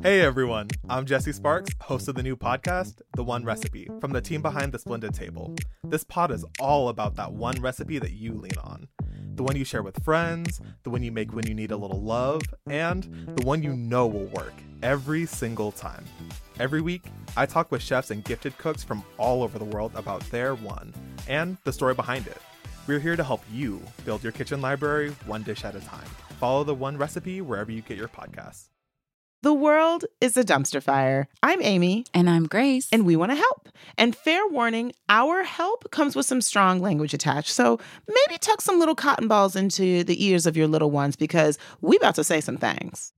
Hey 0.00 0.20
everyone, 0.20 0.68
I'm 0.88 1.06
Jesse 1.06 1.32
Sparks, 1.32 1.72
host 1.80 2.06
of 2.06 2.14
the 2.14 2.22
new 2.22 2.36
podcast, 2.36 3.00
The 3.16 3.24
One 3.24 3.44
Recipe, 3.44 3.88
from 4.00 4.12
the 4.12 4.20
team 4.20 4.40
behind 4.40 4.70
The 4.70 4.78
Splendid 4.78 5.12
Table. 5.12 5.56
This 5.82 6.04
pod 6.04 6.30
is 6.30 6.44
all 6.60 6.88
about 6.88 7.16
that 7.16 7.32
one 7.32 7.60
recipe 7.60 7.98
that 7.98 8.12
you 8.12 8.34
lean 8.34 8.56
on. 8.62 8.86
The 9.34 9.42
one 9.42 9.56
you 9.56 9.64
share 9.64 9.82
with 9.82 10.00
friends, 10.04 10.60
the 10.84 10.90
one 10.90 11.02
you 11.02 11.10
make 11.10 11.34
when 11.34 11.48
you 11.48 11.54
need 11.54 11.72
a 11.72 11.76
little 11.76 12.00
love, 12.00 12.42
and 12.68 13.34
the 13.36 13.44
one 13.44 13.60
you 13.60 13.74
know 13.74 14.06
will 14.06 14.26
work 14.26 14.54
every 14.84 15.26
single 15.26 15.72
time. 15.72 16.04
Every 16.60 16.80
week, 16.80 17.02
I 17.36 17.44
talk 17.44 17.72
with 17.72 17.82
chefs 17.82 18.12
and 18.12 18.22
gifted 18.22 18.56
cooks 18.56 18.84
from 18.84 19.02
all 19.16 19.42
over 19.42 19.58
the 19.58 19.64
world 19.64 19.90
about 19.96 20.20
their 20.30 20.54
one 20.54 20.94
and 21.26 21.56
the 21.64 21.72
story 21.72 21.94
behind 21.94 22.28
it. 22.28 22.38
We're 22.86 23.00
here 23.00 23.16
to 23.16 23.24
help 23.24 23.42
you 23.52 23.82
build 24.04 24.22
your 24.22 24.32
kitchen 24.32 24.60
library 24.60 25.10
one 25.26 25.42
dish 25.42 25.64
at 25.64 25.74
a 25.74 25.80
time. 25.80 26.06
Follow 26.38 26.62
the 26.62 26.72
one 26.72 26.96
recipe 26.96 27.40
wherever 27.40 27.72
you 27.72 27.82
get 27.82 27.98
your 27.98 28.06
podcasts. 28.06 28.68
The 29.40 29.54
world 29.54 30.04
is 30.20 30.36
a 30.36 30.42
dumpster 30.42 30.82
fire. 30.82 31.28
I'm 31.44 31.62
Amy. 31.62 32.04
And 32.12 32.28
I'm 32.28 32.46
Grace. 32.46 32.88
And 32.90 33.06
we 33.06 33.14
want 33.14 33.30
to 33.30 33.36
help. 33.36 33.68
And 33.96 34.16
fair 34.16 34.44
warning, 34.48 34.92
our 35.08 35.44
help 35.44 35.88
comes 35.92 36.16
with 36.16 36.26
some 36.26 36.40
strong 36.40 36.80
language 36.80 37.14
attached. 37.14 37.50
So 37.50 37.78
maybe 38.08 38.38
tuck 38.38 38.60
some 38.60 38.80
little 38.80 38.96
cotton 38.96 39.28
balls 39.28 39.54
into 39.54 40.02
the 40.02 40.24
ears 40.24 40.44
of 40.44 40.56
your 40.56 40.66
little 40.66 40.90
ones 40.90 41.14
because 41.14 41.56
we 41.80 41.96
about 41.96 42.16
to 42.16 42.24
say 42.24 42.40
some 42.40 42.56
things. 42.56 43.12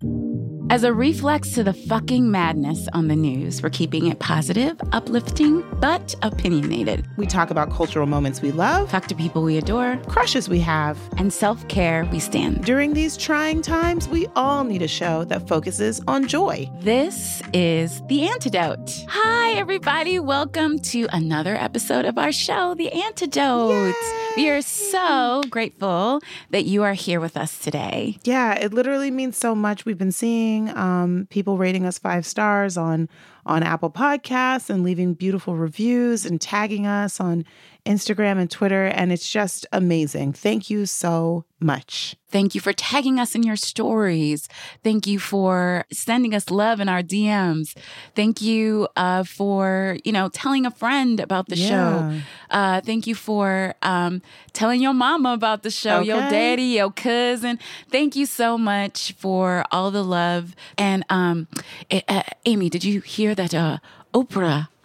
As 0.70 0.84
a 0.84 0.94
reflex 0.94 1.50
to 1.54 1.64
the 1.64 1.72
fucking 1.72 2.30
madness 2.30 2.86
on 2.92 3.08
the 3.08 3.16
news, 3.16 3.60
we're 3.60 3.70
keeping 3.70 4.06
it 4.06 4.20
positive, 4.20 4.80
uplifting, 4.92 5.64
but 5.80 6.14
opinionated. 6.22 7.04
We 7.16 7.26
talk 7.26 7.50
about 7.50 7.72
cultural 7.72 8.06
moments 8.06 8.40
we 8.40 8.52
love, 8.52 8.88
talk 8.88 9.08
to 9.08 9.16
people 9.16 9.42
we 9.42 9.58
adore, 9.58 9.96
crushes 10.06 10.48
we 10.48 10.60
have, 10.60 10.96
and 11.16 11.32
self 11.32 11.66
care 11.66 12.04
we 12.12 12.20
stand. 12.20 12.64
During 12.64 12.92
these 12.92 13.16
trying 13.16 13.62
times, 13.62 14.08
we 14.08 14.28
all 14.36 14.62
need 14.62 14.82
a 14.82 14.86
show 14.86 15.24
that 15.24 15.48
focuses 15.48 16.00
on 16.06 16.28
joy. 16.28 16.70
This 16.78 17.42
is 17.52 18.00
The 18.06 18.28
Antidote. 18.28 19.06
Hi, 19.08 19.54
everybody. 19.54 20.20
Welcome 20.20 20.78
to 20.90 21.08
another 21.12 21.56
episode 21.56 22.04
of 22.04 22.16
our 22.16 22.30
show, 22.30 22.76
The 22.76 22.92
Antidote. 22.92 23.96
Yay! 23.96 24.20
We 24.36 24.48
are 24.48 24.62
so 24.62 25.42
grateful 25.50 26.20
that 26.50 26.64
you 26.64 26.84
are 26.84 26.92
here 26.92 27.18
with 27.18 27.36
us 27.36 27.58
today. 27.58 28.18
Yeah, 28.22 28.54
it 28.54 28.72
literally 28.72 29.10
means 29.10 29.36
so 29.36 29.56
much. 29.56 29.84
We've 29.84 29.98
been 29.98 30.12
seeing 30.12 30.59
um, 30.68 31.26
people 31.30 31.56
rating 31.56 31.86
us 31.86 31.98
five 31.98 32.26
stars 32.26 32.76
on 32.76 33.08
on 33.46 33.62
Apple 33.62 33.90
Podcasts 33.90 34.68
and 34.68 34.82
leaving 34.84 35.14
beautiful 35.14 35.56
reviews 35.56 36.26
and 36.26 36.40
tagging 36.40 36.86
us 36.86 37.18
on 37.20 37.44
Instagram 37.84 38.38
and 38.38 38.50
Twitter. 38.50 38.86
And 38.86 39.12
it's 39.12 39.30
just 39.30 39.66
amazing. 39.72 40.32
Thank 40.32 40.70
you 40.70 40.86
so 40.86 41.44
much. 41.60 42.16
Thank 42.28 42.54
you 42.54 42.60
for 42.60 42.72
tagging 42.72 43.18
us 43.18 43.34
in 43.34 43.42
your 43.42 43.56
stories. 43.56 44.48
Thank 44.82 45.06
you 45.06 45.18
for 45.18 45.84
sending 45.92 46.34
us 46.34 46.50
love 46.50 46.80
in 46.80 46.88
our 46.88 47.02
DMs. 47.02 47.76
Thank 48.14 48.40
you 48.40 48.88
uh, 48.96 49.24
for, 49.24 49.98
you 50.04 50.12
know, 50.12 50.28
telling 50.28 50.64
a 50.64 50.70
friend 50.70 51.20
about 51.20 51.48
the 51.48 51.56
yeah. 51.56 51.68
show. 51.68 52.20
Uh, 52.50 52.80
thank 52.80 53.06
you 53.06 53.14
for 53.14 53.74
um, 53.82 54.22
telling 54.52 54.80
your 54.80 54.94
mama 54.94 55.32
about 55.32 55.62
the 55.62 55.70
show, 55.70 55.98
okay. 55.98 56.06
your 56.06 56.20
daddy, 56.20 56.62
your 56.62 56.92
cousin. 56.92 57.58
Thank 57.90 58.16
you 58.16 58.26
so 58.26 58.56
much 58.56 59.12
for 59.18 59.64
all 59.70 59.90
the 59.90 60.04
love. 60.04 60.54
And 60.78 61.04
um, 61.10 61.48
uh, 61.90 62.22
Amy, 62.44 62.70
did 62.70 62.84
you 62.84 63.00
hear 63.00 63.34
that 63.34 63.54
uh, 63.54 63.78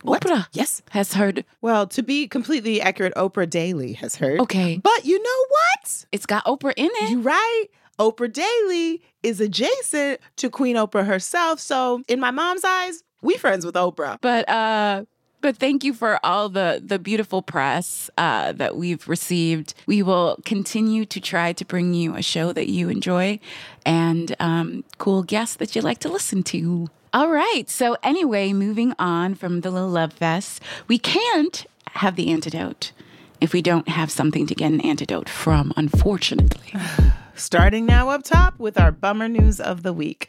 Oprah 0.06 0.30
what? 0.30 0.48
Yes, 0.54 0.82
has 0.92 1.14
heard. 1.14 1.46
Well, 1.62 1.88
to 1.88 2.04
be 2.04 2.28
completely 2.28 2.82
accurate, 2.82 3.14
Oprah 3.16 3.50
Daily 3.50 3.94
has 3.94 4.16
heard. 4.16 4.40
Okay, 4.42 4.78
but 4.78 5.06
you 5.06 5.22
know 5.22 5.46
what? 5.50 6.06
It's 6.12 6.26
got 6.26 6.46
Oprah 6.46 6.74
in 6.76 6.90
it. 6.94 7.10
You 7.12 7.22
right. 7.22 7.66
Oprah 8.00 8.32
Daily 8.32 9.02
is 9.24 9.40
adjacent 9.40 10.20
to 10.38 10.50
Queen 10.50 10.76
Oprah 10.76 11.06
herself, 11.06 11.60
so 11.60 12.04
in 12.08 12.20
my 12.20 12.32
mom's 12.32 12.64
eyes, 12.66 13.04
we 13.22 13.38
friends 13.38 13.66
with 13.66 13.76
Oprah. 13.76 14.18
But 14.22 14.48
uh 14.50 15.06
but 15.46 15.58
thank 15.58 15.84
you 15.84 15.94
for 15.94 16.20
all 16.26 16.50
the 16.50 16.82
the 16.84 16.98
beautiful 16.98 17.44
press 17.44 18.10
uh, 18.18 18.52
that 18.54 18.76
we've 18.76 19.08
received. 19.08 19.76
We 19.86 20.02
will 20.02 20.40
continue 20.44 21.06
to 21.06 21.20
try 21.20 21.54
to 21.54 21.64
bring 21.64 21.94
you 21.94 22.16
a 22.16 22.24
show 22.24 22.52
that 22.54 22.68
you 22.68 22.90
enjoy 22.90 23.40
and 23.86 24.36
um, 24.40 24.84
cool 24.98 25.22
guests 25.22 25.58
that 25.58 25.76
you 25.76 25.84
like 25.84 26.00
to 26.00 26.10
listen 26.10 26.42
to. 26.44 26.88
All 27.16 27.30
right. 27.30 27.64
So, 27.70 27.96
anyway, 28.04 28.52
moving 28.52 28.94
on 29.00 29.36
from 29.36 29.62
the 29.62 29.72
little 29.72 29.88
love 29.88 30.12
fest, 30.12 30.62
we 30.90 31.00
can't 31.00 31.66
have 31.92 32.18
the 32.18 32.30
antidote 32.30 32.92
if 33.40 33.54
we 33.54 33.62
don't 33.62 33.88
have 33.88 34.12
something 34.12 34.46
to 34.48 34.54
get 34.54 34.74
an 34.74 34.82
antidote 34.82 35.30
from, 35.30 35.72
unfortunately. 35.78 36.74
Starting 37.36 37.86
now 37.86 38.10
up 38.10 38.24
top 38.24 38.60
with 38.60 38.78
our 38.78 38.92
bummer 38.92 39.30
news 39.30 39.62
of 39.62 39.82
the 39.82 39.94
week. 39.94 40.28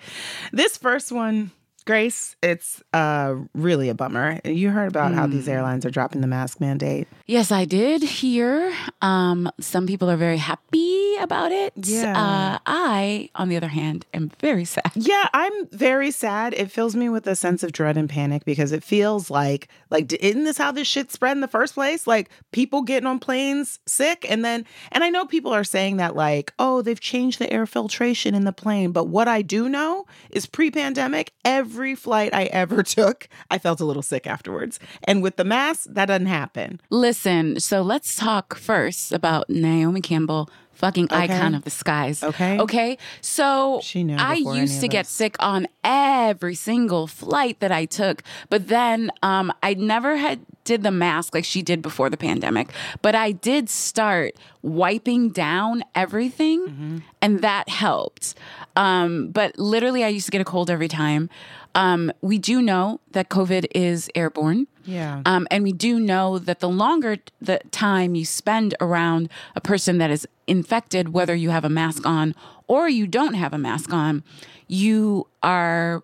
This 0.52 0.78
first 0.78 1.10
one 1.10 1.50
Grace, 1.86 2.34
it's 2.42 2.82
uh, 2.92 3.34
really 3.54 3.88
a 3.88 3.94
bummer. 3.94 4.40
You 4.44 4.70
heard 4.70 4.88
about 4.88 5.12
mm. 5.12 5.14
how 5.14 5.28
these 5.28 5.44
hmm. 5.44 5.52
airlines 5.52 5.86
are 5.86 5.90
dropping 5.90 6.20
the 6.20 6.26
mask 6.26 6.60
mandate. 6.60 7.06
Yes, 7.26 7.52
I 7.52 7.64
did 7.64 8.02
hear. 8.02 8.74
Um, 9.02 9.48
some 9.60 9.86
people 9.86 10.10
are 10.10 10.16
very 10.16 10.38
happy 10.38 11.05
about 11.22 11.52
it. 11.52 11.72
Yeah. 11.76 12.12
Uh, 12.12 12.58
I, 12.66 13.30
on 13.34 13.48
the 13.48 13.56
other 13.56 13.68
hand, 13.68 14.06
am 14.12 14.30
very 14.40 14.64
sad. 14.64 14.92
Yeah, 15.06 15.28
I'm 15.32 15.68
very 15.68 16.10
sad. 16.10 16.52
It 16.54 16.70
fills 16.70 16.96
me 16.96 17.08
with 17.08 17.28
a 17.28 17.36
sense 17.36 17.62
of 17.62 17.70
dread 17.70 17.96
and 17.96 18.08
panic 18.10 18.44
because 18.44 18.72
it 18.72 18.82
feels 18.82 19.30
like, 19.30 19.68
like, 19.88 20.12
isn't 20.12 20.44
this 20.44 20.58
how 20.58 20.72
this 20.72 20.88
shit 20.88 21.12
spread 21.12 21.36
in 21.36 21.42
the 21.42 21.48
first 21.48 21.74
place? 21.74 22.08
Like 22.08 22.28
people 22.50 22.82
getting 22.82 23.06
on 23.06 23.20
planes 23.20 23.78
sick, 23.86 24.26
and 24.28 24.44
then, 24.44 24.64
and 24.90 25.04
I 25.04 25.10
know 25.10 25.24
people 25.24 25.52
are 25.52 25.62
saying 25.62 25.98
that, 25.98 26.16
like, 26.16 26.52
oh, 26.58 26.82
they've 26.82 26.98
changed 26.98 27.38
the 27.38 27.52
air 27.52 27.66
filtration 27.66 28.34
in 28.34 28.44
the 28.44 28.52
plane. 28.52 28.90
But 28.90 29.04
what 29.04 29.28
I 29.28 29.42
do 29.42 29.68
know 29.68 30.06
is 30.30 30.46
pre-pandemic, 30.46 31.32
every 31.44 31.76
every 31.76 31.94
flight 31.94 32.34
I 32.34 32.44
ever 32.44 32.82
took, 32.98 33.28
I 33.50 33.58
felt 33.58 33.80
a 33.80 33.84
little 33.84 34.02
sick 34.02 34.26
afterwards. 34.26 34.80
And 35.04 35.22
with 35.22 35.36
the 35.36 35.44
mask, 35.44 35.86
that 35.90 36.06
doesn't 36.06 36.26
happen. 36.26 36.80
Listen, 36.90 37.60
so 37.60 37.82
let's 37.82 38.16
talk 38.16 38.56
first 38.56 39.12
about 39.12 39.48
Naomi 39.50 40.00
Campbell 40.00 40.50
fucking 40.76 41.06
okay. 41.06 41.24
icon 41.24 41.54
of 41.54 41.64
the 41.64 41.70
skies. 41.70 42.22
Okay. 42.22 42.58
Okay. 42.58 42.98
So 43.20 43.80
she 43.82 44.04
knew 44.04 44.16
I 44.16 44.34
used 44.34 44.80
to 44.80 44.88
get 44.88 45.06
sick 45.06 45.36
on 45.40 45.66
every 45.82 46.54
single 46.54 47.06
flight 47.06 47.60
that 47.60 47.72
I 47.72 47.86
took, 47.86 48.22
but 48.50 48.68
then 48.68 49.10
um, 49.22 49.52
I 49.62 49.74
never 49.74 50.16
had 50.16 50.40
did 50.64 50.82
the 50.82 50.90
mask 50.90 51.34
like 51.34 51.44
she 51.44 51.62
did 51.62 51.80
before 51.80 52.10
the 52.10 52.16
pandemic, 52.16 52.70
but 53.00 53.14
I 53.14 53.32
did 53.32 53.70
start 53.70 54.34
wiping 54.62 55.30
down 55.30 55.84
everything, 55.94 56.66
mm-hmm. 56.66 56.98
and 57.22 57.40
that 57.40 57.68
helped. 57.68 58.34
Um, 58.74 59.28
but 59.28 59.56
literally, 59.58 60.04
I 60.04 60.08
used 60.08 60.26
to 60.26 60.32
get 60.32 60.40
a 60.40 60.44
cold 60.44 60.70
every 60.70 60.88
time. 60.88 61.30
Um, 61.74 62.12
we 62.20 62.38
do 62.38 62.60
know 62.60 63.00
that 63.12 63.28
COVID 63.28 63.66
is 63.74 64.10
airborne. 64.14 64.66
Yeah. 64.86 65.22
Um, 65.26 65.46
and 65.50 65.64
we 65.64 65.72
do 65.72 66.00
know 66.00 66.38
that 66.38 66.60
the 66.60 66.68
longer 66.68 67.18
the 67.40 67.60
time 67.70 68.14
you 68.14 68.24
spend 68.24 68.74
around 68.80 69.28
a 69.54 69.60
person 69.60 69.98
that 69.98 70.10
is 70.10 70.26
infected, 70.46 71.12
whether 71.12 71.34
you 71.34 71.50
have 71.50 71.64
a 71.64 71.68
mask 71.68 72.06
on 72.06 72.34
or 72.66 72.88
you 72.88 73.06
don't 73.06 73.34
have 73.34 73.52
a 73.52 73.58
mask 73.58 73.92
on, 73.92 74.22
you 74.68 75.26
are 75.42 76.02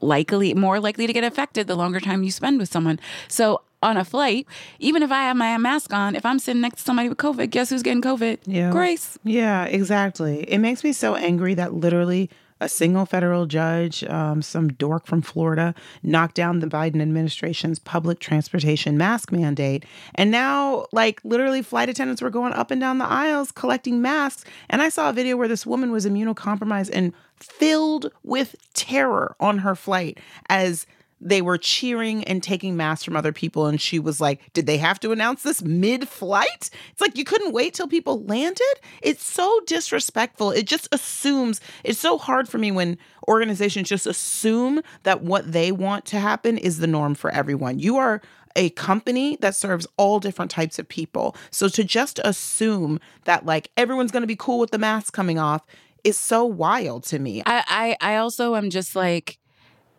likely 0.00 0.54
more 0.54 0.80
likely 0.80 1.06
to 1.06 1.12
get 1.12 1.24
affected 1.24 1.66
the 1.66 1.74
longer 1.74 2.00
time 2.00 2.22
you 2.22 2.30
spend 2.30 2.58
with 2.58 2.70
someone. 2.70 3.00
So 3.28 3.62
on 3.82 3.96
a 3.96 4.04
flight, 4.04 4.46
even 4.78 5.02
if 5.02 5.12
I 5.12 5.24
have 5.24 5.36
my 5.36 5.56
mask 5.58 5.92
on, 5.92 6.16
if 6.16 6.24
I'm 6.24 6.38
sitting 6.38 6.62
next 6.62 6.78
to 6.78 6.82
somebody 6.82 7.08
with 7.08 7.18
COVID, 7.18 7.50
guess 7.50 7.70
who's 7.70 7.82
getting 7.82 8.02
COVID? 8.02 8.38
Yeah. 8.46 8.70
Grace. 8.70 9.18
Yeah, 9.24 9.64
exactly. 9.64 10.42
It 10.50 10.58
makes 10.58 10.82
me 10.82 10.92
so 10.92 11.14
angry 11.16 11.54
that 11.54 11.74
literally 11.74 12.30
a 12.64 12.68
single 12.68 13.06
federal 13.06 13.46
judge, 13.46 14.02
um, 14.04 14.42
some 14.42 14.68
dork 14.68 15.06
from 15.06 15.22
Florida, 15.22 15.74
knocked 16.02 16.34
down 16.34 16.60
the 16.60 16.66
Biden 16.66 17.00
administration's 17.00 17.78
public 17.78 18.18
transportation 18.18 18.96
mask 18.96 19.30
mandate. 19.30 19.84
And 20.14 20.30
now, 20.30 20.86
like, 20.90 21.20
literally, 21.24 21.62
flight 21.62 21.88
attendants 21.88 22.22
were 22.22 22.30
going 22.30 22.54
up 22.54 22.70
and 22.70 22.80
down 22.80 22.98
the 22.98 23.06
aisles 23.06 23.52
collecting 23.52 24.00
masks. 24.00 24.44
And 24.70 24.82
I 24.82 24.88
saw 24.88 25.10
a 25.10 25.12
video 25.12 25.36
where 25.36 25.48
this 25.48 25.66
woman 25.66 25.92
was 25.92 26.06
immunocompromised 26.06 26.90
and 26.92 27.12
filled 27.38 28.10
with 28.22 28.56
terror 28.72 29.36
on 29.38 29.58
her 29.58 29.74
flight 29.74 30.18
as 30.48 30.86
they 31.24 31.42
were 31.42 31.58
cheering 31.58 32.22
and 32.24 32.42
taking 32.42 32.76
masks 32.76 33.04
from 33.04 33.16
other 33.16 33.32
people. 33.32 33.66
And 33.66 33.80
she 33.80 33.98
was 33.98 34.20
like, 34.20 34.52
Did 34.52 34.66
they 34.66 34.76
have 34.76 35.00
to 35.00 35.10
announce 35.10 35.42
this 35.42 35.62
mid 35.62 36.08
flight? 36.08 36.70
It's 36.92 37.00
like 37.00 37.16
you 37.16 37.24
couldn't 37.24 37.52
wait 37.52 37.74
till 37.74 37.88
people 37.88 38.22
landed. 38.24 38.74
It's 39.02 39.24
so 39.24 39.60
disrespectful. 39.66 40.50
It 40.50 40.66
just 40.66 40.86
assumes, 40.92 41.60
it's 41.82 41.98
so 41.98 42.18
hard 42.18 42.48
for 42.48 42.58
me 42.58 42.70
when 42.70 42.98
organizations 43.26 43.88
just 43.88 44.06
assume 44.06 44.82
that 45.02 45.22
what 45.22 45.50
they 45.50 45.72
want 45.72 46.04
to 46.06 46.20
happen 46.20 46.58
is 46.58 46.78
the 46.78 46.86
norm 46.86 47.14
for 47.14 47.30
everyone. 47.30 47.78
You 47.78 47.96
are 47.96 48.20
a 48.54 48.70
company 48.70 49.36
that 49.40 49.56
serves 49.56 49.86
all 49.96 50.20
different 50.20 50.50
types 50.50 50.78
of 50.78 50.88
people. 50.88 51.34
So 51.50 51.68
to 51.68 51.82
just 51.82 52.20
assume 52.24 53.00
that 53.24 53.46
like 53.46 53.70
everyone's 53.76 54.12
going 54.12 54.22
to 54.22 54.28
be 54.28 54.36
cool 54.36 54.58
with 54.58 54.70
the 54.70 54.78
mask 54.78 55.12
coming 55.12 55.38
off 55.38 55.62
is 56.04 56.18
so 56.18 56.44
wild 56.44 57.02
to 57.04 57.18
me. 57.18 57.42
I, 57.46 57.96
I 58.00 58.12
I 58.12 58.16
also 58.16 58.54
am 58.54 58.68
just 58.70 58.94
like 58.94 59.38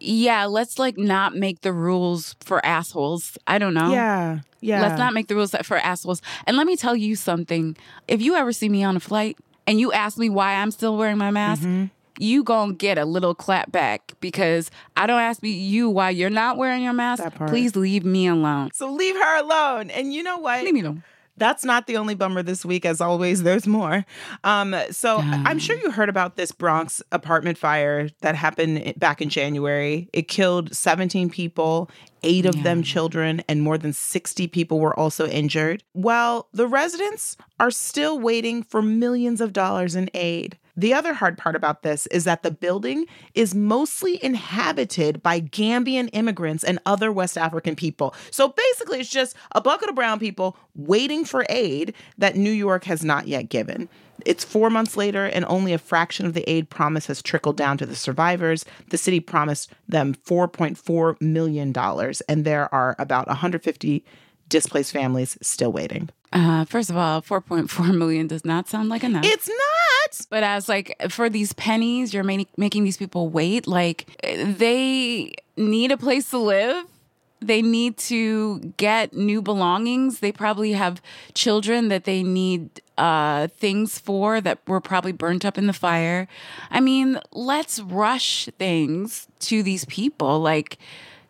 yeah, 0.05 0.45
let's 0.45 0.79
like 0.79 0.97
not 0.97 1.35
make 1.35 1.61
the 1.61 1.73
rules 1.73 2.35
for 2.39 2.65
assholes. 2.65 3.37
I 3.47 3.57
don't 3.57 3.73
know. 3.73 3.91
Yeah. 3.91 4.39
Yeah. 4.61 4.81
Let's 4.81 4.97
not 4.97 5.13
make 5.13 5.27
the 5.27 5.35
rules 5.35 5.55
for 5.63 5.77
assholes. 5.77 6.21
And 6.47 6.57
let 6.57 6.65
me 6.65 6.75
tell 6.75 6.95
you 6.95 7.15
something. 7.15 7.77
If 8.07 8.21
you 8.21 8.35
ever 8.35 8.51
see 8.51 8.69
me 8.69 8.83
on 8.83 8.95
a 8.95 8.99
flight 8.99 9.37
and 9.67 9.79
you 9.79 9.91
ask 9.91 10.17
me 10.17 10.29
why 10.29 10.55
I'm 10.55 10.71
still 10.71 10.97
wearing 10.97 11.17
my 11.17 11.29
mask, 11.29 11.61
mm-hmm. 11.61 11.85
you 12.17 12.43
gonna 12.43 12.73
get 12.73 12.97
a 12.97 13.05
little 13.05 13.35
clap 13.35 13.71
back 13.71 14.13
because 14.21 14.71
I 14.97 15.05
don't 15.07 15.19
ask 15.19 15.43
you 15.43 15.89
why 15.89 16.09
you're 16.09 16.29
not 16.29 16.57
wearing 16.57 16.83
your 16.83 16.93
mask. 16.93 17.23
That 17.23 17.35
part. 17.35 17.49
Please 17.49 17.75
leave 17.75 18.05
me 18.05 18.27
alone. 18.27 18.71
So 18.73 18.91
leave 18.91 19.15
her 19.15 19.39
alone. 19.39 19.91
And 19.91 20.13
you 20.13 20.23
know 20.23 20.37
what? 20.37 20.63
Leave 20.63 20.73
me 20.73 20.81
alone. 20.81 21.03
That's 21.37 21.65
not 21.65 21.87
the 21.87 21.97
only 21.97 22.15
bummer 22.15 22.41
this 22.41 22.63
week. 22.63 22.85
As 22.85 23.01
always, 23.01 23.43
there's 23.43 23.67
more. 23.67 24.05
Um, 24.43 24.75
so 24.91 25.17
I'm 25.17 25.59
sure 25.59 25.77
you 25.77 25.91
heard 25.91 26.09
about 26.09 26.35
this 26.35 26.51
Bronx 26.51 27.01
apartment 27.11 27.57
fire 27.57 28.09
that 28.21 28.35
happened 28.35 28.93
back 28.97 29.21
in 29.21 29.29
January. 29.29 30.09
It 30.13 30.27
killed 30.27 30.73
17 30.75 31.29
people, 31.29 31.89
eight 32.23 32.45
of 32.45 32.63
them 32.63 32.83
children, 32.83 33.43
and 33.49 33.61
more 33.61 33.77
than 33.77 33.91
60 33.93 34.47
people 34.47 34.79
were 34.79 34.97
also 34.97 35.27
injured. 35.27 35.83
Well, 35.93 36.47
the 36.53 36.67
residents 36.67 37.37
are 37.59 37.71
still 37.71 38.19
waiting 38.19 38.63
for 38.63 38.81
millions 38.81 39.41
of 39.41 39.53
dollars 39.53 39.95
in 39.95 40.09
aid. 40.13 40.57
The 40.77 40.93
other 40.93 41.13
hard 41.13 41.37
part 41.37 41.55
about 41.55 41.83
this 41.83 42.05
is 42.07 42.25
that 42.25 42.43
the 42.43 42.51
building 42.51 43.05
is 43.33 43.55
mostly 43.55 44.21
inhabited 44.23 45.23
by 45.23 45.39
Gambian 45.39 46.09
immigrants 46.11 46.63
and 46.63 46.79
other 46.85 47.11
West 47.11 47.37
African 47.37 47.75
people. 47.75 48.13
So 48.29 48.49
basically, 48.49 48.99
it's 48.99 49.09
just 49.09 49.35
a 49.53 49.61
bucket 49.61 49.89
of 49.89 49.95
brown 49.95 50.19
people 50.19 50.57
waiting 50.75 51.23
for 51.23 51.45
aid 51.49 51.93
that 52.17 52.35
New 52.35 52.51
York 52.51 52.83
has 52.85 53.03
not 53.03 53.27
yet 53.27 53.49
given. 53.49 53.87
It's 54.25 54.43
four 54.43 54.69
months 54.69 54.97
later, 54.97 55.25
and 55.25 55.45
only 55.45 55.73
a 55.73 55.77
fraction 55.77 56.25
of 56.25 56.33
the 56.33 56.49
aid 56.49 56.69
promise 56.69 57.07
has 57.07 57.21
trickled 57.21 57.57
down 57.57 57.77
to 57.77 57.85
the 57.85 57.95
survivors. 57.95 58.65
The 58.89 58.97
city 58.97 59.19
promised 59.19 59.71
them 59.87 60.13
$4.4 60.13 61.21
million, 61.21 61.73
and 62.29 62.45
there 62.45 62.73
are 62.73 62.95
about 62.97 63.27
150 63.27 64.05
displaced 64.47 64.91
families 64.91 65.37
still 65.41 65.71
waiting. 65.71 66.09
Uh, 66.35 66.65
first 66.65 66.89
of 66.89 66.97
all, 66.97 67.21
4.4 67.21 67.97
million 67.97 68.27
does 68.27 68.43
not 68.43 68.67
sound 68.67 68.89
like 68.89 69.03
enough. 69.05 69.23
It's 69.25 69.47
not! 69.47 70.27
But 70.29 70.43
as 70.43 70.67
like 70.67 70.93
for 71.09 71.29
these 71.29 71.53
pennies, 71.53 72.13
you're 72.13 72.23
ma- 72.23 72.43
making 72.57 72.83
these 72.83 72.97
people 72.97 73.29
wait. 73.29 73.67
Like 73.67 74.05
they 74.21 75.33
need 75.55 75.91
a 75.91 75.97
place 75.97 76.29
to 76.31 76.37
live. 76.37 76.85
They 77.39 77.61
need 77.61 77.97
to 77.97 78.73
get 78.77 79.13
new 79.13 79.41
belongings. 79.41 80.19
They 80.19 80.31
probably 80.31 80.73
have 80.73 81.01
children 81.33 81.87
that 81.89 82.03
they 82.03 82.21
need 82.21 82.81
uh, 82.97 83.47
things 83.47 83.97
for 83.97 84.41
that 84.41 84.59
were 84.67 84.81
probably 84.81 85.11
burnt 85.11 85.45
up 85.45 85.57
in 85.57 85.67
the 85.67 85.73
fire. 85.73 86.27
I 86.69 86.79
mean, 86.81 87.19
let's 87.31 87.79
rush 87.79 88.49
things 88.57 89.27
to 89.41 89.63
these 89.63 89.85
people. 89.85 90.39
Like, 90.39 90.77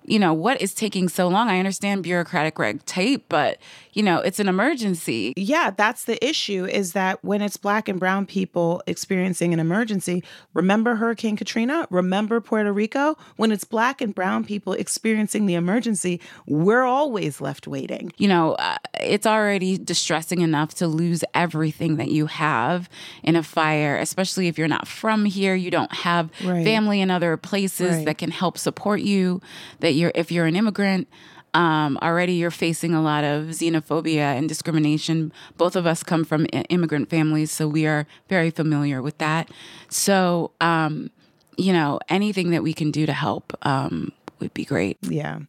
you 0.05 0.19
know, 0.19 0.33
what 0.33 0.61
is 0.61 0.73
taking 0.73 1.09
so 1.09 1.27
long? 1.27 1.49
I 1.49 1.57
understand 1.59 2.03
bureaucratic 2.03 2.59
red 2.59 2.85
tape, 2.85 3.25
but, 3.27 3.57
you 3.95 4.03
know, 4.03 4.19
it's 4.19 4.39
an 4.39 4.47
emergency. 4.47 5.33
Yeah, 5.37 5.71
that's 5.71 6.03
the 6.05 6.23
issue 6.23 6.65
is 6.65 6.91
that 6.93 7.23
when 7.23 7.41
it's 7.41 7.57
black 7.57 7.87
and 7.89 7.99
brown 7.99 8.25
people 8.27 8.83
experiencing 8.85 9.53
an 9.53 9.59
emergency, 9.59 10.23
remember 10.53 10.95
Hurricane 10.95 11.37
Katrina? 11.37 11.87
Remember 11.89 12.39
Puerto 12.41 12.71
Rico? 12.71 13.17
When 13.37 13.51
it's 13.51 13.63
black 13.63 14.01
and 14.01 14.13
brown 14.13 14.43
people 14.43 14.73
experiencing 14.73 15.45
the 15.47 15.55
emergency, 15.55 16.19
we're 16.45 16.83
always 16.83 17.39
left 17.41 17.67
waiting. 17.67 18.11
You 18.17 18.27
know, 18.27 18.53
uh, 18.53 18.77
it's 18.99 19.25
already 19.25 19.77
distressing 19.77 20.41
enough 20.41 20.75
to 20.75 20.87
lose 20.87 21.23
everything 21.33 21.95
that 21.95 22.09
you 22.09 22.27
have 22.27 22.89
in 23.23 23.35
a 23.35 23.43
fire, 23.43 23.97
especially 23.97 24.47
if 24.49 24.57
you're 24.57 24.67
not 24.67 24.87
from 24.87 25.25
here, 25.25 25.55
you 25.55 25.71
don't 25.71 25.93
have 25.93 26.29
Right. 26.43 26.65
family 26.65 26.99
in 26.99 27.09
other 27.09 27.37
places 27.37 27.95
Right. 27.95 28.05
that 28.05 28.17
can 28.17 28.31
help 28.31 28.57
support 28.57 28.99
you, 28.99 29.41
that 29.79 29.93
you're 29.93 30.11
if 30.15 30.31
you're 30.33 30.45
an 30.47 30.55
immigrant, 30.57 31.07
um, 31.55 31.97
already 32.03 32.33
you're 32.33 32.51
facing 32.51 32.93
a 32.93 33.01
lot 33.01 33.23
of 33.23 33.45
xenophobia 33.45 34.37
and 34.37 34.47
discrimination. 34.47 35.31
Both 35.57 35.75
of 35.75 35.87
us 35.87 36.03
come 36.03 36.23
from 36.25 36.45
immigrant 36.69 37.09
families, 37.09 37.49
so 37.51 37.67
we 37.67 37.87
are 37.87 38.05
very 38.29 38.51
familiar 38.51 39.01
with 39.01 39.17
that. 39.19 39.49
So, 39.89 40.51
um, 40.61 41.09
you 41.57 41.71
know, 41.73 41.99
anything 42.09 42.51
that 42.51 42.61
we 42.61 42.73
can 42.73 42.91
do 42.91 43.05
to 43.05 43.13
help 43.13 43.57
um, 43.63 44.11
would 44.39 44.53
be 44.53 44.65
great. 44.65 44.97
Yeah. 45.01 45.39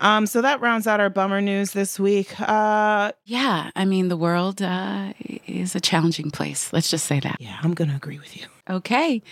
Um, 0.00 0.26
so 0.26 0.42
that 0.42 0.60
rounds 0.60 0.86
out 0.86 1.00
our 1.00 1.10
bummer 1.10 1.40
news 1.40 1.72
this 1.72 1.98
week. 1.98 2.38
Uh, 2.40 3.10
Yeah, 3.24 3.70
I 3.74 3.84
mean, 3.84 4.08
the 4.08 4.16
world 4.16 4.62
uh, 4.62 5.12
is 5.46 5.74
a 5.74 5.80
challenging 5.80 6.30
place. 6.30 6.72
Let's 6.72 6.90
just 6.90 7.06
say 7.06 7.18
that. 7.20 7.36
yeah, 7.40 7.58
I'm 7.62 7.74
going 7.74 7.90
to 7.90 7.96
agree 7.96 8.18
with 8.18 8.36
you. 8.36 8.46
Okay. 8.70 9.22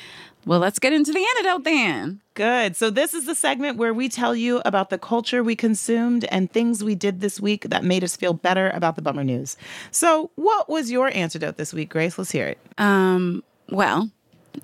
Well, 0.47 0.61
let's 0.61 0.79
get 0.79 0.93
into 0.93 1.13
the 1.13 1.27
antidote 1.37 1.65
then. 1.65 2.21
Good. 2.35 2.77
So, 2.77 2.89
this 2.89 3.15
is 3.15 3.27
the 3.27 3.35
segment 3.35 3.77
where 3.79 3.93
we 3.93 4.09
tell 4.09 4.35
you 4.37 4.63
about 4.65 4.91
the 4.91 4.99
culture 4.99 5.43
we 5.43 5.57
consumed 5.57 6.25
and 6.27 6.51
things 6.51 6.85
we 6.85 6.95
did 6.95 7.21
this 7.21 7.41
week 7.41 7.69
that 7.71 7.83
made 7.83 8.05
us 8.05 8.17
feel 8.17 8.33
better 8.33 8.71
about 8.71 8.95
the 8.95 9.03
bummer 9.03 9.25
news. 9.25 9.57
So, 9.91 10.31
what 10.37 10.69
was 10.69 10.91
your 10.91 11.09
antidote 11.09 11.57
this 11.57 11.75
week, 11.75 11.89
Grace? 11.91 12.17
Let's 12.17 12.31
hear 12.31 12.47
it. 12.47 12.59
Um, 12.79 13.43
well, 13.71 14.11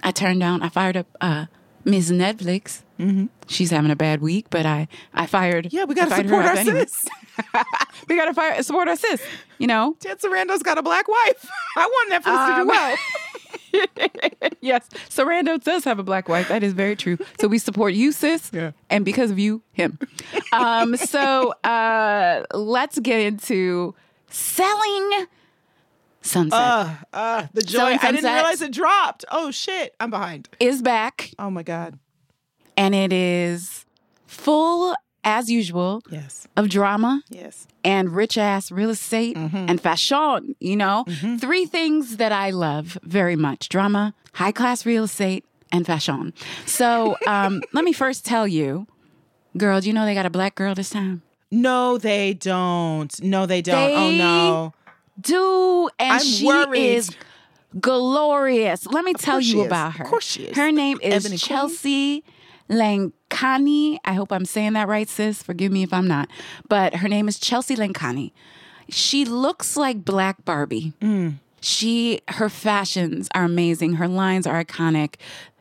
I 0.05 0.13
turned 0.13 0.39
down, 0.39 0.63
I 0.63 0.69
fired 0.69 0.97
up 0.97 1.07
uh, 1.21 1.47
Ms. 1.85 2.13
Netflix. 2.13 2.83
Mm-hmm. 3.01 3.27
She's 3.49 3.71
having 3.73 3.91
a 3.91 3.97
bad 3.97 4.21
week, 4.23 4.47
but 4.51 4.65
I, 4.65 4.87
I 5.13 5.27
fired. 5.27 5.73
Yeah, 5.73 5.85
we 5.85 5.97
got 5.97 6.09
to 6.11 6.15
support 6.15 6.45
our 6.45 6.55
anyway. 6.55 6.87
sis. 6.87 7.07
we 8.09 8.17
got 8.17 8.27
to 8.27 8.35
fire, 8.35 8.63
support 8.63 8.87
our 8.87 8.95
sis. 8.97 9.21
You 9.59 9.67
know? 9.67 9.97
Ted 9.99 10.21
Sarandos 10.21 10.63
got 10.63 10.79
a 10.79 10.83
black 10.83 11.09
wife. 11.09 11.51
I 11.77 11.87
want 11.87 12.13
Netflix 12.13 12.47
to 12.47 12.55
do 12.55 12.61
Um, 12.61 12.69
well. 12.69 12.97
yes, 14.61 14.89
Sarandos 15.09 15.63
does 15.65 15.85
have 15.85 15.99
a 15.99 16.03
black 16.03 16.29
wife. 16.29 16.49
That 16.49 16.63
is 16.63 16.73
very 16.73 16.97
true. 16.97 17.19
So 17.41 17.49
we 17.49 17.59
support 17.59 17.95
you, 17.95 18.13
sis. 18.13 18.51
Yeah. 18.53 18.73
And 18.91 19.05
because 19.05 19.31
of 19.31 19.39
you, 19.39 19.63
him. 19.73 19.99
Um, 20.53 20.97
so 20.97 21.53
uh, 21.65 22.45
let's 22.55 22.99
get 22.99 23.21
into 23.21 23.95
selling 24.29 25.27
sunset. 26.21 26.59
Uh, 26.61 26.95
uh, 27.13 27.47
the 27.53 27.63
joy. 27.63 27.79
Selling 27.79 27.99
I 28.03 28.13
didn't 28.13 28.33
realize 28.33 28.63
it 28.63 28.73
dropped. 28.73 29.25
Oh, 29.31 29.51
shit. 29.51 29.95
I'm 30.01 30.11
behind. 30.11 30.49
is 30.61 30.83
back 30.83 31.31
Oh, 31.39 31.51
my 31.51 31.63
God. 31.63 31.99
and 32.77 32.95
it 32.95 33.13
is 33.13 33.85
full 34.27 34.95
as 35.25 35.51
usual 35.51 36.03
Yes. 36.11 36.47
of 36.57 36.69
drama 36.69 37.23
Yes. 37.29 37.67
and 37.85 38.15
rich 38.15 38.37
ass 38.39 38.71
real 38.73 38.91
estate 38.91 39.37
and 39.37 39.81
fashion. 39.81 40.55
You 40.61 40.77
know, 40.77 41.05
three 41.39 41.67
things 41.67 42.17
that 42.17 42.33
I 42.33 42.51
love 42.51 42.99
very 43.03 43.37
much 43.37 43.69
drama, 43.69 44.15
high 44.35 44.53
class 44.53 44.85
real 44.87 45.05
estate, 45.05 45.45
and 45.71 45.87
fashion. 45.87 46.33
So 46.67 47.17
um, 47.27 47.63
let 47.73 47.85
me 47.85 47.93
first 47.93 48.25
tell 48.27 48.47
you, 48.47 48.87
girl, 49.57 49.81
do 49.81 49.87
you 49.89 49.93
know 49.95 50.05
they 50.05 50.15
got 50.15 50.27
a 50.27 50.31
black 50.31 50.55
girl 50.55 50.75
this 50.75 50.91
time? 50.91 51.23
No, 51.51 51.99
they 51.99 52.35
don't. 52.35 53.23
No, 53.23 53.47
they 53.47 53.61
don't. 53.63 53.91
oh, 53.93 54.11
no. 54.11 54.75
Do 55.21 55.89
and 55.99 56.15
I'm 56.15 56.21
she 56.25 56.47
worried. 56.47 56.81
is 56.97 57.11
glorious. 57.79 58.87
Let 58.87 59.05
me 59.05 59.13
tell 59.15 59.41
you 59.41 59.63
about 59.65 59.97
her. 59.97 60.05
Of 60.05 60.11
course 60.11 60.25
she 60.25 60.45
is. 60.45 60.57
Her 60.57 60.73
name 60.73 60.99
is 61.03 61.25
Ebony 61.25 61.39
Queen. 61.39 62.23
Lazkani. 62.73 63.99
I 64.05 64.15
hope 64.15 64.33
I'm 64.33 64.45
saying 64.45 64.73
that 64.73 64.89
right, 64.89 65.09
sis. 65.09 65.43
Forgive 65.43 65.71
me 65.71 65.83
if 65.83 65.93
I'm 65.93 66.09
not. 66.09 66.29
But 66.69 66.97
her 66.97 67.09
name 67.09 67.29
is 67.29 67.39
Chelsea 67.39 67.77
Lazkani. 67.77 68.33
She 68.89 69.25
looks 69.25 69.77
like 69.77 70.05
Black 70.05 70.45
Barbie. 70.45 70.93
Mm. 71.01 71.35
She 71.61 72.21
her 72.29 72.49
fashions 72.49 73.29
are 73.35 73.45
amazing. 73.45 73.95
Her 73.95 74.09
lines 74.09 74.47
are 74.47 74.63
iconic. 74.65 75.15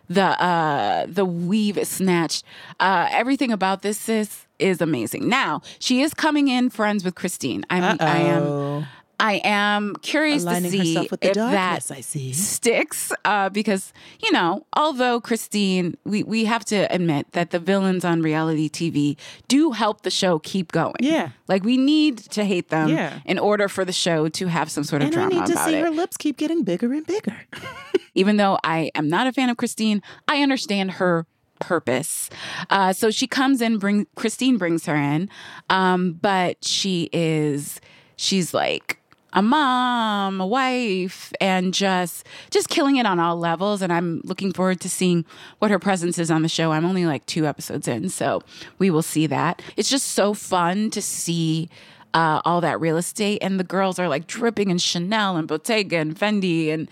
The 0.09 0.23
uh 0.43 1.05
the 1.07 1.23
weave 1.25 1.77
is 1.77 1.87
snatched. 1.89 2.43
Uh 2.79 3.07
everything 3.11 3.51
about 3.51 3.81
this 3.83 3.97
sis 3.99 4.47
is 4.57 4.81
amazing. 4.81 5.29
Now, 5.29 5.61
she 5.79 6.01
is 6.01 6.13
coming 6.13 6.47
in 6.47 6.69
friends 6.69 7.03
with 7.03 7.15
Christine. 7.15 7.65
I'm 7.69 7.97
I 7.99 8.17
am 8.19 8.43
Uh-oh. 8.43 8.85
I 9.23 9.39
am 9.43 9.95
curious 10.01 10.41
Aligning 10.41 10.71
to 10.71 10.77
see 10.79 10.97
if 10.97 11.09
that 11.11 11.33
darkness, 11.35 11.91
I 11.91 12.01
see. 12.01 12.33
sticks 12.33 13.11
uh, 13.23 13.49
because 13.49 13.93
you 14.19 14.31
know 14.31 14.65
although 14.75 15.21
Christine 15.21 15.95
we, 16.05 16.23
we 16.23 16.45
have 16.45 16.65
to 16.65 16.91
admit 16.93 17.31
that 17.33 17.51
the 17.51 17.59
villains 17.59 18.03
on 18.03 18.23
reality 18.23 18.67
TV 18.67 19.15
do 19.47 19.71
help 19.73 20.01
the 20.01 20.09
show 20.09 20.39
keep 20.39 20.71
going 20.71 20.95
Yeah. 20.99 21.29
like 21.47 21.63
we 21.63 21.77
need 21.77 22.17
to 22.31 22.43
hate 22.43 22.69
them 22.69 22.89
Yeah. 22.89 23.19
in 23.25 23.37
order 23.37 23.67
for 23.69 23.85
the 23.85 23.93
show 23.93 24.27
to 24.29 24.47
have 24.47 24.71
some 24.71 24.83
sort 24.83 25.03
of 25.03 25.09
And 25.09 25.17
I 25.21 25.27
need 25.27 25.45
to 25.45 25.55
see 25.57 25.75
it 25.75 25.83
her 25.83 25.91
lips 25.91 26.17
keep 26.17 26.37
getting 26.37 26.63
bigger 26.63 26.91
and 26.91 27.05
bigger. 27.05 27.37
even 28.15 28.37
though 28.37 28.57
I 28.63 28.89
am 28.95 29.07
not 29.07 29.27
a 29.27 29.31
fan 29.31 29.49
of 29.51 29.57
Christine, 29.57 30.01
I 30.27 30.41
understand 30.41 30.91
her 30.93 31.27
purpose. 31.59 32.29
Uh, 32.71 32.91
so 32.91 33.11
she 33.11 33.27
comes 33.27 33.61
in, 33.61 33.77
bring 33.77 34.07
Christine 34.15 34.57
brings 34.57 34.87
her 34.87 34.95
in, 34.95 35.29
um, 35.69 36.13
but 36.13 36.65
she 36.65 37.07
is 37.13 37.79
she's 38.15 38.53
like 38.53 38.97
a 39.33 39.41
mom, 39.41 40.41
a 40.41 40.45
wife, 40.47 41.31
and 41.39 41.73
just 41.73 42.25
just 42.49 42.69
killing 42.69 42.97
it 42.97 43.05
on 43.05 43.19
all 43.19 43.37
levels. 43.37 43.81
And 43.81 43.91
I'm 43.93 44.21
looking 44.23 44.51
forward 44.53 44.79
to 44.81 44.89
seeing 44.89 45.25
what 45.59 45.71
her 45.71 45.79
presence 45.79 46.17
is 46.19 46.29
on 46.31 46.41
the 46.41 46.49
show. 46.49 46.71
I'm 46.71 46.85
only 46.85 47.05
like 47.05 47.25
two 47.25 47.45
episodes 47.45 47.87
in, 47.87 48.09
so 48.09 48.41
we 48.79 48.89
will 48.89 49.01
see 49.03 49.27
that. 49.27 49.61
It's 49.77 49.89
just 49.89 50.07
so 50.07 50.33
fun 50.33 50.89
to 50.91 51.01
see 51.01 51.69
uh, 52.13 52.41
all 52.43 52.59
that 52.61 52.81
real 52.81 52.97
estate, 52.97 53.39
and 53.41 53.59
the 53.59 53.63
girls 53.63 53.97
are 53.97 54.09
like 54.09 54.27
dripping 54.27 54.69
in 54.69 54.77
Chanel 54.77 55.37
and 55.37 55.47
Bottega 55.47 55.97
and 55.97 56.13
Fendi 56.17 56.69
and 56.73 56.89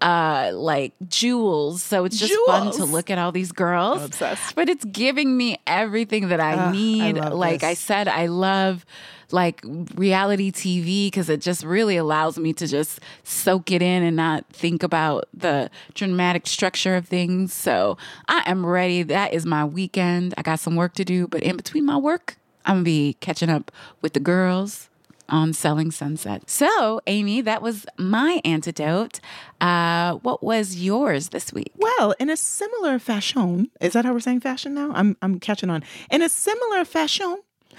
uh, 0.00 0.50
like 0.54 0.94
jewels. 1.08 1.82
So 1.82 2.04
it's 2.06 2.18
just 2.18 2.34
fun 2.46 2.72
to 2.72 2.84
look 2.84 3.10
at 3.10 3.18
all 3.18 3.32
these 3.32 3.52
girls. 3.52 3.98
I'm 3.98 4.04
Obsessed. 4.06 4.54
But 4.54 4.68
it's 4.68 4.84
giving 4.86 5.36
me 5.36 5.58
everything 5.66 6.28
that 6.28 6.40
I 6.40 6.54
I 6.54 6.72
need. 6.72 7.16
love 7.16 7.34
like 7.34 7.62
I 7.62 7.74
said, 7.74 8.08
I 8.08 8.26
love 8.26 8.86
like 9.32 9.60
reality 9.94 10.50
TV 10.50 11.06
because 11.06 11.28
it 11.28 11.40
just 11.40 11.64
really 11.64 11.96
allows 11.96 12.38
me 12.38 12.52
to 12.54 12.66
just 12.66 13.00
soak 13.24 13.70
it 13.70 13.82
in 13.82 14.02
and 14.02 14.16
not 14.16 14.46
think 14.50 14.82
about 14.82 15.28
the 15.34 15.70
dramatic 15.94 16.46
structure 16.46 16.96
of 16.96 17.06
things. 17.06 17.52
So 17.52 17.96
I 18.28 18.42
am 18.46 18.64
ready. 18.64 19.02
That 19.02 19.32
is 19.32 19.46
my 19.46 19.64
weekend. 19.64 20.34
I 20.36 20.42
got 20.42 20.60
some 20.60 20.76
work 20.76 20.94
to 20.94 21.04
do, 21.04 21.26
but 21.26 21.42
in 21.42 21.56
between 21.56 21.84
my 21.84 21.96
work, 21.96 22.36
I'm 22.64 22.76
gonna 22.76 22.84
be 22.84 23.16
catching 23.20 23.50
up 23.50 23.72
with 24.00 24.12
the 24.12 24.20
girls 24.20 24.88
on 25.28 25.52
Selling 25.52 25.90
Sunset. 25.90 26.48
So, 26.48 27.00
Amy, 27.06 27.40
that 27.40 27.62
was 27.62 27.86
my 27.98 28.40
antidote. 28.44 29.20
Uh, 29.60 30.14
what 30.16 30.42
was 30.42 30.76
yours 30.76 31.30
this 31.30 31.52
week? 31.52 31.72
Well, 31.76 32.14
in 32.20 32.28
a 32.28 32.36
similar 32.36 32.98
fashion, 32.98 33.70
is 33.80 33.94
that 33.94 34.04
how 34.04 34.12
we're 34.12 34.20
saying 34.20 34.40
fashion 34.40 34.74
now? 34.74 34.92
I'm 34.94 35.16
I'm 35.22 35.40
catching 35.40 35.70
on. 35.70 35.82
In 36.10 36.22
a 36.22 36.28
similar 36.28 36.84
fashion, 36.84 37.38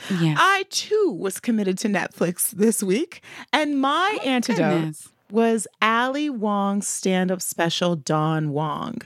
Yes. 0.10 0.38
I 0.42 0.66
too 0.70 1.16
was 1.18 1.40
committed 1.40 1.78
to 1.80 1.88
Netflix 1.88 2.52
this 2.52 2.82
week, 2.84 3.22
and 3.52 3.80
my 3.80 4.18
antidote 4.24 4.58
goodness. 4.80 5.10
was 5.32 5.68
Ali 5.82 6.30
Wong's 6.30 6.88
stand-up 6.88 7.42
special 7.42 7.96
Don 7.96 8.52
Wong. 8.52 9.02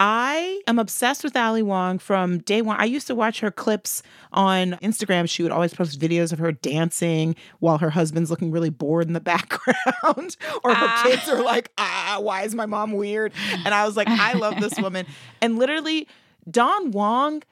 I 0.00 0.60
am 0.66 0.80
obsessed 0.80 1.22
with 1.22 1.36
Ali 1.36 1.62
Wong 1.62 1.98
from 2.00 2.38
day 2.38 2.60
one. 2.60 2.76
I 2.80 2.86
used 2.86 3.06
to 3.06 3.14
watch 3.14 3.38
her 3.38 3.52
clips 3.52 4.02
on 4.32 4.72
Instagram. 4.82 5.28
She 5.28 5.44
would 5.44 5.52
always 5.52 5.74
post 5.74 6.00
videos 6.00 6.32
of 6.32 6.40
her 6.40 6.50
dancing 6.50 7.36
while 7.60 7.78
her 7.78 7.90
husband's 7.90 8.28
looking 8.28 8.50
really 8.50 8.70
bored 8.70 9.06
in 9.06 9.12
the 9.12 9.20
background, 9.32 10.36
or 10.64 10.74
her 10.74 10.86
Ah. 10.88 11.02
kids 11.06 11.28
are 11.28 11.40
like, 11.42 11.70
"Ah, 11.78 12.18
why 12.20 12.42
is 12.42 12.52
my 12.52 12.66
mom 12.66 12.92
weird?" 12.92 13.32
And 13.64 13.72
I 13.72 13.86
was 13.86 13.96
like, 13.96 14.08
"I 14.08 14.32
love 14.32 14.58
this 14.60 14.76
woman." 14.80 15.06
And 15.40 15.56
literally, 15.56 16.08
Don 16.50 16.90
Wong 16.90 17.42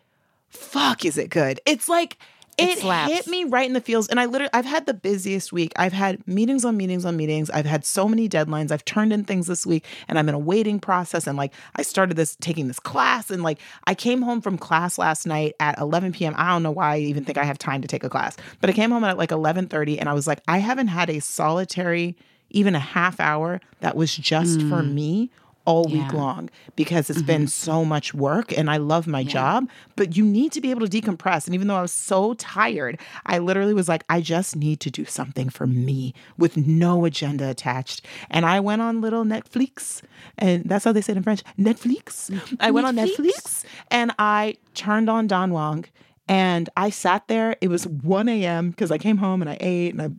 fuck 0.48 1.04
is 1.04 1.16
it 1.16 1.30
good 1.30 1.60
it's 1.64 1.88
like 1.88 2.18
It 2.60 2.70
it, 2.70 2.78
slaps. 2.80 3.12
hit 3.12 3.26
me 3.26 3.44
right 3.44 3.66
in 3.66 3.72
the 3.72 3.80
feels 3.80 4.08
and 4.08 4.20
i 4.20 4.26
literally 4.26 4.50
i've 4.52 4.64
had 4.64 4.86
the 4.86 4.94
busiest 4.94 5.52
week. 5.52 5.72
I've 5.76 5.92
had 5.92 6.26
meetings 6.26 6.64
on 6.64 6.76
meetings 6.76 7.04
on 7.04 7.16
meetings. 7.16 7.50
I've 7.50 7.66
had 7.66 7.84
so 7.84 8.08
many 8.08 8.28
deadlines. 8.28 8.70
I've 8.70 8.84
turned 8.84 9.12
in 9.12 9.24
things 9.24 9.46
this 9.46 9.66
week 9.66 9.84
and 10.08 10.18
i'm 10.18 10.28
in 10.28 10.34
a 10.34 10.38
waiting 10.38 10.78
process 10.80 11.26
and 11.26 11.36
like 11.36 11.52
i 11.76 11.82
started 11.82 12.16
this 12.16 12.36
taking 12.40 12.68
this 12.68 12.80
class 12.80 13.30
and 13.30 13.42
like 13.42 13.58
i 13.84 13.94
came 13.94 14.22
home 14.22 14.40
from 14.40 14.58
class 14.58 14.98
last 14.98 15.26
night 15.26 15.54
at 15.60 15.78
11 15.78 16.12
p.m 16.12 16.34
i 16.36 16.48
don't 16.48 16.62
know 16.62 16.70
why 16.70 16.94
i 16.94 16.98
even 16.98 17.24
think 17.24 17.38
i 17.38 17.44
have 17.44 17.58
time 17.58 17.82
to 17.82 17.88
take 17.88 18.04
a 18.04 18.10
class 18.10 18.36
but 18.60 18.70
i 18.70 18.72
came 18.72 18.90
home 18.90 19.04
at 19.04 19.18
like 19.18 19.30
11.30 19.30 19.98
and 19.98 20.08
i 20.08 20.12
was 20.12 20.26
like 20.26 20.40
i 20.48 20.58
haven't 20.58 20.88
had 20.88 21.08
a 21.10 21.20
solitary 21.20 22.16
even 22.50 22.74
a 22.74 22.80
half 22.80 23.20
hour 23.20 23.60
that 23.80 23.96
was 23.96 24.14
just 24.14 24.60
for 24.62 24.82
mm. 24.82 24.92
me 24.92 25.30
all 25.70 25.84
week. 25.84 25.94
Yeah. 25.94 26.08
Mm-hmm. 26.08 26.16
long 26.16 26.50
because 26.76 27.10
it's 27.10 27.22
been 27.22 27.46
so 27.46 27.84
much 27.84 28.14
work 28.14 28.56
and 28.56 28.70
I 28.70 28.78
love 28.78 29.06
my 29.06 29.22
job, 29.22 29.68
but 29.96 30.16
you 30.16 30.24
need 30.24 30.50
to 30.52 30.60
be 30.60 30.70
able 30.70 30.86
to 30.86 31.00
decompress. 31.00 31.46
And 31.46 31.54
even 31.54 31.68
though 31.68 31.76
I 31.76 31.82
was 31.82 31.92
so 31.92 32.34
tired, 32.34 32.98
I 33.26 33.38
literally 33.38 33.74
was 33.74 33.88
like, 33.88 34.02
I 34.08 34.20
just 34.20 34.56
need 34.56 34.80
to 34.80 34.90
do 34.90 35.04
something 35.04 35.50
for 35.50 35.66
me 35.66 36.14
with 36.38 36.56
no 36.56 37.04
agenda 37.04 37.48
attached. 37.48 38.04
And 38.30 38.46
I 38.46 38.60
went 38.60 38.82
on 38.82 39.00
little 39.00 39.24
Netflix, 39.24 40.02
and 40.38 40.64
that's 40.64 40.84
how 40.84 40.92
they 40.92 41.02
say 41.02 41.12
it 41.12 41.16
in 41.18 41.22
French 41.22 41.42
Netflix. 41.58 42.30
I 42.58 42.70
went 42.70 42.86
on 42.86 42.96
Netflix. 42.96 43.10
Netflix 43.20 43.64
and 43.90 44.12
I 44.18 44.56
turned 44.74 45.08
on 45.08 45.26
Don 45.26 45.52
Wong 45.52 45.84
and 46.28 46.70
I 46.76 46.90
sat 46.90 47.28
there. 47.28 47.56
It 47.60 47.68
was 47.68 47.86
1 47.86 48.28
a.m. 48.28 48.70
because 48.70 48.90
I 48.90 48.98
came 48.98 49.18
home 49.18 49.42
and 49.42 49.50
I 49.50 49.58
ate 49.60 49.92
and 49.92 50.02
I 50.02 50.10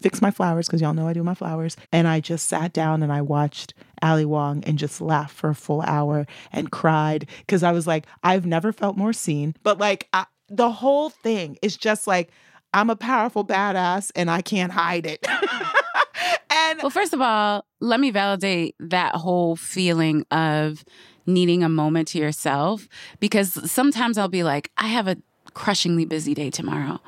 fixed 0.00 0.22
my 0.22 0.30
flowers 0.30 0.66
because 0.66 0.80
y'all 0.80 0.94
know 0.94 1.08
I 1.08 1.12
do 1.12 1.22
my 1.22 1.34
flowers. 1.34 1.76
And 1.92 2.06
I 2.06 2.20
just 2.20 2.48
sat 2.48 2.72
down 2.72 3.02
and 3.02 3.12
I 3.12 3.22
watched 3.22 3.74
Ali 4.02 4.24
Wong 4.24 4.62
and 4.64 4.78
just 4.78 5.00
laughed 5.00 5.34
for 5.34 5.50
a 5.50 5.54
full 5.54 5.82
hour 5.82 6.26
and 6.52 6.70
cried 6.70 7.28
because 7.38 7.62
I 7.62 7.72
was 7.72 7.86
like, 7.86 8.06
I've 8.22 8.46
never 8.46 8.72
felt 8.72 8.96
more 8.96 9.12
seen. 9.12 9.54
But 9.62 9.78
like 9.78 10.08
I, 10.12 10.26
the 10.48 10.70
whole 10.70 11.10
thing 11.10 11.58
is 11.62 11.76
just 11.76 12.06
like, 12.06 12.30
I'm 12.72 12.90
a 12.90 12.96
powerful 12.96 13.44
badass 13.44 14.10
and 14.14 14.30
I 14.30 14.42
can't 14.42 14.72
hide 14.72 15.06
it. 15.06 15.26
and 16.50 16.80
Well, 16.82 16.90
first 16.90 17.12
of 17.12 17.20
all, 17.20 17.64
let 17.80 18.00
me 18.00 18.10
validate 18.10 18.76
that 18.78 19.16
whole 19.16 19.56
feeling 19.56 20.24
of 20.30 20.84
needing 21.26 21.62
a 21.62 21.68
moment 21.68 22.08
to 22.08 22.18
yourself 22.18 22.88
because 23.18 23.70
sometimes 23.70 24.18
I'll 24.18 24.28
be 24.28 24.42
like, 24.42 24.70
I 24.76 24.88
have 24.88 25.08
a 25.08 25.16
crushingly 25.54 26.04
busy 26.04 26.34
day 26.34 26.50
tomorrow. 26.50 27.00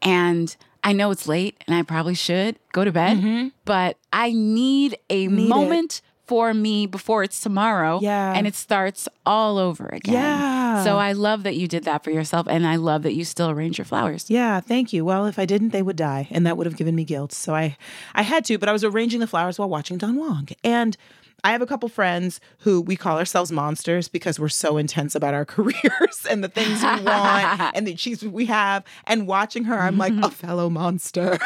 And 0.00 0.56
I 0.84 0.92
know 0.92 1.10
it's 1.10 1.28
late 1.28 1.62
and 1.66 1.74
I 1.76 1.82
probably 1.82 2.14
should 2.14 2.58
go 2.72 2.84
to 2.84 2.92
bed, 2.92 3.52
but 3.64 3.96
I 4.12 4.32
need 4.32 4.96
a 5.10 5.26
Mm-hmm. 5.26 5.36
Need 5.36 5.44
it. 5.44 5.48
moment 5.48 6.02
for 6.26 6.54
me 6.54 6.86
before 6.86 7.22
it's 7.22 7.40
tomorrow. 7.40 7.98
Yeah. 8.00 8.32
And 8.32 8.46
it 8.46 8.54
starts 8.54 9.08
all 9.26 9.58
over 9.58 9.86
again. 9.86 10.14
Yeah. 10.14 10.82
So 10.84 10.96
I 10.96 11.12
love 11.12 11.42
that 11.42 11.56
you 11.56 11.68
did 11.68 11.84
that 11.84 12.02
for 12.02 12.10
yourself. 12.10 12.46
And 12.48 12.66
I 12.66 12.76
love 12.76 13.02
that 13.02 13.12
you 13.12 13.24
still 13.24 13.50
arrange 13.50 13.76
your 13.76 13.84
flowers. 13.84 14.30
Yeah, 14.30 14.60
thank 14.60 14.92
you. 14.92 15.04
Well, 15.04 15.26
if 15.26 15.38
I 15.38 15.44
didn't, 15.44 15.70
they 15.70 15.82
would 15.82 15.96
die, 15.96 16.28
and 16.30 16.46
that 16.46 16.56
would 16.56 16.66
have 16.66 16.76
given 16.76 16.94
me 16.94 17.04
guilt. 17.04 17.32
So 17.32 17.54
I, 17.54 17.76
I 18.14 18.22
had 18.22 18.44
to, 18.46 18.56
but 18.56 18.68
I 18.68 18.72
was 18.72 18.82
arranging 18.84 19.20
the 19.20 19.26
flowers 19.26 19.58
while 19.58 19.68
watching 19.68 19.98
Don 19.98 20.16
Wong, 20.16 20.48
and 20.64 20.96
I 21.44 21.52
have 21.52 21.62
a 21.62 21.66
couple 21.66 21.88
friends 21.88 22.40
who 22.58 22.80
we 22.80 22.96
call 22.96 23.18
ourselves 23.18 23.50
monsters 23.50 24.08
because 24.08 24.38
we're 24.38 24.48
so 24.48 24.76
intense 24.76 25.14
about 25.14 25.34
our 25.34 25.44
careers 25.52 26.26
and 26.28 26.42
the 26.44 26.48
things 26.48 26.82
we 26.82 27.04
want 27.04 27.60
and 27.74 27.86
the 27.86 27.92
achievements 27.92 28.32
we 28.32 28.46
have. 28.46 28.84
And 29.06 29.26
watching 29.26 29.64
her, 29.64 29.78
I'm 29.78 29.98
like 29.98 30.12
a 30.22 30.30
fellow 30.30 30.70
monster. 30.70 31.32
and 31.32 31.38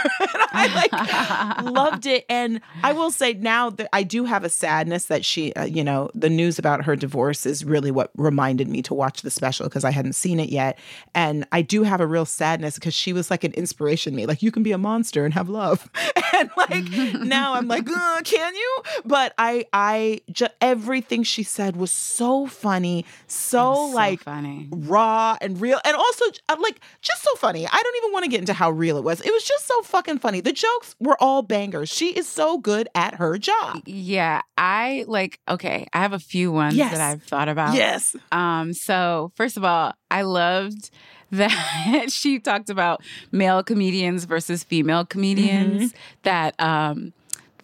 I 0.52 1.58
like 1.62 1.72
loved 1.72 2.06
it. 2.06 2.26
And 2.28 2.60
I 2.82 2.92
will 2.92 3.10
say 3.10 3.34
now 3.34 3.70
that 3.70 3.88
I 3.92 4.02
do 4.02 4.24
have 4.24 4.44
a 4.44 4.48
sadness 4.48 5.06
that 5.06 5.24
she, 5.24 5.52
uh, 5.54 5.64
you 5.64 5.82
know, 5.82 6.10
the 6.14 6.30
news 6.30 6.58
about 6.58 6.84
her 6.84 6.96
divorce 6.96 7.46
is 7.46 7.64
really 7.64 7.90
what 7.90 8.10
reminded 8.16 8.68
me 8.68 8.82
to 8.82 8.94
watch 8.94 9.22
the 9.22 9.30
special 9.30 9.66
because 9.66 9.84
I 9.84 9.90
hadn't 9.90 10.14
seen 10.14 10.40
it 10.40 10.50
yet. 10.50 10.78
And 11.14 11.46
I 11.52 11.62
do 11.62 11.82
have 11.84 12.00
a 12.00 12.06
real 12.06 12.26
sadness 12.26 12.74
because 12.74 12.94
she 12.94 13.12
was 13.12 13.30
like 13.30 13.44
an 13.44 13.52
inspiration 13.52 14.12
to 14.12 14.16
me. 14.16 14.26
Like, 14.26 14.42
you 14.42 14.52
can 14.52 14.62
be 14.62 14.72
a 14.72 14.78
monster 14.78 15.24
and 15.24 15.32
have 15.34 15.48
love. 15.48 15.88
and 16.34 16.50
like 16.56 16.90
now 17.22 17.54
I'm 17.54 17.68
like, 17.68 17.88
"Uh, 17.88 18.20
can 18.24 18.54
you? 18.54 18.78
But 19.04 19.32
I, 19.38 19.64
I, 19.72 19.85
ju- 20.32 20.46
everything 20.60 21.22
she 21.22 21.42
said 21.42 21.76
was 21.76 21.90
so 21.90 22.46
funny, 22.46 23.04
so, 23.26 23.74
So 23.74 23.84
like 23.94 24.20
funny. 24.22 24.68
raw 24.70 25.36
and 25.40 25.60
real 25.60 25.80
and 25.84 25.96
also 25.96 26.24
uh, 26.48 26.56
like 26.60 26.80
just 27.02 27.22
so 27.22 27.34
funny. 27.36 27.66
I 27.66 27.80
don't 27.82 27.96
even 27.98 28.12
want 28.12 28.24
to 28.24 28.30
get 28.30 28.40
into 28.40 28.52
how 28.52 28.70
real 28.70 28.96
it 28.98 29.04
was. 29.04 29.20
It 29.20 29.30
was 29.32 29.44
just 29.44 29.66
so 29.66 29.82
fucking 29.82 30.18
funny. 30.18 30.40
The 30.40 30.52
jokes 30.52 30.94
were 31.00 31.16
all 31.20 31.42
bangers. 31.42 31.88
She 31.88 32.10
is 32.16 32.26
so 32.28 32.58
good 32.58 32.88
at 32.94 33.14
her 33.14 33.38
job. 33.38 33.82
Yeah, 33.86 34.42
I 34.58 35.04
like 35.08 35.40
okay, 35.48 35.86
I 35.92 35.98
have 35.98 36.12
a 36.12 36.18
few 36.18 36.50
ones 36.52 36.74
Yes. 36.76 36.92
that 36.92 37.00
I've 37.00 37.22
thought 37.22 37.48
about. 37.48 37.74
yes. 37.74 38.14
Um 38.32 38.72
so 38.72 39.32
first 39.34 39.56
of 39.56 39.64
all, 39.64 39.92
I 40.10 40.22
loved 40.22 40.90
that 41.32 42.06
she 42.10 42.38
talked 42.38 42.70
about 42.70 43.02
male 43.32 43.62
comedians 43.62 44.24
versus 44.26 44.62
female 44.62 45.04
comedians 45.04 45.92
that 46.22 46.54
um 46.60 47.12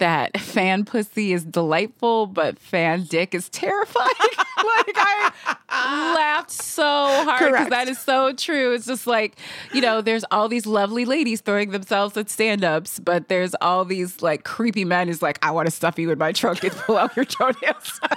that 0.03 0.37
fan 0.41 0.85
pussy 0.85 1.33
is 1.33 1.45
delightful, 1.45 2.27
but 2.27 2.59
fan 2.59 3.05
dick 3.05 3.37
is 3.37 3.49
terrifying. 3.51 4.09
like 4.19 4.97
I 4.97 6.13
laughed 6.17 6.51
so 6.51 6.83
hard 6.83 7.53
because 7.53 7.69
that 7.69 7.89
is 7.89 8.01
so 8.01 8.33
true. 8.33 8.75
It's 8.75 8.87
just 8.87 9.07
like, 9.07 9.37
you 9.73 9.81
know, 9.81 10.01
there's 10.01 10.25
all 10.33 10.49
these 10.49 10.67
lovely 10.67 11.05
ladies 11.05 11.41
throwing 11.41 11.71
themselves 11.71 12.17
at 12.17 12.31
stand-ups, 12.31 12.99
but 12.99 13.29
there's 13.29 13.55
all 13.61 13.85
these 13.85 14.23
like 14.23 14.43
creepy 14.43 14.85
men 14.85 15.07
who's 15.07 15.23
like, 15.23 15.39
I 15.41 15.53
want 15.53 15.67
to 15.69 15.71
stuff 15.71 15.97
you 16.01 16.11
in 16.11 16.19
my 16.19 16.33
trunk 16.33 16.65
and 16.65 16.73
pull 16.73 16.99
out 16.99 17.15
your 17.15 17.25
toenails. 17.25 18.01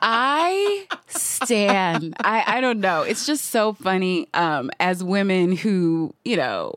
I 0.00 0.86
stand. 1.08 2.16
I, 2.20 2.56
I 2.56 2.60
don't 2.62 2.80
know. 2.80 3.02
It's 3.02 3.26
just 3.26 3.50
so 3.50 3.74
funny 3.74 4.28
um, 4.32 4.70
as 4.80 5.04
women 5.04 5.54
who, 5.54 6.14
you 6.24 6.38
know, 6.38 6.72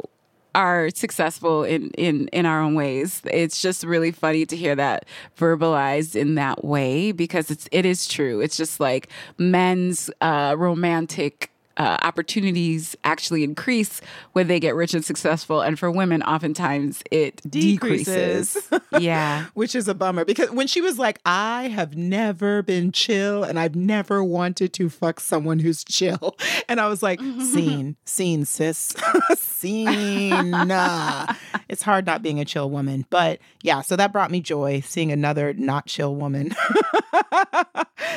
are 0.56 0.90
successful 0.90 1.64
in, 1.64 1.92
in 1.92 2.28
in 2.30 2.46
our 2.46 2.62
own 2.62 2.74
ways. 2.74 3.22
It's 3.26 3.62
just 3.62 3.84
really 3.84 4.12
funny 4.12 4.46
to 4.48 4.56
hear 4.56 4.76
that 4.76 5.06
verbalized 5.38 6.16
in 6.16 6.36
that 6.36 6.64
way 6.66 7.12
because 7.12 7.52
it's 7.52 7.68
it 7.72 7.86
is 7.86 8.08
true. 8.08 8.40
It's 8.40 8.58
just 8.58 8.80
like 8.80 9.10
men's 9.38 10.10
uh, 10.22 10.56
romantic 10.58 11.52
uh, 11.78 11.98
opportunities 12.04 12.96
actually 13.04 13.44
increase 13.44 14.02
when 14.34 14.48
they 14.48 14.60
get 14.60 14.76
rich 14.76 14.94
and 14.94 15.04
successful, 15.04 15.62
and 15.62 15.78
for 15.78 15.90
women, 15.92 16.24
oftentimes 16.24 17.04
it 17.12 17.42
decreases. 17.50 18.54
Decreases. 18.54 18.72
yeah. 19.02 19.46
which 19.54 19.76
is 19.76 19.88
a 19.88 19.94
bummer 19.94 20.24
because 20.26 20.50
when 20.52 20.68
she 20.68 20.80
was 20.82 20.98
like 20.98 21.20
i 21.26 21.68
have 21.68 21.96
never 21.98 22.62
been 22.62 22.92
chill 22.92 23.44
and 23.44 23.60
i've 23.60 23.76
never 23.76 24.24
wanted 24.24 24.72
to 24.74 24.90
fuck 24.90 25.20
someone 25.20 25.60
who's 25.60 25.84
chill 25.84 26.36
and 26.70 26.80
i 26.80 26.88
was 26.88 27.04
like 27.04 27.20
seen 27.20 27.96
seen 28.06 28.46
sis 28.46 28.96
seen 29.38 30.52
Nah. 30.52 31.34
it's 31.70 31.82
hard 31.82 32.06
not 32.06 32.22
being 32.22 32.40
a 32.40 32.46
chill 32.46 32.70
woman 32.70 33.06
but 33.10 33.40
yeah 33.64 33.82
so 33.82 33.96
that 33.96 34.12
brought 34.14 34.32
me 34.32 34.40
joy 34.40 34.80
seeing 34.82 35.12
another 35.12 35.54
not 35.54 35.86
chill 35.88 36.16
woman 36.16 36.56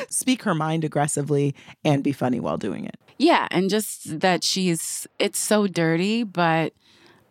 speak 0.09 0.43
her 0.43 0.55
mind 0.55 0.83
aggressively 0.83 1.55
and 1.83 2.03
be 2.03 2.11
funny 2.11 2.39
while 2.39 2.57
doing 2.57 2.85
it 2.85 2.95
Yeah, 3.19 3.47
and 3.51 3.69
just 3.69 4.19
that 4.21 4.43
she's 4.43 5.05
it's 5.19 5.37
so 5.37 5.67
dirty, 5.67 6.23
but 6.23 6.73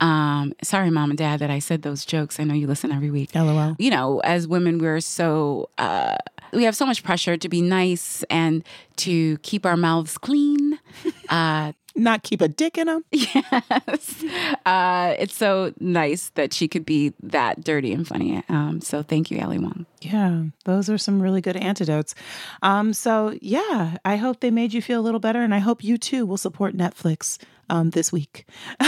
um 0.00 0.52
sorry 0.62 0.90
mom 0.90 1.10
and 1.10 1.18
dad 1.18 1.40
that 1.40 1.50
I 1.50 1.58
said 1.58 1.82
those 1.82 2.04
jokes. 2.04 2.38
I 2.38 2.44
know 2.44 2.54
you 2.54 2.68
listen 2.68 2.92
every 2.92 3.10
week. 3.10 3.34
lol 3.34 3.74
You 3.78 3.90
know, 3.90 4.20
as 4.20 4.46
women 4.46 4.78
we're 4.78 5.00
so 5.00 5.70
uh 5.78 6.16
we 6.52 6.64
have 6.64 6.76
so 6.76 6.86
much 6.86 7.02
pressure 7.02 7.36
to 7.36 7.48
be 7.48 7.60
nice 7.60 8.22
and 8.30 8.62
to 8.96 9.38
keep 9.38 9.66
our 9.66 9.76
mouths 9.76 10.16
clean. 10.18 10.78
Uh 11.28 11.72
not 11.98 12.22
keep 12.22 12.40
a 12.40 12.48
dick 12.48 12.78
in 12.78 12.86
them. 12.86 13.04
Yes. 13.12 14.24
Uh, 14.64 15.14
it's 15.18 15.34
so 15.34 15.72
nice 15.80 16.30
that 16.30 16.52
she 16.52 16.68
could 16.68 16.86
be 16.86 17.12
that 17.22 17.64
dirty 17.64 17.92
and 17.92 18.06
funny. 18.06 18.42
Um, 18.48 18.80
so 18.80 19.02
thank 19.02 19.30
you, 19.30 19.40
Ali 19.40 19.58
Wong. 19.58 19.86
Yeah, 20.00 20.44
those 20.64 20.88
are 20.88 20.98
some 20.98 21.20
really 21.20 21.40
good 21.40 21.56
antidotes. 21.56 22.14
Um, 22.62 22.92
so 22.92 23.36
yeah, 23.42 23.96
I 24.04 24.16
hope 24.16 24.40
they 24.40 24.50
made 24.50 24.72
you 24.72 24.80
feel 24.80 25.00
a 25.00 25.02
little 25.02 25.20
better, 25.20 25.42
and 25.42 25.54
I 25.54 25.58
hope 25.58 25.82
you 25.82 25.98
too 25.98 26.24
will 26.24 26.36
support 26.36 26.76
Netflix 26.76 27.38
um, 27.70 27.90
this 27.90 28.12
week. 28.12 28.46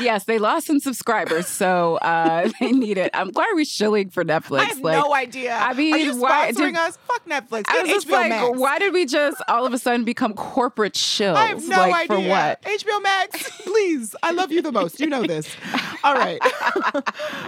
yes, 0.00 0.24
they 0.24 0.38
lost 0.38 0.66
some 0.66 0.80
subscribers, 0.80 1.46
so 1.46 1.96
uh, 1.96 2.50
they 2.60 2.72
need 2.72 2.98
it. 2.98 3.14
Um, 3.14 3.30
why 3.32 3.48
are 3.52 3.56
we 3.56 3.64
shilling 3.64 4.10
for 4.10 4.24
Netflix? 4.24 4.60
I 4.60 4.64
have 4.64 4.82
no 4.82 5.14
idea. 5.14 5.56
I 5.56 5.74
mean, 5.74 5.94
are 5.94 5.98
you 5.98 6.16
why 6.20 6.50
sponsoring 6.50 6.72
did- 6.72 6.76
us? 6.76 6.98
Fuck 7.06 7.24
Netflix. 7.26 7.64
I 7.68 7.82
was 7.82 7.90
just 7.90 8.08
HBO 8.08 8.12
like, 8.12 8.30
Max. 8.30 8.58
why 8.58 8.78
did 8.78 8.92
we 8.92 9.06
just 9.06 9.42
all 9.48 9.66
of 9.66 9.72
a 9.72 9.78
sudden 9.78 10.04
become 10.04 10.34
corporate 10.34 10.94
shills? 10.94 11.36
I 11.36 11.46
have 11.46 11.66
no 11.68 11.88
like, 11.88 12.10
idea. 12.10 12.24
For 12.24 12.28
what? 12.28 12.62
HBO 12.62 13.02
Max, 13.02 13.60
please. 13.62 14.14
I 14.22 14.32
love 14.32 14.52
you 14.52 14.62
the 14.62 14.72
most. 14.72 15.00
You 15.00 15.06
know 15.06 15.24
this. 15.24 15.54
All 16.04 16.14
right. 16.14 16.40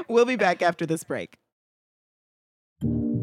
we'll 0.09 0.25
be 0.25 0.37
back 0.37 0.63
after 0.63 0.87
this 0.87 1.05
break. 1.05 1.37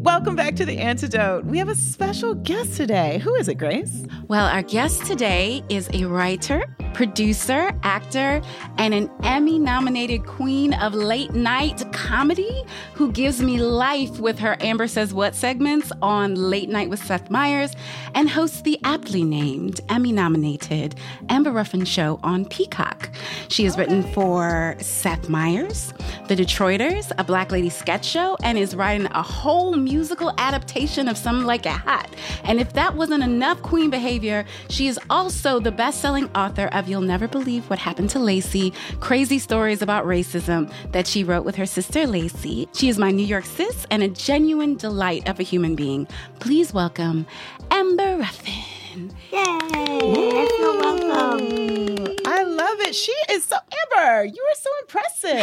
Welcome 0.06 0.36
back 0.36 0.56
to 0.58 0.66
The 0.66 0.78
Antidote. 0.78 1.46
We 1.46 1.58
have 1.58 1.68
a 1.68 1.74
special 1.74 2.36
guest 2.36 2.78
today. 2.78 3.18
Who 3.18 3.34
is 3.34 3.48
it, 3.48 3.56
Grace? 3.56 4.06
Well, 4.28 4.46
our 4.46 4.62
guest 4.62 5.04
today 5.08 5.64
is 5.68 5.90
a 5.94 6.06
writer, 6.06 6.64
producer, 6.94 7.72
actor, 7.82 8.40
and 8.78 8.94
an 8.94 9.10
Emmy 9.24 9.58
nominated 9.58 10.28
queen 10.28 10.76
of 10.76 10.94
late 10.94 11.34
night 11.34 11.92
comedy 11.92 12.64
who 12.94 13.12
gives 13.12 13.42
me 13.42 13.58
life 13.58 14.20
with 14.20 14.38
her 14.38 14.56
Amber 14.60 14.88
Says 14.88 15.12
What 15.12 15.34
segments 15.34 15.92
on 16.04 16.36
Late 16.36 16.70
Night 16.70 16.92
with 16.92 17.04
Seth 17.04 17.32
Meyers 17.32 17.74
and 18.14 18.30
hosts 18.30 18.62
the 18.62 18.80
aptly 18.84 19.24
named 19.24 19.82
Emmy 19.90 20.12
nominated 20.12 20.96
Amber 21.30 21.52
Ruffin 21.52 21.84
Show 21.84 22.20
on 22.22 22.46
Peacock. 22.46 23.10
She 23.48 23.64
has 23.64 23.76
written 23.76 24.04
for 24.14 24.76
Seth 24.80 25.30
Meyers, 25.30 25.94
The 26.28 26.36
Detroiters, 26.36 27.12
a 27.18 27.24
Black 27.24 27.52
Lady 27.52 27.70
sketch 27.70 28.06
show, 28.06 28.38
and 28.44 28.58
is 28.58 28.76
writing 28.76 29.08
a 29.08 29.24
whole 29.24 29.76
musical 29.96 30.34
adaptation 30.38 31.08
of 31.08 31.18
Some 31.18 31.46
Like 31.46 31.66
It 31.66 31.72
Hot. 31.72 32.14
And 32.44 32.60
if 32.60 32.74
that 32.74 32.96
wasn't 32.96 33.24
enough 33.24 33.62
queen 33.62 33.90
behavior, 33.90 34.44
she 34.70 34.88
is 34.88 35.00
also 35.10 35.58
the 35.62 35.72
best 35.72 36.02
selling 36.02 36.30
author 36.36 36.68
of 36.74 36.90
You'll 36.90 37.00
Never 37.00 37.30
Believe 37.30 37.70
What 37.70 37.80
Happened 37.80 38.10
to 38.10 38.20
Lacey 38.20 38.74
Crazy 39.00 39.40
Stories 39.40 39.82
About 39.82 40.06
Racism 40.06 40.70
that 40.92 41.08
she 41.08 41.24
wrote 41.24 41.46
with 41.46 41.56
her 41.56 41.66
sister 41.66 42.06
Lacey. 42.06 42.68
She 42.74 42.90
is 42.90 42.98
my 42.98 43.12
New 43.12 43.26
York 43.26 43.46
sis 43.46 43.88
and 43.90 44.04
a 44.04 44.10
genuine 44.10 44.76
delight 44.76 45.30
of 45.30 45.40
a 45.40 45.44
human 45.44 45.76
being. 45.76 46.08
Please 46.40 46.74
welcome 46.74 47.26
Amber 47.72 48.18
Ruffin. 48.18 49.14
Yay! 49.32 49.40
I 49.42 50.48
feel 50.58 50.78
welcome. 50.78 52.18
I 52.26 52.44
love 52.44 52.80
it. 52.82 52.85
She 52.96 53.14
is 53.30 53.44
so 53.44 53.58
ever. 53.94 54.24
You 54.24 54.42
are 54.42 54.56
so 54.56 54.70
impressive. 54.82 55.36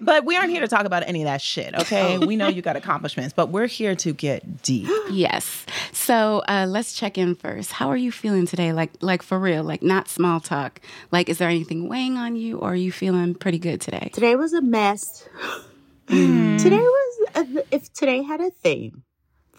but 0.02 0.24
we 0.24 0.36
aren't 0.36 0.50
here 0.50 0.60
to 0.60 0.68
talk 0.68 0.86
about 0.86 1.04
any 1.06 1.22
of 1.22 1.26
that 1.26 1.40
shit, 1.40 1.74
okay? 1.74 2.18
We 2.18 2.34
know 2.36 2.48
you 2.48 2.62
got 2.62 2.74
accomplishments, 2.74 3.32
but 3.32 3.50
we're 3.50 3.68
here 3.68 3.94
to 3.96 4.12
get 4.12 4.62
deep. 4.62 4.88
Yes. 5.08 5.64
So 5.92 6.42
uh, 6.48 6.66
let's 6.68 6.94
check 6.94 7.16
in 7.16 7.36
first. 7.36 7.70
How 7.72 7.88
are 7.88 7.96
you 7.96 8.10
feeling 8.10 8.44
today? 8.44 8.72
Like, 8.72 8.90
like 9.00 9.22
for 9.22 9.38
real, 9.38 9.62
like 9.62 9.82
not 9.82 10.08
small 10.08 10.40
talk. 10.40 10.80
Like, 11.12 11.28
is 11.28 11.38
there 11.38 11.48
anything 11.48 11.88
weighing 11.88 12.16
on 12.16 12.34
you, 12.36 12.58
or 12.58 12.72
are 12.72 12.76
you 12.76 12.90
feeling 12.90 13.34
pretty 13.34 13.58
good 13.58 13.80
today? 13.80 14.10
Today 14.12 14.34
was 14.34 14.52
a 14.52 14.60
mess. 14.60 15.28
Today 16.08 16.78
was, 16.78 17.28
a, 17.34 17.74
if 17.74 17.92
today 17.92 18.22
had 18.22 18.40
a 18.40 18.50
theme, 18.50 19.02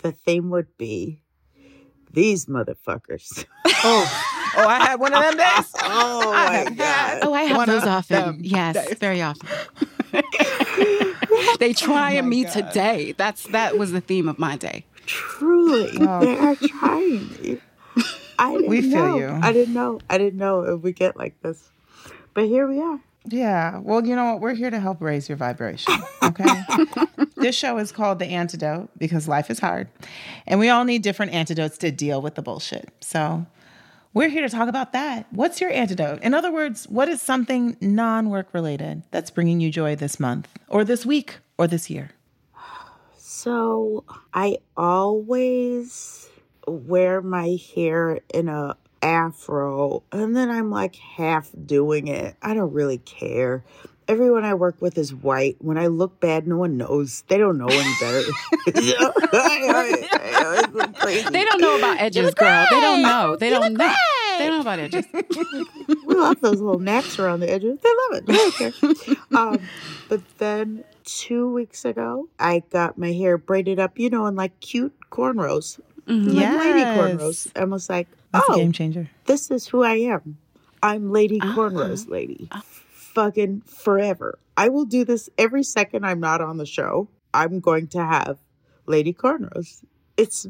the 0.01 0.11
theme 0.11 0.49
would 0.49 0.77
be 0.77 1.21
these 2.17 2.47
motherfuckers. 2.47 3.45
Oh, 3.63 3.71
oh, 4.57 4.67
I 4.67 4.79
had 4.87 4.99
one 4.99 5.13
of 5.13 5.21
them 5.21 5.37
days. 5.37 5.71
Oh 5.83 6.33
I 6.33 6.45
my 6.47 6.53
have 6.55 6.77
God. 6.77 7.19
Oh, 7.21 7.33
I 7.33 7.43
have 7.43 7.57
one 7.57 7.69
those 7.69 7.83
of 7.83 7.89
often. 7.89 8.39
Yes, 8.43 8.73
days. 8.73 8.97
very 8.97 9.21
often. 9.21 9.47
they 11.59 11.73
trying 11.73 12.17
oh 12.17 12.21
my 12.23 12.27
me 12.27 12.43
God. 12.43 12.53
today. 12.53 13.13
That's 13.15 13.43
that 13.49 13.77
was 13.77 13.91
the 13.91 14.01
theme 14.01 14.27
of 14.27 14.39
my 14.39 14.57
day. 14.57 14.83
Truly, 15.05 15.91
oh. 16.01 16.19
they 16.21 16.37
are 16.39 16.55
trying 16.55 17.29
me. 17.33 17.61
I 18.39 18.53
didn't 18.53 18.69
We 18.69 18.81
feel 18.81 18.91
know. 18.91 19.17
you. 19.17 19.29
I 19.29 19.53
didn't 19.53 19.75
know. 19.75 19.99
I 20.09 20.17
didn't 20.17 20.39
know 20.39 20.63
it 20.63 20.81
would 20.81 20.95
get 20.95 21.17
like 21.17 21.39
this. 21.43 21.69
But 22.33 22.45
here 22.45 22.67
we 22.67 22.81
are. 22.81 22.99
Yeah. 23.25 23.79
Well, 23.79 24.05
you 24.05 24.15
know 24.15 24.33
what? 24.33 24.41
We're 24.41 24.53
here 24.53 24.69
to 24.69 24.79
help 24.79 25.01
raise 25.01 25.27
your 25.27 25.37
vibration. 25.37 25.93
Okay. 26.23 26.63
this 27.35 27.55
show 27.55 27.77
is 27.77 27.91
called 27.91 28.19
The 28.19 28.25
Antidote 28.27 28.89
because 28.97 29.27
life 29.27 29.49
is 29.49 29.59
hard 29.59 29.89
and 30.45 30.59
we 30.59 30.69
all 30.69 30.83
need 30.85 31.01
different 31.01 31.33
antidotes 31.33 31.77
to 31.79 31.91
deal 31.91 32.21
with 32.21 32.35
the 32.35 32.41
bullshit. 32.41 32.89
So 33.01 33.45
we're 34.13 34.29
here 34.29 34.41
to 34.41 34.49
talk 34.49 34.69
about 34.69 34.93
that. 34.93 35.27
What's 35.31 35.61
your 35.61 35.69
antidote? 35.71 36.21
In 36.23 36.33
other 36.33 36.51
words, 36.51 36.87
what 36.87 37.07
is 37.09 37.21
something 37.21 37.77
non 37.81 38.29
work 38.29 38.47
related 38.53 39.03
that's 39.11 39.29
bringing 39.29 39.59
you 39.59 39.69
joy 39.69 39.95
this 39.95 40.19
month 40.19 40.47
or 40.69 40.83
this 40.83 41.05
week 41.05 41.37
or 41.57 41.67
this 41.67 41.89
year? 41.89 42.11
So 43.15 44.05
I 44.33 44.57
always 44.75 46.29
wear 46.67 47.21
my 47.21 47.57
hair 47.75 48.19
in 48.33 48.49
a 48.49 48.75
afro 49.01 50.03
and 50.11 50.35
then 50.35 50.49
I'm 50.49 50.69
like 50.71 50.95
half 50.95 51.49
doing 51.65 52.07
it. 52.07 52.35
I 52.41 52.53
don't 52.53 52.73
really 52.73 52.97
care. 52.99 53.63
Everyone 54.07 54.45
I 54.45 54.53
work 54.53 54.81
with 54.81 54.97
is 54.97 55.13
white. 55.13 55.57
When 55.59 55.77
I 55.77 55.87
look 55.87 56.19
bad, 56.21 56.47
no 56.47 56.55
one 56.57 56.77
knows. 56.77 57.23
They 57.27 57.37
don't 57.37 57.57
know 57.57 57.67
any 57.67 57.93
better. 57.99 58.21
They 61.31 61.43
don't 61.45 61.61
know 61.61 61.77
about 61.77 61.97
edges, 61.99 62.33
girl. 62.33 62.65
They 62.69 62.79
don't 62.79 63.01
know. 63.01 63.35
They 63.35 63.49
don't 63.49 63.73
know. 63.73 63.93
They 64.37 64.47
don't 64.47 64.55
know 64.57 64.61
about 64.61 64.79
edges. 64.79 65.05
we 66.05 66.15
love 66.15 66.39
those 66.41 66.61
little 66.61 66.79
naps 66.79 67.19
around 67.19 67.41
the 67.41 67.49
edges. 67.51 67.79
They 67.81 67.89
love 67.89 68.21
it. 68.21 68.25
They 68.27 68.33
don't 68.33 68.55
care. 68.55 68.73
Um, 69.37 69.69
but 70.09 70.21
then 70.37 70.83
two 71.03 71.51
weeks 71.51 71.85
ago, 71.85 72.27
I 72.39 72.63
got 72.69 72.97
my 72.97 73.11
hair 73.13 73.37
braided 73.37 73.79
up, 73.79 73.97
you 73.99 74.09
know, 74.09 74.25
in 74.27 74.35
like 74.35 74.59
cute 74.59 74.93
cornrows, 75.11 75.79
Mhm. 76.07 76.33
like 76.33 76.57
lady 76.59 76.83
cornrows. 76.83 77.47
I 77.55 77.65
was 77.65 77.89
like, 77.89 78.07
That's 78.37 78.49
a 78.49 78.53
oh, 78.53 78.55
game 78.57 78.71
changer. 78.71 79.09
this 79.25 79.51
is 79.51 79.67
who 79.67 79.83
I 79.83 79.95
am. 79.95 80.37
I'm 80.83 81.11
Lady. 81.11 81.39
Ah. 81.41 81.55
Cornrows 81.55 82.09
Lady. 82.09 82.47
Ah. 82.51 82.63
Fucking 82.63 83.61
forever. 83.61 84.37
I 84.55 84.69
will 84.69 84.85
do 84.85 85.03
this 85.05 85.29
every 85.37 85.63
second 85.63 86.05
I'm 86.05 86.19
not 86.19 86.41
on 86.41 86.57
the 86.57 86.65
show. 86.65 87.07
I'm 87.33 87.59
going 87.59 87.87
to 87.87 88.03
have 88.03 88.37
Lady 88.85 89.13
Cornrows. 89.13 89.83
It's 90.17 90.47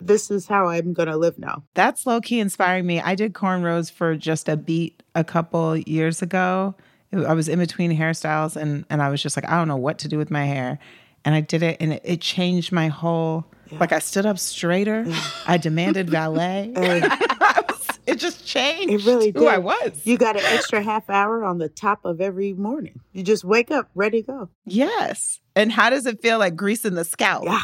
this 0.00 0.30
is 0.30 0.46
how 0.46 0.68
I'm 0.68 0.92
gonna 0.92 1.16
live 1.16 1.38
now. 1.38 1.62
That's 1.74 2.06
low 2.06 2.20
key 2.20 2.40
inspiring 2.40 2.86
me. 2.86 3.00
I 3.00 3.14
did 3.14 3.32
cornrows 3.32 3.90
for 3.90 4.14
just 4.14 4.48
a 4.48 4.56
beat 4.56 5.02
a 5.14 5.24
couple 5.24 5.76
years 5.78 6.22
ago. 6.22 6.74
I 7.12 7.34
was 7.34 7.48
in 7.48 7.58
between 7.58 7.96
hairstyles 7.96 8.56
and, 8.56 8.84
and 8.90 9.00
I 9.00 9.08
was 9.08 9.22
just 9.22 9.36
like, 9.36 9.48
I 9.48 9.56
don't 9.56 9.68
know 9.68 9.76
what 9.76 9.98
to 10.00 10.08
do 10.08 10.18
with 10.18 10.30
my 10.30 10.44
hair. 10.44 10.78
And 11.24 11.34
I 11.34 11.40
did 11.40 11.62
it 11.62 11.78
and 11.80 11.94
it, 11.94 12.02
it 12.04 12.20
changed 12.20 12.72
my 12.72 12.88
whole, 12.88 13.46
like 13.72 13.92
I 13.92 13.98
stood 13.98 14.26
up 14.26 14.38
straighter. 14.38 15.06
I 15.46 15.56
demanded 15.56 16.10
valet. 16.10 16.72
And 16.76 17.04
I 17.04 17.62
was- 17.68 17.86
it 18.06 18.18
just 18.20 18.46
changed 18.46 18.92
It 18.92 19.04
really 19.04 19.32
did. 19.32 19.40
who. 19.40 19.46
I 19.48 19.58
was. 19.58 20.00
You 20.04 20.16
got 20.16 20.36
an 20.36 20.44
extra 20.44 20.82
half 20.82 21.10
hour 21.10 21.44
on 21.44 21.58
the 21.58 21.68
top 21.68 22.04
of 22.04 22.20
every 22.20 22.52
morning. 22.52 23.00
You 23.12 23.22
just 23.22 23.44
wake 23.44 23.70
up 23.70 23.90
ready 23.94 24.22
to 24.22 24.26
go. 24.26 24.48
yes. 24.64 25.40
And 25.54 25.72
how 25.72 25.90
does 25.90 26.06
it 26.06 26.20
feel 26.20 26.38
like 26.38 26.54
greasing 26.54 26.94
the 26.94 27.04
scalp? 27.04 27.44
Yeah. 27.44 27.62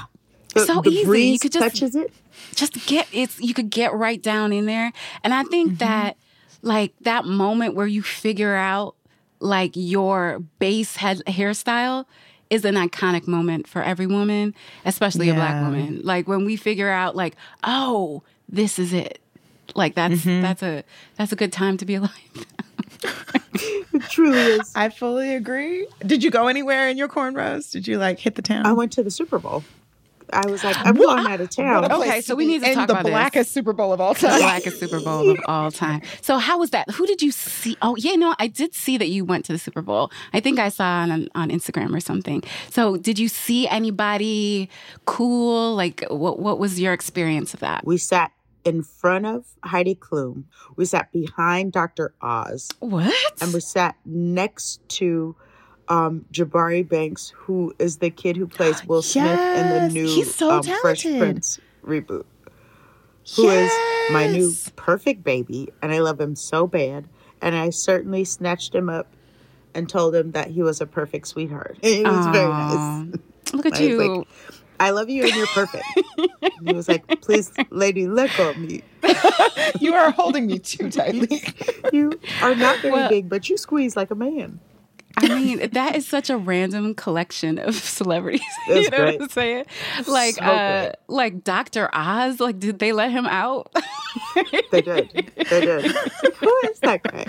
The, 0.55 0.67
So 0.67 0.81
the 0.81 0.91
easy. 0.91 1.23
You 1.27 1.39
could 1.39 1.53
just- 1.53 1.77
touches 1.77 1.95
it. 1.95 2.13
just 2.55 2.87
get 2.87 3.07
it's 3.13 3.39
you 3.41 3.55
could 3.55 3.71
get 3.71 3.93
right 3.93 4.23
down 4.23 4.53
in 4.55 4.65
there 4.65 4.91
and 5.23 5.35
i 5.35 5.43
think 5.45 5.73
mm-hmm. 5.73 5.79
that 5.79 6.17
like 6.63 6.95
that 7.03 7.27
moment 7.27 7.75
where 7.75 7.87
you 7.87 8.03
figure 8.03 8.55
out 8.55 8.95
like 9.39 9.73
your 9.75 10.39
base 10.59 10.97
head 10.97 11.21
hairstyle 11.27 12.07
is 12.53 12.65
an 12.65 12.75
iconic 12.75 13.27
moment 13.27 13.67
for 13.67 13.83
every 13.83 14.07
woman 14.07 14.55
especially 14.85 15.29
a 15.29 15.35
black 15.35 15.63
woman 15.63 16.01
like 16.03 16.29
when 16.29 16.45
we 16.45 16.57
figure 16.57 16.91
out 16.91 17.17
like 17.17 17.35
oh 17.65 18.23
this 18.49 18.79
is 18.79 18.93
it 18.93 19.21
like 19.75 19.95
that's 19.95 20.25
mm-hmm. 20.25 20.43
that's 20.43 20.63
a 20.63 20.85
that's 21.17 21.33
a 21.33 21.37
good 21.37 21.53
time 21.53 21.77
to 21.77 21.87
be 21.87 21.95
alive 21.95 22.47
It 23.93 24.03
truly 24.11 24.39
is. 24.39 24.73
I 24.75 24.89
fully 24.89 25.35
agree. 25.35 25.87
Did 26.01 26.23
you 26.23 26.31
go 26.31 26.49
anywhere 26.49 26.89
in 26.89 26.97
your 26.97 27.09
cornrows? 27.09 27.71
Did 27.71 27.87
you 27.87 27.99
like 27.99 28.19
hit 28.19 28.35
the 28.35 28.43
town? 28.43 28.67
I 28.67 28.73
went 28.73 28.93
to 28.93 29.03
the 29.03 29.11
Super 29.11 29.39
Bowl. 29.39 29.65
I 30.33 30.47
was 30.51 30.65
like, 30.65 30.77
I'm 30.79 30.95
going 30.95 31.27
out 31.27 31.41
of 31.41 31.51
town. 31.51 31.91
a 31.91 31.97
Okay, 31.99 32.21
so 32.21 32.35
we 32.35 32.47
need 32.47 32.63
to 32.63 32.69
in 32.71 32.75
talk 32.75 32.87
the 32.89 32.95
about 32.95 33.05
this. 33.05 33.11
blackest 33.13 33.53
Super 33.53 33.73
Bowl 33.73 33.93
of 33.93 34.01
all 34.01 34.15
the 34.15 34.21
time. 34.21 34.41
blackest 34.41 34.81
Super 34.81 35.01
Bowl 35.01 35.31
of 35.31 35.39
all 35.47 35.71
time. 35.71 36.03
So 36.21 36.39
how 36.39 36.59
was 36.59 36.71
that? 36.71 36.91
Who 36.93 37.07
did 37.07 37.23
you 37.23 37.31
see? 37.31 37.77
Oh, 37.83 37.97
yeah, 37.97 38.15
no, 38.15 38.35
I 38.39 38.47
did 38.47 38.75
see 38.75 38.97
that 38.99 39.09
you 39.09 39.25
went 39.25 39.45
to 39.47 39.53
the 39.53 39.59
Super 39.59 39.83
Bowl. 39.83 40.11
I 40.33 40.41
think 40.41 40.59
I 40.59 40.69
saw 40.69 40.85
on 41.03 41.29
on 41.35 41.51
Instagram 41.51 41.95
or 41.95 42.01
something. 42.01 42.43
So 42.71 42.97
did 42.97 43.19
you 43.19 43.29
see 43.29 43.69
anybody 43.69 44.69
cool? 45.05 45.75
Like, 45.75 46.05
what 46.11 46.39
what 46.39 46.59
was 46.59 46.81
your 46.81 46.93
experience 46.93 47.55
of 47.55 47.61
that? 47.61 47.85
We 47.85 47.99
sat 47.99 48.33
in 48.65 48.83
front 48.83 49.27
of 49.27 49.45
Heidi 49.65 49.95
Klum. 49.97 50.45
We 50.77 50.85
sat 50.85 51.11
behind 51.13 51.73
Dr. 51.73 52.15
Oz. 52.23 52.71
What? 52.79 53.13
And 53.41 53.53
we 53.53 53.61
sat 53.61 53.97
next 54.05 54.81
to 55.01 55.35
um, 55.89 56.25
Jabari 56.33 56.87
Banks, 56.89 57.33
who 57.37 57.75
is 57.79 57.99
the 57.99 58.11
kid 58.11 58.37
who 58.37 58.47
plays 58.47 58.85
Will 58.87 59.03
Smith 59.03 59.39
in 59.39 59.69
the 59.69 59.89
new 59.93 60.07
he's 60.07 60.35
so 60.35 60.51
um, 60.51 60.63
Fresh. 60.63 61.03
Prince 61.03 61.61
reboot. 61.85 62.25
Who 63.37 63.49
is 63.49 63.71
my 64.11 64.27
new 64.27 64.53
perfect 64.75 65.23
baby, 65.23 65.69
and 65.81 65.93
I 65.93 66.01
love 66.01 66.21
him 66.21 66.35
so 66.35 66.67
bad. 66.67 67.09
And 67.41 67.55
I 67.57 67.71
certainly 67.71 68.25
snatched 68.25 68.75
him 68.75 68.89
up 68.89 69.09
and 69.75 69.89
told 69.89 70.15
him 70.15 70.33
that 70.33 70.49
he 70.49 70.63
was 70.63 70.81
a 70.81 70.87
perfect 70.87 71.27
sweetheart. 71.29 71.79
It 71.83 72.05
was 72.07 72.27
very 72.27 72.49
nice. 72.49 73.15
Look 73.53 73.67
at 73.67 73.75
I 73.75 73.81
you. 73.83 73.99
like, 74.19 74.29
I 74.81 74.91
love 74.91 75.09
you 75.11 75.25
and 75.25 75.35
you're 75.35 75.47
perfect. 75.49 75.85
And 76.43 76.69
he 76.69 76.75
was 76.75 76.89
like, 76.89 77.07
please, 77.21 77.53
lady, 77.71 78.07
let 78.09 78.31
go 78.37 78.51
of 78.51 78.59
me. 78.59 78.83
You 79.81 79.95
are 79.95 80.11
holding 80.11 80.47
me 80.47 80.59
too 80.59 80.91
tightly. 80.91 81.43
You 81.93 82.13
are 82.43 82.55
not 82.55 82.79
very 82.81 82.93
Well- 82.93 83.09
big, 83.09 83.29
but 83.29 83.49
you 83.49 83.57
squeeze 83.57 83.97
like 83.97 84.11
a 84.11 84.15
man. 84.15 84.61
I 85.23 85.41
mean, 85.41 85.71
that 85.71 85.97
is 85.97 86.07
such 86.07 86.31
a 86.31 86.37
random 86.37 86.95
collection 86.95 87.59
of 87.59 87.75
celebrities. 87.99 88.43
you 88.69 88.91
know 88.91 88.91
great. 88.91 89.21
what 89.21 89.23
I'm 89.23 89.29
saying? 89.29 89.65
Like, 90.07 90.35
So 90.35 90.45
uh, 90.45 90.93
like 91.09 91.45
Dr. 91.45 91.89
Oz. 91.93 92.41
Like, 92.41 92.59
did 92.59 92.79
they 92.79 92.93
let 92.93 93.11
him 93.11 93.27
out? 93.27 93.75
They 94.71 94.83
did. 94.83 95.33
They 95.51 95.61
did. 95.61 95.85
Who 96.41 96.61
is 96.65 96.81
that 96.81 97.03
guy? 97.03 97.27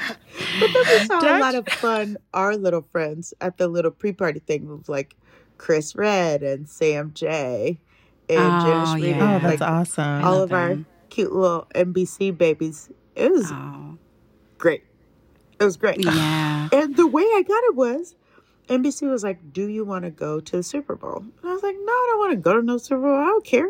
But 0.59 0.69
then 0.73 0.99
we 0.99 1.05
saw 1.05 1.37
a 1.37 1.39
lot 1.39 1.55
of 1.55 1.67
fun, 1.67 2.17
our 2.33 2.55
little 2.57 2.81
friends 2.91 3.33
at 3.41 3.57
the 3.57 3.67
little 3.67 3.91
pre 3.91 4.11
party 4.13 4.39
thing 4.39 4.67
with 4.67 4.89
like 4.89 5.15
Chris 5.57 5.95
Redd 5.95 6.43
and 6.43 6.67
Sam 6.67 7.11
Jay 7.13 7.79
and 8.29 8.39
Oh, 8.39 8.65
Janice 8.65 9.03
yeah. 9.03 9.13
Reed. 9.13 9.15
Oh, 9.15 9.47
that's 9.47 9.61
like, 9.61 9.69
awesome. 9.69 10.23
all 10.23 10.39
love 10.39 10.43
of 10.43 10.53
our 10.53 10.77
cute 11.09 11.31
little 11.31 11.67
NBC 11.75 12.37
babies. 12.37 12.89
It 13.15 13.31
was 13.31 13.51
oh, 13.51 13.97
great. 14.57 14.83
It 15.59 15.63
was 15.63 15.77
great. 15.77 16.03
yeah. 16.03 16.69
And 16.71 16.95
the 16.95 17.07
way 17.07 17.23
I 17.23 17.43
got 17.47 17.63
it 17.65 17.75
was 17.75 18.15
NBC 18.69 19.09
was 19.09 19.23
like, 19.23 19.53
Do 19.53 19.67
you 19.67 19.83
want 19.85 20.05
to 20.05 20.11
go 20.11 20.39
to 20.39 20.57
the 20.57 20.63
Super 20.63 20.95
Bowl? 20.95 21.17
And 21.41 21.49
I 21.49 21.53
was 21.53 21.63
like, 21.63 21.75
No, 21.75 21.91
I 21.91 22.07
don't 22.09 22.19
want 22.19 22.31
to 22.31 22.37
go 22.37 22.53
to 22.55 22.61
no 22.61 22.77
Super 22.77 23.01
Bowl. 23.01 23.15
I 23.15 23.25
don't 23.25 23.45
care. 23.45 23.69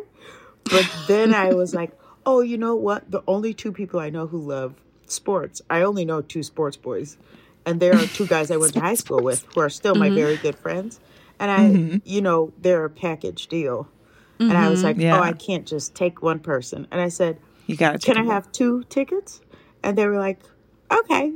But 0.66 0.86
then 1.08 1.34
I 1.34 1.54
was 1.54 1.74
like, 1.82 1.92
Oh, 2.26 2.42
you 2.42 2.58
know 2.58 2.76
what? 2.76 3.10
The 3.12 3.22
only 3.28 3.54
two 3.54 3.72
people 3.72 4.00
I 4.00 4.10
know 4.10 4.28
who 4.28 4.40
love 4.40 4.76
sports, 5.08 5.62
I 5.70 5.82
only 5.82 6.06
know 6.06 6.22
two 6.22 6.44
sports 6.44 6.78
boys. 6.78 7.18
And 7.66 7.80
there 7.80 7.96
are 7.96 8.08
two 8.08 8.28
guys 8.28 8.52
I 8.52 8.58
went 8.58 8.74
to 8.74 8.82
high 8.82 8.96
school 8.96 9.22
with 9.24 9.46
who 9.54 9.62
are 9.62 9.70
still 9.70 9.96
my 9.96 10.10
very 10.10 10.36
good 10.38 10.56
friends. 10.58 11.00
And 11.40 11.50
I, 11.50 12.00
you 12.04 12.22
know, 12.22 12.52
they're 12.60 12.86
a 12.86 12.90
package 12.90 13.48
deal. 13.48 13.88
And 14.40 14.58
I 14.58 14.70
was 14.70 14.84
like, 14.84 14.98
oh, 14.98 15.02
Yeah. 15.02 15.20
Oh, 15.20 15.22
I 15.22 15.32
can't 15.34 15.66
just 15.66 15.96
take 15.96 16.22
one 16.22 16.40
person. 16.40 16.88
And 16.92 17.00
I 17.00 17.08
said, 17.08 17.40
You 17.68 17.78
got 17.78 17.94
to 17.94 18.06
Can 18.06 18.18
I 18.18 18.24
have 18.26 18.52
two 18.52 18.84
tickets? 18.90 19.42
And 19.82 19.98
they 19.98 20.06
were 20.08 20.20
like, 20.20 20.40
Okay. 20.92 21.34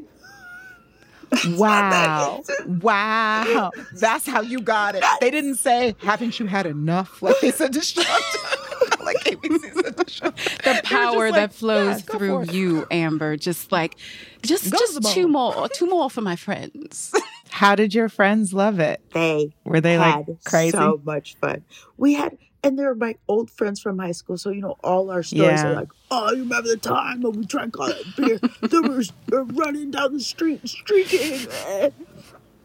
Wow. 1.58 2.42
wow. 2.82 3.72
That's 3.94 4.26
how 4.28 4.42
you 4.42 4.60
got 4.62 4.96
it. 4.96 5.04
They 5.22 5.32
didn't 5.32 5.56
say, 5.56 5.96
haven't 6.00 6.40
you 6.40 6.46
had 6.46 6.66
enough? 6.66 7.22
Like 7.22 7.40
they 7.42 7.52
said 7.52 7.74
to 7.74 7.80
Shonda. 7.80 9.00
like 9.04 9.18
ABC 9.18 9.84
said 9.84 9.98
to 9.98 10.32
The 10.64 10.82
power 10.84 11.32
that 11.32 11.38
like, 11.42 11.52
flows 11.54 12.04
"Yeah, 12.08 12.18
through 12.18 12.44
you, 12.46 12.86
Amber. 12.92 13.38
Just 13.38 13.72
like, 13.72 13.98
just, 14.42 14.72
Go 14.72 14.78
just 14.78 15.14
two 15.14 15.28
more, 15.28 15.68
two 15.70 15.88
more 15.88 16.10
for 16.10 16.22
my 16.22 16.36
friends. 16.36 17.14
How 17.50 17.76
did 17.76 17.94
your 17.94 18.10
friends 18.10 18.54
love 18.54 18.80
it? 18.80 19.02
They 19.14 19.54
Were 19.64 19.82
they 19.82 19.94
had 19.94 20.28
like 20.28 20.44
crazy? 20.44 20.72
so 20.72 21.02
much 21.06 21.36
fun. 21.42 21.64
We 21.98 22.14
had, 22.14 22.38
and 22.64 22.78
they're 22.78 22.96
my 22.96 23.16
old 23.28 23.50
friends 23.52 23.80
from 23.80 24.00
high 24.00 24.12
school. 24.12 24.38
So 24.38 24.50
you 24.50 24.62
know, 24.62 24.76
all 24.84 25.10
our 25.12 25.24
stories 25.24 25.64
Yeah. 25.64 25.70
are 25.70 25.76
like, 25.76 25.90
"Oh, 26.12 26.32
you 26.32 26.40
remember 26.44 26.70
the 26.70 26.78
time 26.78 27.22
when 27.22 27.34
we 27.38 27.46
drank 27.46 27.80
all 27.80 27.88
that 27.88 28.16
beer? 28.16 28.40
they 28.70 28.80
were 28.80 29.04
uh, 29.34 29.46
running 29.46 29.92
down 29.92 30.14
the 30.14 30.20
street 30.20 30.68
streaking." 30.68 31.48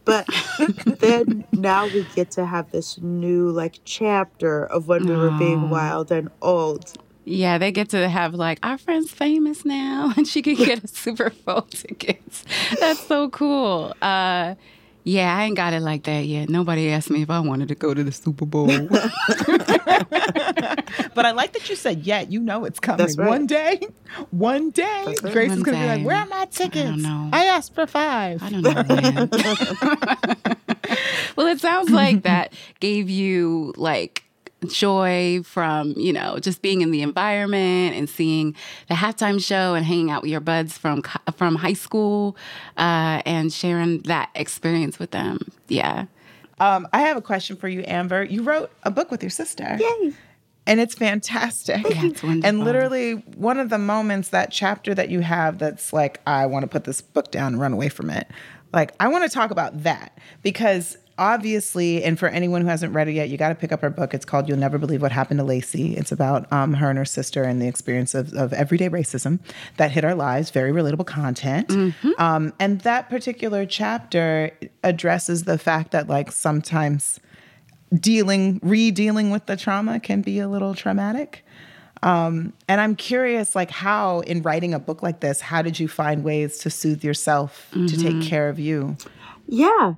But 0.04 0.26
then 0.98 1.44
now 1.52 1.86
we 1.86 2.02
get 2.02 2.32
to 2.32 2.44
have 2.44 2.70
this 2.72 2.98
new 3.00 3.50
like 3.50 3.78
chapter 3.84 4.66
of 4.66 4.88
when 4.88 5.04
we 5.06 5.16
were 5.16 5.30
being 5.30 5.70
wild 5.70 6.10
and 6.10 6.28
old. 6.42 6.92
Yeah, 7.24 7.58
they 7.58 7.70
get 7.70 7.90
to 7.90 8.08
have 8.08 8.34
like 8.34 8.58
our 8.64 8.78
friend's 8.78 9.12
famous 9.12 9.64
now, 9.64 10.12
and 10.16 10.26
she 10.26 10.42
can 10.42 10.56
get 10.56 10.82
a 10.82 10.88
Super 10.88 11.30
Bowl 11.46 11.62
tickets. 11.70 12.44
That's 12.80 13.06
so 13.06 13.30
cool. 13.30 13.94
Uh, 14.02 14.56
yeah, 15.04 15.36
I 15.36 15.44
ain't 15.44 15.56
got 15.56 15.72
it 15.72 15.80
like 15.80 16.04
that 16.04 16.26
yet. 16.26 16.48
Nobody 16.48 16.90
asked 16.90 17.10
me 17.10 17.22
if 17.22 17.30
I 17.30 17.40
wanted 17.40 17.68
to 17.68 17.74
go 17.74 17.94
to 17.94 18.04
the 18.04 18.12
Super 18.12 18.46
Bowl. 18.46 18.68
But 21.14 21.26
I 21.26 21.32
like 21.32 21.52
that 21.52 21.68
you 21.68 21.76
said, 21.76 22.06
yeah, 22.06 22.22
you 22.22 22.40
know 22.40 22.64
it's 22.64 22.80
coming. 22.80 22.98
That's 22.98 23.16
right. 23.18 23.28
One 23.28 23.46
day, 23.46 23.80
one 24.30 24.70
day, 24.70 25.02
That's. 25.06 25.20
Grace 25.20 25.50
One 25.50 25.58
is 25.58 25.64
going 25.64 25.78
to 25.78 25.82
be 25.82 25.88
like, 25.88 26.06
where 26.06 26.16
are 26.16 26.26
my 26.26 26.46
tickets? 26.46 27.02
know. 27.02 27.30
I 27.32 27.46
asked 27.46 27.74
for 27.74 27.86
five. 27.86 28.42
I 28.42 28.50
don't 28.50 28.62
know 28.62 28.72
when. 28.72 29.28
well, 31.36 31.46
it 31.46 31.60
sounds 31.60 31.90
like 31.90 32.22
that 32.22 32.52
gave 32.80 33.10
you 33.10 33.74
like 33.76 34.24
joy 34.68 35.42
from 35.44 35.94
you 35.96 36.12
know 36.12 36.38
just 36.38 36.62
being 36.62 36.80
in 36.80 36.90
the 36.90 37.02
environment 37.02 37.94
and 37.94 38.08
seeing 38.08 38.54
the 38.88 38.94
halftime 38.94 39.42
show 39.42 39.74
and 39.74 39.84
hanging 39.84 40.10
out 40.10 40.22
with 40.22 40.30
your 40.30 40.40
buds 40.40 40.78
from 40.78 41.02
from 41.36 41.56
high 41.56 41.72
school 41.72 42.36
uh, 42.76 43.22
and 43.26 43.52
sharing 43.52 44.00
that 44.02 44.30
experience 44.34 44.98
with 44.98 45.10
them. 45.10 45.38
Yeah. 45.68 46.06
Um, 46.60 46.86
I 46.92 47.00
have 47.00 47.16
a 47.16 47.22
question 47.22 47.56
for 47.56 47.66
you, 47.66 47.82
Amber. 47.86 48.22
You 48.22 48.42
wrote 48.42 48.70
a 48.84 48.90
book 48.90 49.10
with 49.10 49.22
your 49.22 49.30
sister. 49.30 49.76
Yay! 49.80 50.14
and 50.66 50.80
it's 50.80 50.94
fantastic. 50.94 51.82
Yeah, 51.82 52.06
it's 52.06 52.22
wonderful. 52.22 52.48
And 52.48 52.64
literally, 52.64 53.14
one 53.36 53.58
of 53.58 53.68
the 53.68 53.78
moments, 53.78 54.28
that 54.28 54.50
chapter 54.50 54.94
that 54.94 55.08
you 55.08 55.20
have 55.20 55.58
that's 55.58 55.92
like, 55.92 56.20
I 56.26 56.46
want 56.46 56.62
to 56.62 56.68
put 56.68 56.84
this 56.84 57.00
book 57.00 57.30
down 57.30 57.54
and 57.54 57.60
run 57.60 57.72
away 57.72 57.88
from 57.88 58.10
it. 58.10 58.28
Like, 58.72 58.92
I 59.00 59.08
want 59.08 59.24
to 59.24 59.30
talk 59.30 59.50
about 59.50 59.82
that 59.82 60.16
because 60.42 60.96
obviously, 61.18 62.02
and 62.02 62.18
for 62.18 62.28
anyone 62.28 62.62
who 62.62 62.68
hasn't 62.68 62.94
read 62.94 63.08
it 63.08 63.12
yet, 63.12 63.28
you 63.28 63.36
got 63.36 63.50
to 63.50 63.54
pick 63.54 63.72
up 63.72 63.80
her 63.80 63.90
book. 63.90 64.14
It's 64.14 64.24
called 64.24 64.48
You'll 64.48 64.58
Never 64.58 64.78
Believe 64.78 65.02
What 65.02 65.12
Happened 65.12 65.38
to 65.38 65.44
Lacey. 65.44 65.96
It's 65.96 66.12
about 66.12 66.50
um, 66.52 66.74
her 66.74 66.88
and 66.88 66.98
her 66.98 67.04
sister 67.04 67.42
and 67.42 67.60
the 67.60 67.68
experience 67.68 68.14
of, 68.14 68.32
of 68.34 68.52
everyday 68.52 68.88
racism 68.88 69.38
that 69.76 69.90
hit 69.90 70.04
our 70.04 70.14
lives, 70.14 70.50
very 70.50 70.72
relatable 70.72 71.06
content. 71.06 71.68
Mm-hmm. 71.68 72.10
Um, 72.18 72.52
and 72.58 72.80
that 72.82 73.08
particular 73.08 73.66
chapter 73.66 74.50
addresses 74.82 75.44
the 75.44 75.58
fact 75.58 75.92
that, 75.92 76.08
like, 76.08 76.32
sometimes 76.32 77.20
dealing 77.94 78.58
re-dealing 78.62 79.30
with 79.30 79.44
the 79.44 79.56
trauma 79.56 80.00
can 80.00 80.22
be 80.22 80.38
a 80.38 80.48
little 80.48 80.74
traumatic 80.74 81.44
um, 82.02 82.54
and 82.66 82.80
i'm 82.80 82.96
curious 82.96 83.54
like 83.54 83.70
how 83.70 84.20
in 84.20 84.40
writing 84.40 84.72
a 84.72 84.78
book 84.78 85.02
like 85.02 85.20
this 85.20 85.42
how 85.42 85.60
did 85.60 85.78
you 85.78 85.86
find 85.86 86.24
ways 86.24 86.56
to 86.56 86.70
soothe 86.70 87.04
yourself 87.04 87.68
to 87.72 87.96
take 87.98 88.22
care 88.22 88.48
of 88.48 88.58
you 88.58 88.96
Yeah, 89.46 89.94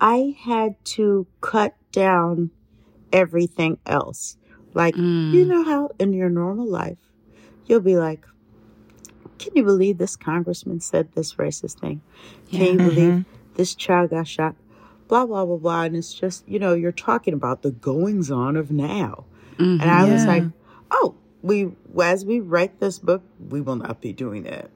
I 0.00 0.36
had 0.38 0.82
to 0.96 1.26
cut 1.40 1.76
down 1.92 2.50
everything 3.12 3.78
else. 3.86 4.36
Like, 4.72 4.96
you 4.96 5.02
mm. 5.02 5.46
know 5.46 5.64
how 5.64 5.90
in 5.98 6.12
your 6.12 6.30
normal 6.30 6.66
life, 6.66 6.98
you'll 7.66 7.80
be 7.80 7.96
like, 7.96 8.24
can 9.38 9.52
you 9.54 9.64
believe 9.64 9.98
this 9.98 10.16
congressman 10.16 10.80
said 10.80 11.12
this 11.12 11.34
racist 11.34 11.80
thing? 11.80 12.02
Can 12.50 12.60
you 12.60 12.76
believe 12.76 13.12
mm-hmm. 13.12 13.54
this 13.54 13.74
child 13.74 14.10
got 14.10 14.28
shot? 14.28 14.54
Blah, 15.08 15.26
blah, 15.26 15.44
blah, 15.44 15.56
blah. 15.56 15.82
And 15.82 15.96
it's 15.96 16.14
just, 16.14 16.46
you 16.46 16.58
know, 16.58 16.74
you're 16.74 16.92
talking 16.92 17.34
about 17.34 17.62
the 17.62 17.70
goings 17.70 18.30
on 18.30 18.56
of 18.56 18.70
now. 18.70 19.24
And 19.58 19.80
mm-hmm. 19.80 19.90
I 19.90 20.04
was 20.12 20.24
like, 20.26 20.44
oh, 20.90 21.16
we, 21.42 21.70
as 22.00 22.24
we 22.24 22.38
write 22.38 22.80
this 22.80 22.98
book, 22.98 23.22
we 23.48 23.60
will 23.60 23.76
not 23.76 24.00
be 24.00 24.12
doing 24.12 24.44
that. 24.44 24.70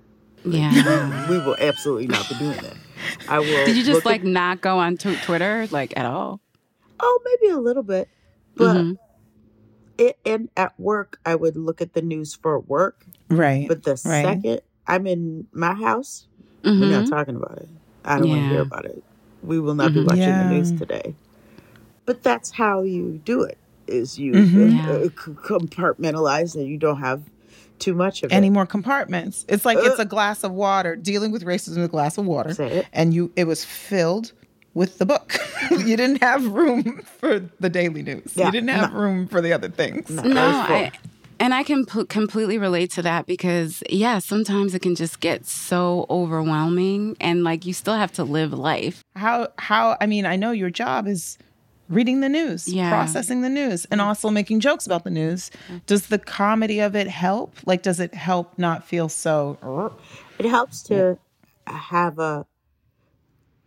Yeah. 0.45 1.27
We 1.31 1.39
will 1.39 1.57
absolutely 1.59 2.07
not 2.09 2.29
be 2.29 2.35
doing 2.37 2.57
that. 2.59 2.77
I 3.29 3.39
will. 3.39 3.67
Did 3.67 3.77
you 3.77 3.83
just 3.85 3.97
look 3.97 4.07
at- 4.07 4.11
like 4.11 4.25
not 4.25 4.61
go 4.61 4.79
on 4.79 4.97
t- 4.97 5.17
Twitter 5.25 5.67
like 5.71 5.97
at 5.97 6.07
all? 6.07 6.41
Oh, 7.01 7.21
maybe 7.25 7.53
a 7.53 7.59
little 7.59 7.83
bit. 7.83 8.09
But 8.57 8.77
Mhm. 8.77 8.99
it 9.99 10.19
and 10.25 10.49
at 10.57 10.79
work 10.79 11.19
I 11.25 11.35
would 11.35 11.57
look 11.57 11.81
at 11.81 11.93
the 11.95 12.03
news 12.03 12.35
for 12.35 12.59
work. 12.61 13.05
right 13.29 13.67
But 13.69 13.83
the 13.85 13.93
right 14.05 14.25
second 14.25 14.61
I'm 14.87 15.07
in 15.07 15.47
my 15.53 15.75
house, 15.75 16.27
we're 16.63 16.73
Mhm. 16.73 16.91
not 16.91 17.09
talking 17.09 17.37
about 17.37 17.59
it. 17.59 17.69
I 18.05 18.19
don't 18.19 18.29
want 18.29 18.43
to 18.43 18.49
hear 18.49 18.61
about 18.61 18.85
it. 18.85 19.03
We 19.43 19.59
will 19.61 19.75
not 19.75 19.95
be 19.95 20.01
Mhm. 20.01 20.07
watching 20.07 20.23
Yeah. 20.23 20.49
the 20.49 20.55
news 20.55 20.73
today. 20.73 21.15
But 22.07 22.23
that's 22.23 22.51
how 22.53 22.83
you 22.83 23.21
do 23.25 23.43
it. 23.43 23.57
Is 23.87 24.19
you 24.19 24.33
Mhm. 24.33 24.87
uh, 24.87 25.07
uh, 25.07 25.09
compartmentalize 25.09 26.55
and 26.55 26.67
you 26.67 26.77
don't 26.79 27.01
have 27.01 27.23
too 27.85 27.95
much 27.95 28.23
of 28.25 28.33
any 28.33 28.47
it. 28.49 28.51
more 28.51 28.67
compartments 28.67 29.45
it's 29.49 29.65
like 29.65 29.79
it's 29.81 29.99
uh. 29.99 30.03
a 30.03 30.11
glass 30.17 30.43
of 30.45 30.53
water 30.53 30.97
dealing 30.97 31.31
with 31.33 31.43
racism 31.45 31.77
with 31.77 31.85
a 31.87 31.89
glass 31.89 32.17
of 32.19 32.25
water 32.27 32.53
Say 32.55 32.71
it. 32.79 32.87
and 32.93 33.13
you 33.15 33.31
it 33.37 33.45
was 33.53 33.65
filled 33.65 34.33
with 34.75 34.99
the 34.99 35.07
book 35.07 35.37
you 35.71 35.97
didn't 35.97 36.23
have 36.23 36.45
room 36.47 37.01
for 37.21 37.33
the 37.61 37.69
daily 37.71 38.03
news 38.03 38.33
Yeah, 38.35 38.47
you 38.47 38.53
didn't 38.53 38.71
have 38.71 38.93
no. 38.93 38.99
room 38.99 39.29
for 39.29 39.41
the 39.41 39.53
other 39.53 39.69
things 39.69 40.09
No. 40.11 40.23
No, 40.23 40.35
That 40.35 40.47
was 40.59 40.67
full. 40.67 40.77
I, 40.77 40.93
and 41.41 41.53
I 41.53 41.63
can 41.65 41.85
p- 41.85 42.05
completely 42.07 42.59
relate 42.59 42.93
to 42.93 43.03
that 43.03 43.27
because, 43.27 43.83
yeah, 43.91 44.21
sometimes 44.21 44.73
it 44.73 44.83
can 44.83 44.95
just 44.95 45.19
get 45.19 45.45
so 45.47 46.07
overwhelming 46.09 47.17
and 47.21 47.43
like 47.45 47.67
you 47.67 47.73
still 47.73 47.95
have 47.97 48.13
to 48.13 48.25
live 48.25 48.53
life. 48.53 49.03
how 49.17 49.49
how 49.59 49.97
i 50.01 50.07
mean 50.07 50.27
i 50.27 50.37
know 50.37 50.51
your 50.53 50.71
job 50.71 51.07
is 51.09 51.39
reading 51.95 52.21
the 52.21 52.29
news 52.29 52.69
Yeah. 52.69 52.91
processing 52.91 53.43
the 53.43 53.49
news 53.49 53.85
and 53.87 54.01
mm-hmm. 54.01 54.09
also 54.09 54.31
making 54.31 54.61
jokes 54.61 54.87
about 54.87 55.05
the 55.05 55.11
news 55.11 55.51
mm-hmm. 55.69 55.79
does 55.87 56.09
the 56.09 56.19
comedy 56.19 56.81
of 56.81 56.95
it 56.95 57.09
help 57.09 57.57
like 57.65 57.83
does 57.83 58.01
it 58.01 58.15
help 58.15 58.59
not 58.59 58.85
feel 58.85 59.09
so 59.09 59.95
It 60.39 60.47
helps 60.47 60.83
to 60.85 61.19
have 61.67 62.19
a 62.19 62.47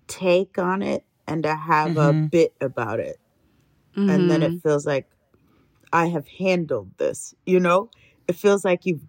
take 0.07 0.57
on 0.57 0.81
it 0.81 1.03
and 1.27 1.43
to 1.43 1.55
have 1.55 1.97
a 1.97 2.11
mm-hmm. 2.11 2.25
bit 2.27 2.53
about 2.61 2.99
it. 2.99 3.19
And 3.95 4.29
then 4.29 4.43
it 4.43 4.61
feels 4.61 4.85
like 4.85 5.09
I 5.91 6.05
have 6.05 6.27
handled 6.27 6.91
this, 6.97 7.33
you 7.47 7.59
know? 7.59 7.89
It 8.27 8.35
feels 8.35 8.63
like 8.63 8.85
you've 8.85 9.01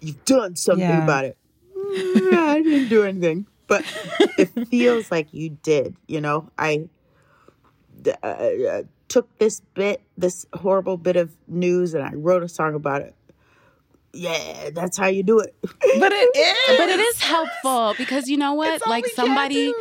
you've 0.00 0.24
done 0.24 0.54
something 0.54 0.88
Yeah. 0.88 1.02
about 1.02 1.24
it. 1.24 1.36
Mm, 1.74 2.32
I 2.34 2.62
didn't 2.62 2.88
do 2.88 3.02
anything, 3.02 3.46
but 3.66 3.84
it 4.38 4.46
feels 4.68 5.10
like 5.10 5.34
you 5.34 5.58
did. 5.62 5.96
You 6.06 6.20
know, 6.20 6.50
I 6.56 6.88
uh, 8.22 8.26
uh, 8.26 8.82
took 9.08 9.38
this 9.38 9.60
bit, 9.74 10.02
this 10.16 10.46
horrible 10.52 10.96
bit 10.96 11.16
of 11.16 11.32
news, 11.48 11.94
and 11.94 12.04
I 12.04 12.12
wrote 12.14 12.42
a 12.42 12.48
song 12.48 12.74
about 12.74 13.02
it. 13.02 13.14
Yeah, 14.12 14.70
that's 14.70 14.96
how 14.96 15.08
you 15.08 15.22
do 15.22 15.40
it. 15.40 15.54
But 15.62 16.12
it 16.12 16.36
is. 16.36 16.78
but 16.78 16.88
it 16.88 17.00
is 17.00 17.20
helpful 17.20 17.94
because 17.98 18.28
you 18.28 18.36
know 18.38 18.54
what 18.54 18.86
like 18.86 19.06
somebody 19.08 19.74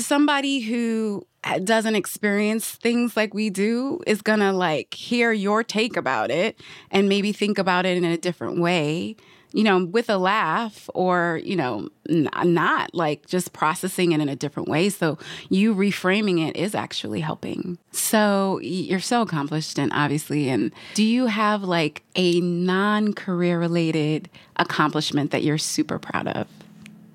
somebody 0.00 0.60
who 0.60 1.26
doesn't 1.62 1.94
experience 1.94 2.70
things 2.70 3.16
like 3.16 3.34
we 3.34 3.50
do 3.50 4.00
is 4.06 4.22
gonna 4.22 4.52
like 4.52 4.94
hear 4.94 5.30
your 5.30 5.62
take 5.62 5.96
about 5.96 6.30
it 6.30 6.58
and 6.90 7.08
maybe 7.08 7.32
think 7.32 7.58
about 7.58 7.84
it 7.84 7.98
in 7.98 8.04
a 8.04 8.16
different 8.16 8.58
way 8.58 9.14
you 9.56 9.64
know 9.64 9.84
with 9.84 10.08
a 10.10 10.18
laugh 10.18 10.88
or 10.94 11.40
you 11.42 11.56
know 11.56 11.88
n- 12.08 12.28
not 12.44 12.94
like 12.94 13.26
just 13.26 13.52
processing 13.52 14.12
it 14.12 14.20
in 14.20 14.28
a 14.28 14.36
different 14.36 14.68
way 14.68 14.88
so 14.90 15.18
you 15.48 15.74
reframing 15.74 16.46
it 16.46 16.56
is 16.56 16.74
actually 16.74 17.20
helping 17.20 17.78
so 17.90 18.60
you're 18.60 19.00
so 19.00 19.22
accomplished 19.22 19.78
and 19.78 19.90
obviously 19.94 20.48
and 20.48 20.72
do 20.94 21.02
you 21.02 21.26
have 21.26 21.62
like 21.62 22.02
a 22.14 22.40
non-career 22.40 23.58
related 23.58 24.28
accomplishment 24.56 25.30
that 25.30 25.42
you're 25.42 25.58
super 25.58 25.98
proud 25.98 26.28
of 26.28 26.46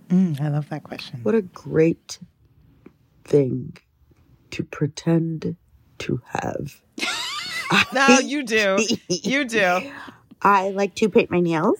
Mm, 0.10 0.41
I 0.41 0.49
love 0.49 0.67
that 0.67 0.84
question. 0.84 1.21
What 1.23 1.36
a 1.36 1.41
great 1.41 2.19
thing 3.23 3.77
to 4.49 4.62
pretend 4.63 5.56
to 5.99 6.21
have. 6.25 6.82
No, 7.93 8.19
you 8.19 8.43
do. 8.43 8.77
You 9.08 9.45
do. 9.45 9.89
I 10.41 10.71
like 10.71 10.95
to 10.95 11.08
paint 11.08 11.32
my 11.32 11.39
nails. 11.39 11.80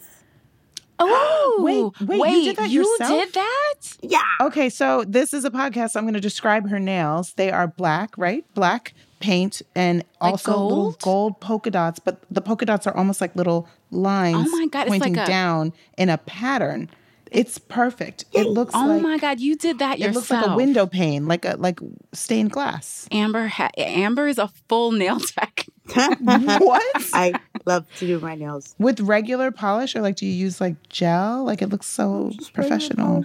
Oh, 1.10 1.92
Wait, 2.00 2.18
wait, 2.20 2.32
you 2.36 2.44
did 2.44 2.56
that 2.56 2.70
you 2.70 2.80
yourself? 2.82 3.10
did 3.24 3.34
that? 3.34 3.74
Yeah. 4.02 4.20
Okay, 4.40 4.68
so 4.68 5.04
this 5.06 5.32
is 5.34 5.44
a 5.44 5.50
podcast. 5.50 5.96
I'm 5.96 6.04
going 6.04 6.14
to 6.14 6.20
describe 6.20 6.68
her 6.68 6.78
nails. 6.78 7.32
They 7.34 7.50
are 7.50 7.66
black, 7.68 8.16
right? 8.16 8.44
Black 8.54 8.94
paint 9.20 9.62
and 9.74 9.98
Like 10.20 10.32
also 10.32 10.50
little 10.52 10.68
gold? 10.92 11.00
gold 11.00 11.40
polka 11.40 11.70
dots, 11.70 11.98
but 12.00 12.22
the 12.30 12.40
polka 12.40 12.66
dots 12.66 12.86
are 12.86 12.96
almost 12.96 13.20
like 13.20 13.36
little 13.36 13.68
lines 13.92 14.48
Oh 14.52 14.58
my 14.58 14.66
God, 14.66 14.80
it's 14.82 14.88
pointing 14.90 15.14
like 15.14 15.28
a- 15.28 15.30
down 15.30 15.72
in 15.96 16.08
a 16.08 16.18
pattern. 16.18 16.90
It's 17.30 17.56
perfect. 17.56 18.24
It 18.32 18.46
looks 18.48 18.74
Oh 18.74 18.86
like 18.86 19.00
my 19.00 19.16
God, 19.18 19.40
you 19.40 19.56
did 19.56 19.78
that 19.78 19.98
yourself. 19.98 20.12
it 20.12 20.18
looks 20.18 20.30
like 20.30 20.46
a 20.46 20.56
window 20.56 20.86
pane, 20.86 21.26
like 21.28 21.44
a 21.46 21.56
like 21.56 21.80
stained 22.12 22.50
glass. 22.50 23.08
Amber, 23.10 23.46
ha- 23.46 23.70
Amber 23.78 24.26
is 24.28 24.36
a 24.38 24.48
full 24.68 24.92
nail 24.92 25.18
tech. 25.18 25.66
what? 25.94 26.82
I 27.14 27.32
love 27.64 27.86
to 27.98 28.06
do 28.06 28.18
my 28.20 28.34
nails. 28.34 28.74
With 28.78 29.00
regular 29.00 29.50
polish 29.50 29.94
or 29.96 30.00
like 30.02 30.16
do 30.16 30.26
you 30.26 30.32
use 30.32 30.60
like 30.60 30.76
gel? 30.88 31.44
Like 31.44 31.62
it 31.62 31.68
looks 31.68 31.86
so 31.86 32.32
professional. 32.52 33.24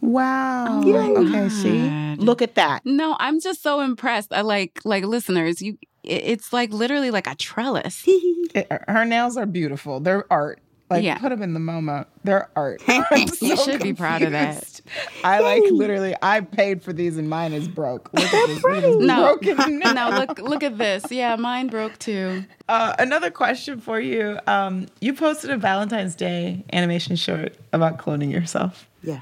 Wow. 0.00 0.82
Oh 0.84 1.26
okay, 1.26 1.48
see? 1.48 2.16
Look 2.16 2.42
at 2.42 2.56
that. 2.56 2.82
No, 2.84 3.16
I'm 3.18 3.40
just 3.40 3.62
so 3.62 3.80
impressed. 3.80 4.32
I 4.32 4.42
like, 4.42 4.80
like 4.84 5.04
listeners, 5.04 5.62
you. 5.62 5.78
It's 6.02 6.52
like 6.52 6.70
literally 6.72 7.10
like 7.10 7.26
a 7.26 7.34
trellis. 7.34 8.04
It- 8.54 8.70
her 8.86 9.04
nails 9.04 9.36
are 9.36 9.46
beautiful. 9.46 9.98
They're 9.98 10.30
art. 10.30 10.60
Like 10.90 11.02
Yeah. 11.02 11.18
put 11.18 11.30
them 11.30 11.42
in 11.42 11.54
the 11.54 11.60
MoMA. 11.60 12.06
They're 12.24 12.48
art. 12.54 12.82
I'm 12.88 13.28
You 13.40 13.56
so 13.56 13.64
should 13.64 13.82
be 13.82 13.94
proud 13.94 14.20
of 14.22 14.32
that. 14.32 14.80
I 15.24 15.40
like 15.40 15.62
literally. 15.70 16.14
I 16.20 16.42
paid 16.42 16.82
for 16.82 16.92
these 16.92 17.16
and 17.16 17.28
mine 17.28 17.52
is 17.54 17.68
broke. 17.68 18.12
Look 18.12 18.24
at 18.24 18.46
this. 18.48 18.62
Look 18.62 18.74
at 18.76 18.82
this 18.82 18.96
No, 18.98 19.36
broken 19.38 19.78
nail. 19.78 19.94
no, 19.94 20.10
look, 20.10 20.38
look 20.40 20.62
at 20.62 20.76
this. 20.76 21.10
Yeah, 21.10 21.36
mine 21.36 21.68
broke 21.68 21.98
too. 21.98 22.44
Uh, 22.68 22.94
another 22.98 23.30
question 23.30 23.80
for 23.80 23.98
you. 23.98 24.38
Um, 24.46 24.86
you 25.00 25.14
posted 25.14 25.50
a 25.50 25.56
Valentine's 25.56 26.14
Day 26.14 26.64
animation 26.72 27.16
short 27.16 27.56
about 27.72 27.96
cloning 27.98 28.30
yourself. 28.30 28.86
Yeah. 29.02 29.20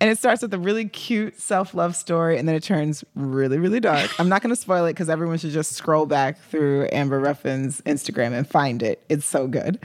And 0.00 0.10
it 0.10 0.18
starts 0.18 0.42
with 0.42 0.52
a 0.54 0.58
really 0.58 0.88
cute 0.88 1.40
self 1.40 1.74
love 1.74 1.96
story, 1.96 2.38
and 2.38 2.48
then 2.48 2.54
it 2.54 2.62
turns 2.62 3.04
really, 3.14 3.58
really 3.58 3.80
dark. 3.80 4.10
I'm 4.18 4.28
not 4.28 4.42
going 4.42 4.54
to 4.54 4.60
spoil 4.60 4.84
it 4.86 4.92
because 4.92 5.08
everyone 5.08 5.38
should 5.38 5.52
just 5.52 5.72
scroll 5.72 6.06
back 6.06 6.38
through 6.38 6.88
Amber 6.92 7.20
Ruffin's 7.20 7.80
Instagram 7.82 8.32
and 8.32 8.46
find 8.48 8.82
it. 8.82 9.02
It's 9.08 9.26
so 9.26 9.46
good. 9.46 9.78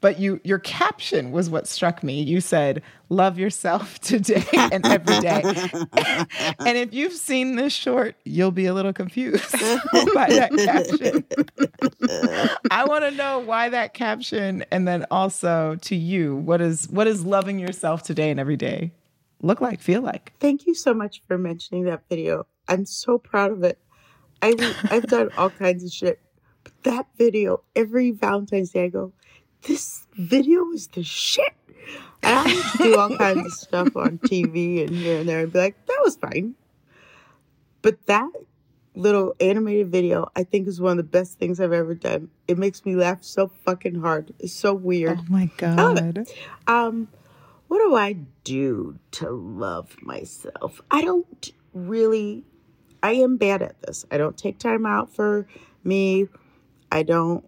But 0.00 0.20
you, 0.20 0.40
your 0.44 0.60
caption 0.60 1.32
was 1.32 1.50
what 1.50 1.66
struck 1.66 2.04
me. 2.04 2.22
You 2.22 2.40
said, 2.40 2.82
"Love 3.08 3.38
yourself 3.38 3.98
today 4.00 4.44
and 4.54 4.86
every 4.86 5.18
day." 5.20 5.42
and 6.60 6.78
if 6.78 6.94
you've 6.94 7.12
seen 7.12 7.56
this 7.56 7.72
short, 7.72 8.14
you'll 8.24 8.52
be 8.52 8.66
a 8.66 8.74
little 8.74 8.92
confused 8.92 9.52
by 10.14 10.28
that 10.28 10.52
caption. 10.56 11.24
I 12.70 12.84
want 12.84 13.04
to 13.04 13.10
know 13.10 13.40
why 13.40 13.68
that 13.70 13.94
caption, 13.94 14.64
and 14.70 14.86
then 14.86 15.04
also 15.10 15.76
to 15.82 15.96
you, 15.96 16.36
what 16.36 16.60
is 16.60 16.88
what 16.88 17.06
is 17.06 17.24
loving 17.24 17.58
yourself 17.58 18.02
today 18.02 18.30
and 18.30 18.38
every 18.38 18.56
day 18.56 18.92
look 19.42 19.60
like, 19.60 19.80
feel 19.80 20.02
like? 20.02 20.32
Thank 20.40 20.66
you 20.66 20.74
so 20.74 20.94
much 20.94 21.22
for 21.26 21.38
mentioning 21.38 21.84
that 21.84 22.02
video. 22.08 22.46
I'm 22.68 22.84
so 22.84 23.18
proud 23.18 23.52
of 23.52 23.62
it. 23.62 23.78
I 24.42 24.54
I've 24.90 25.06
done 25.06 25.30
all 25.36 25.50
kinds 25.50 25.84
of 25.84 25.90
shit. 25.92 26.20
But 26.64 26.72
that 26.84 27.06
video, 27.16 27.62
every 27.74 28.10
Valentine's 28.10 28.70
Day 28.70 28.84
I 28.84 28.88
go, 28.88 29.12
this 29.62 30.06
video 30.14 30.70
is 30.72 30.88
the 30.88 31.02
shit. 31.02 31.54
And 32.22 32.36
I 32.36 32.50
used 32.50 32.72
to 32.72 32.78
do 32.78 32.98
all 32.98 33.16
kinds 33.16 33.46
of 33.46 33.52
stuff 33.52 33.96
on 33.96 34.18
TV 34.18 34.86
and 34.86 34.94
here 34.94 35.20
and 35.20 35.28
there 35.28 35.40
and 35.40 35.52
be 35.52 35.58
like, 35.58 35.86
that 35.86 36.00
was 36.02 36.16
fine. 36.16 36.54
But 37.80 38.06
that 38.06 38.30
little 38.94 39.34
animated 39.40 39.90
video, 39.90 40.30
I 40.34 40.42
think 40.42 40.66
is 40.66 40.80
one 40.80 40.92
of 40.92 40.96
the 40.98 41.02
best 41.04 41.38
things 41.38 41.60
I've 41.60 41.72
ever 41.72 41.94
done. 41.94 42.28
It 42.48 42.58
makes 42.58 42.84
me 42.84 42.96
laugh 42.96 43.22
so 43.22 43.46
fucking 43.64 44.00
hard. 44.00 44.34
It's 44.38 44.52
so 44.52 44.74
weird. 44.74 45.20
Oh 45.20 45.24
my 45.28 45.50
god! 45.56 46.26
Um, 46.66 47.08
what 47.68 47.78
do 47.78 47.94
I 47.94 48.14
do 48.44 48.98
to 49.12 49.30
love 49.30 49.96
myself? 50.02 50.80
I 50.90 51.02
don't 51.02 51.50
really. 51.72 52.44
I 53.02 53.12
am 53.12 53.36
bad 53.36 53.62
at 53.62 53.80
this. 53.82 54.04
I 54.10 54.16
don't 54.18 54.36
take 54.36 54.58
time 54.58 54.84
out 54.84 55.14
for 55.14 55.46
me. 55.84 56.26
I 56.90 57.02
don't 57.04 57.44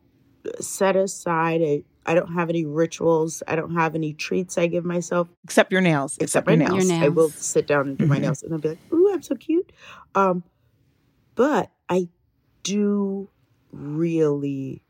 set 0.61 0.94
aside. 0.96 1.61
A, 1.62 1.85
I 2.06 2.14
don't 2.14 2.33
have 2.35 2.48
any 2.48 2.64
rituals. 2.64 3.42
I 3.48 3.56
don't 3.56 3.74
have 3.74 3.94
any 3.94 4.12
treats 4.12 4.56
I 4.56 4.66
give 4.68 4.85
myself 4.85 5.28
Except 5.44 5.72
your 5.72 5.80
nails. 5.80 6.16
except 6.18 6.46
Except, 6.46 6.46
my 6.46 6.52
your 6.52 6.74
nails. 6.76 6.88
nails. 6.88 7.02
I 7.04 7.09
will 7.09 7.30
sit 7.30 7.66
down 7.66 7.88
and 7.88 7.98
do 7.98 8.06
my 8.06 8.18
Mhm. 8.18 8.22
nails, 8.22 8.42
and 8.42 8.52
I'll 8.52 8.61
be 8.61 8.70
like, 8.70 8.92
"Ooh, 8.92 9.12
I'm 9.12 9.22
so 9.22 9.35
cute." 9.35 9.70
Um, 10.14 10.44
but 11.35 11.70
I 11.88 12.09
do 12.62 13.28
really 13.72 14.83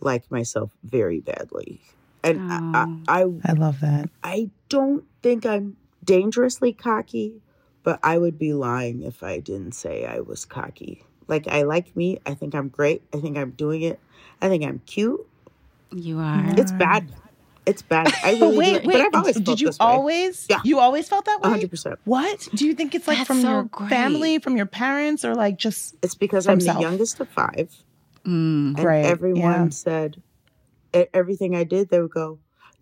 like 0.00 0.30
myself 0.30 0.70
very 0.82 1.20
badly, 1.20 1.82
and 2.24 2.38
Oh. 2.50 3.02
I, 3.08 3.22
I, 3.22 3.26
I 3.44 3.52
love 3.52 3.80
that. 3.80 4.10
I 4.22 4.50
don't 4.68 5.04
think 5.22 5.44
I'm 5.46 5.76
dangerously 6.04 6.72
cocky, 6.72 7.40
but 7.82 7.98
I 8.02 8.18
would 8.18 8.38
be 8.38 8.52
lying 8.52 9.02
if 9.02 9.22
I 9.22 9.38
didn't 9.40 9.72
say 9.72 10.04
I 10.06 10.20
was 10.20 10.44
cocky. 10.44 11.04
Like 11.28 11.46
I 11.48 11.62
like 11.62 11.94
me. 11.96 12.18
I 12.26 12.34
think 12.34 12.54
I'm 12.54 12.68
great. 12.68 13.02
I 13.14 13.18
think 13.20 13.36
I'm 13.38 13.50
doing 13.52 13.82
it. 13.82 14.00
I 14.42 14.48
think 14.48 14.64
I'm 14.64 14.80
cute. 14.86 15.26
You 15.92 16.18
are. 16.18 16.44
It's 16.58 16.72
bad. 16.72 17.12
It's 17.66 17.82
bad. 17.82 18.12
I 18.24 18.32
really 18.32 18.56
wait, 18.58 18.82
do. 18.82 18.88
wait. 18.88 18.94
But 18.94 19.00
I've 19.02 19.14
always 19.14 19.34
did 19.36 19.46
felt 19.46 19.60
you 19.60 19.66
this 19.68 19.78
way. 19.78 19.86
always? 19.86 20.46
Yeah. 20.48 20.60
You 20.64 20.78
always 20.80 21.08
felt 21.08 21.24
that 21.26 21.40
way. 21.42 21.50
100%. 21.60 21.96
What 22.04 22.48
do 22.54 22.66
you 22.66 22.74
think 22.74 22.94
it's 22.94 23.06
like 23.06 23.18
That's 23.18 23.26
from 23.28 23.42
so 23.42 23.50
your 23.50 23.62
great. 23.64 23.90
family, 23.90 24.38
from 24.38 24.56
your 24.56 24.66
parents, 24.66 25.24
or 25.24 25.34
like 25.34 25.56
just 25.58 25.94
It's 26.02 26.14
because 26.14 26.46
From 26.46 26.54
I'm 26.54 26.60
self. 26.60 26.78
the 26.78 26.82
youngest 26.82 27.20
of 27.20 27.28
five. 27.28 27.70
Mm. 28.24 28.76
And 28.76 28.78
Right, 28.84 29.04
everyone 29.04 29.40
yeah. 29.42 29.68
said 29.70 30.22
everything 30.92 31.54
I 31.56 31.64
did, 31.64 31.88
they 31.90 32.00
would 32.00 32.10
go, 32.10 32.38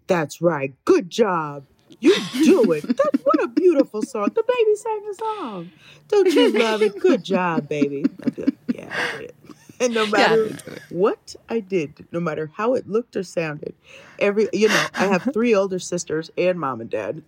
That's 0.06 0.40
right. 0.40 0.72
Good 0.84 1.10
job. 1.10 1.64
You 2.00 2.14
do 2.42 2.72
it. 2.72 2.84
That, 2.86 3.10
what 3.22 3.42
a 3.44 3.48
beautiful 3.48 4.02
song. 4.02 4.28
The 4.34 4.42
baby 4.46 4.74
sang 4.76 5.02
a 5.10 5.14
song. 5.14 5.72
Don't 6.08 6.34
you 6.34 6.52
love 6.58 6.82
it? 6.82 6.98
Good 7.00 7.22
job, 7.24 7.68
baby. 7.68 8.10
I'd 8.22 8.34
be 8.34 8.42
like, 8.42 8.54
yeah, 8.70 8.90
I 8.96 9.02
did 9.10 9.20
it. 9.22 9.34
And 9.80 9.94
no 9.94 10.06
matter 10.06 10.50
what 10.88 11.36
I 11.48 11.60
did, 11.60 12.04
no 12.10 12.18
matter 12.18 12.50
how 12.56 12.74
it 12.74 12.88
looked 12.88 13.14
or 13.14 13.22
sounded, 13.22 13.74
every 14.18 14.48
you 14.52 14.68
know, 14.68 14.88
I 14.98 15.06
have 15.06 15.28
three 15.32 15.54
older 15.54 15.78
sisters 15.78 16.32
and 16.36 16.58
mom 16.58 16.80
and 16.80 16.90
dad. 16.90 17.22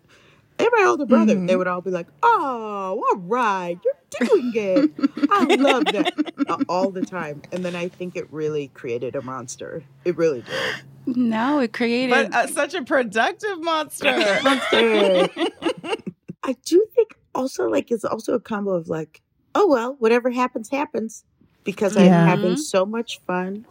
And 0.59 0.69
my 0.77 0.85
older 0.85 1.07
brother, 1.07 1.37
Mhm. 1.37 1.47
they 1.47 1.55
would 1.55 1.69
all 1.69 1.81
be 1.81 1.93
like, 1.93 2.09
"Oh, 2.25 3.05
all 3.09 3.19
right, 3.21 3.79
you're 3.85 3.95
doing 4.19 4.53
it. 4.55 4.91
I 5.31 5.45
love 5.59 5.85
that." 5.87 6.13
Uh, 6.49 6.59
all 6.69 6.91
the 6.91 7.05
time, 7.05 7.43
and 7.53 7.65
then 7.65 7.77
I 7.77 7.89
think 7.89 8.17
it 8.17 8.27
really 8.33 8.69
created 8.69 9.15
a 9.17 9.23
monster. 9.23 9.83
It 10.05 10.17
really 10.17 10.43
did. 10.43 11.17
No, 11.17 11.61
it 11.61 11.73
created. 11.73 12.11
but 12.11 12.35
uh, 12.35 12.47
such 12.47 12.75
a 12.75 12.83
productive 12.85 13.61
monster. 13.63 14.11
Monster. 14.45 15.29
I 16.43 16.57
do 16.65 16.87
think 16.95 17.15
also 17.35 17.69
like 17.69 17.91
it's 17.91 18.05
also 18.05 18.35
a 18.35 18.41
combo 18.41 18.73
of 18.73 18.89
like, 18.89 19.21
oh 19.55 19.69
well, 19.69 19.97
whatever 19.99 20.31
happens, 20.31 20.69
happens, 20.71 21.25
because 21.65 21.97
I'm 21.97 22.09
having 22.11 22.57
so 22.57 22.85
much 22.87 23.21
fun, 23.27 23.67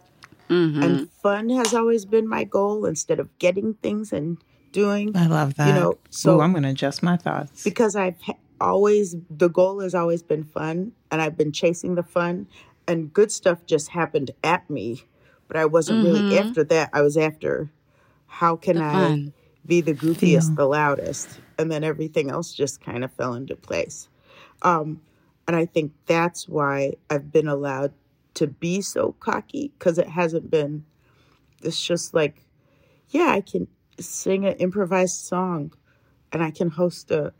Mhm. 0.48 0.82
and 0.84 1.10
fun 1.22 1.48
has 1.50 1.74
always 1.74 2.04
been 2.04 2.28
my 2.28 2.44
goal 2.44 2.86
instead 2.86 3.20
of 3.20 3.28
getting 3.38 3.74
things 3.74 4.12
and 4.12 4.38
doing. 4.72 5.16
I 5.16 5.26
love 5.26 5.54
that. 5.54 5.68
You 5.68 5.74
know, 5.74 5.98
so 6.10 6.36
Ooh, 6.38 6.40
I'm 6.40 6.52
gonna 6.52 6.70
adjust 6.70 7.02
my 7.02 7.16
thoughts. 7.16 7.62
because 7.64 7.96
I've 7.96 8.20
ha- 8.22 8.34
always 8.60 9.16
the 9.30 9.48
goal 9.48 9.80
has 9.80 9.94
always 9.94 10.22
been 10.22 10.44
fun, 10.44 10.92
and 11.10 11.20
I've 11.22 11.36
been 11.36 11.52
chasing 11.52 11.94
the 11.94 12.02
fun, 12.02 12.46
and 12.86 13.12
good 13.12 13.32
stuff 13.32 13.66
just 13.66 13.90
happened 13.90 14.32
at 14.42 14.68
me, 14.68 15.04
but 15.48 15.56
I 15.56 15.64
wasn't 15.66 16.02
really 16.02 16.22
Mhm. 16.24 16.38
after 16.40 16.64
that. 16.64 16.90
I 16.92 17.02
was 17.02 17.16
after 17.16 17.70
how 18.26 18.56
can 18.56 18.76
The 18.76 18.84
I 18.84 18.92
fun. 18.92 19.32
be 19.66 19.80
the 19.80 19.94
goofiest, 19.94 20.56
the 20.56 20.66
loudest, 20.66 21.40
and 21.58 21.70
then 21.70 21.84
everything 21.84 22.30
else 22.30 22.52
just 22.54 22.80
kind 22.80 23.04
of 23.04 23.12
fell 23.12 23.34
into 23.34 23.56
place. 23.56 24.08
Um, 24.62 25.00
and 25.46 25.56
I 25.56 25.66
think 25.66 25.92
that's 26.06 26.48
why 26.48 26.94
I've 27.08 27.32
been 27.32 27.48
allowed 27.48 27.92
to 28.34 28.46
be 28.46 28.80
so 28.80 29.12
cocky 29.20 29.72
because 29.78 29.98
it 29.98 30.08
hasn't 30.08 30.50
been. 30.50 30.84
It's 31.62 31.84
just 31.84 32.14
like, 32.14 32.46
yeah, 33.10 33.30
I 33.30 33.40
can 33.40 33.66
sing 33.98 34.46
an 34.46 34.54
improvised 34.54 35.16
song, 35.24 35.72
and 36.32 36.42
I 36.42 36.50
can 36.50 36.70
host 36.70 37.10
a 37.10 37.34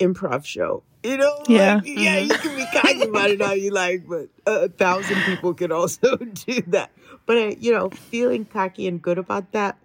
improv 0.00 0.44
show. 0.44 0.82
You 1.02 1.16
know, 1.16 1.44
Yeah. 1.48 1.76
like, 1.76 1.84
yeah, 1.86 2.18
you 2.18 2.34
can 2.36 2.56
be 2.56 2.66
cocky 2.72 3.02
about 3.08 3.30
it 3.30 3.40
all 3.40 3.54
you 3.56 3.70
like, 3.70 4.04
but 4.06 4.28
a 4.46 4.68
thousand 4.68 5.22
people 5.24 5.54
can 5.54 5.72
also 5.72 6.16
do 6.46 6.60
that. 6.68 6.90
But 7.26 7.36
uh, 7.36 7.54
you 7.58 7.72
know, 7.72 7.90
feeling 7.90 8.44
cocky 8.44 8.86
and 8.86 9.00
good 9.00 9.18
about 9.18 9.52
that, 9.52 9.78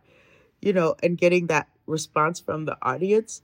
you 0.62 0.74
know, 0.74 0.96
and 1.04 1.18
getting 1.18 1.48
that 1.48 1.68
response 1.88 2.40
from 2.40 2.66
the 2.66 2.78
audience 2.82 3.42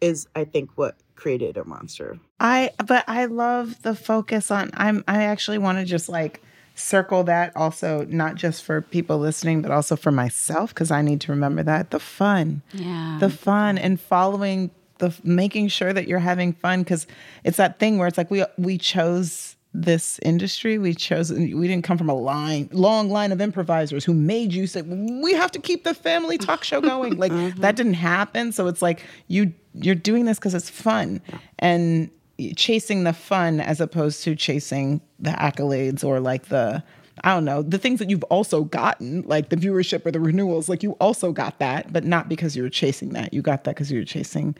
is, 0.00 0.26
I 0.34 0.44
think, 0.44 0.70
what 0.74 0.96
created 1.14 1.56
a 1.56 1.64
monster. 1.64 2.18
I 2.40 2.70
but 2.84 3.04
I 3.08 3.24
love 3.26 3.80
the 3.82 3.94
focus 3.94 4.50
on 4.50 4.70
I'm 4.74 5.04
I 5.08 5.22
actually 5.24 5.58
want 5.58 5.78
to 5.78 5.84
just 5.84 6.08
like 6.08 6.42
circle 6.74 7.22
that 7.24 7.52
also 7.56 8.04
not 8.10 8.34
just 8.34 8.64
for 8.64 8.82
people 8.82 9.16
listening 9.18 9.62
but 9.62 9.70
also 9.70 9.94
for 9.94 10.10
myself 10.10 10.74
cuz 10.74 10.90
I 10.90 11.02
need 11.02 11.20
to 11.22 11.32
remember 11.32 11.62
that 11.62 11.90
the 11.90 12.00
fun. 12.00 12.62
Yeah. 12.72 13.18
The 13.20 13.30
fun 13.30 13.78
and 13.78 13.98
following 14.00 14.72
the 15.08 15.14
making 15.22 15.68
sure 15.68 15.92
that 15.92 16.08
you're 16.08 16.18
having 16.18 16.52
fun 16.52 16.84
cuz 16.84 17.06
it's 17.44 17.56
that 17.56 17.78
thing 17.78 17.98
where 17.98 18.08
it's 18.08 18.18
like 18.18 18.30
we 18.30 18.44
we 18.58 18.78
chose 18.78 19.56
this 19.74 20.20
industry. 20.20 20.78
We 20.78 20.94
chose 20.94 21.32
we 21.32 21.66
didn't 21.66 21.82
come 21.82 21.98
from 21.98 22.08
a 22.08 22.14
line 22.14 22.68
long 22.72 23.10
line 23.10 23.32
of 23.32 23.40
improvisers 23.40 24.04
who 24.04 24.14
made 24.14 24.52
you 24.52 24.66
say 24.68 24.82
we 24.82 25.32
have 25.32 25.50
to 25.52 25.58
keep 25.58 25.82
the 25.84 25.94
family 25.94 26.38
talk 26.38 26.62
show 26.62 26.80
going. 26.80 27.16
Like 27.18 27.32
mm-hmm. 27.32 27.60
that 27.60 27.74
didn't 27.74 27.94
happen. 27.94 28.52
So 28.52 28.68
it's 28.68 28.80
like 28.80 29.02
you 29.26 29.52
you're 29.74 29.96
doing 29.96 30.24
this 30.24 30.38
because 30.38 30.54
it's 30.54 30.70
fun 30.70 31.20
and 31.58 32.08
chasing 32.56 33.04
the 33.04 33.12
fun 33.12 33.60
as 33.60 33.80
opposed 33.80 34.22
to 34.24 34.36
chasing 34.36 35.00
the 35.18 35.30
accolades 35.30 36.04
or 36.04 36.20
like 36.20 36.46
the 36.46 36.82
I 37.22 37.32
don't 37.32 37.44
know, 37.44 37.62
the 37.62 37.78
things 37.78 38.00
that 38.00 38.10
you've 38.10 38.24
also 38.24 38.64
gotten, 38.64 39.22
like 39.22 39.48
the 39.48 39.56
viewership 39.56 40.04
or 40.04 40.10
the 40.10 40.18
renewals, 40.18 40.68
like 40.68 40.82
you 40.82 40.92
also 40.92 41.30
got 41.30 41.60
that, 41.60 41.92
but 41.92 42.04
not 42.04 42.28
because 42.28 42.56
you 42.56 42.64
were 42.64 42.70
chasing 42.70 43.10
that. 43.10 43.32
You 43.32 43.40
got 43.40 43.64
that 43.64 43.76
because 43.76 43.90
you 43.90 44.00
were 44.00 44.04
chasing 44.04 44.56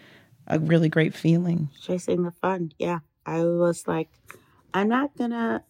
a 0.46 0.59
really 0.59 0.88
great 0.88 1.14
feeling. 1.14 1.68
chasing 1.80 2.22
the 2.22 2.30
fun. 2.30 2.72
Yeah. 2.78 3.00
I 3.26 3.44
was 3.44 3.87
like, 3.87 4.11
I'm 4.72 4.88
not 4.88 5.16
gonna 5.16 5.64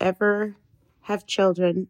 ever 0.00 0.56
have 1.02 1.26
children 1.26 1.88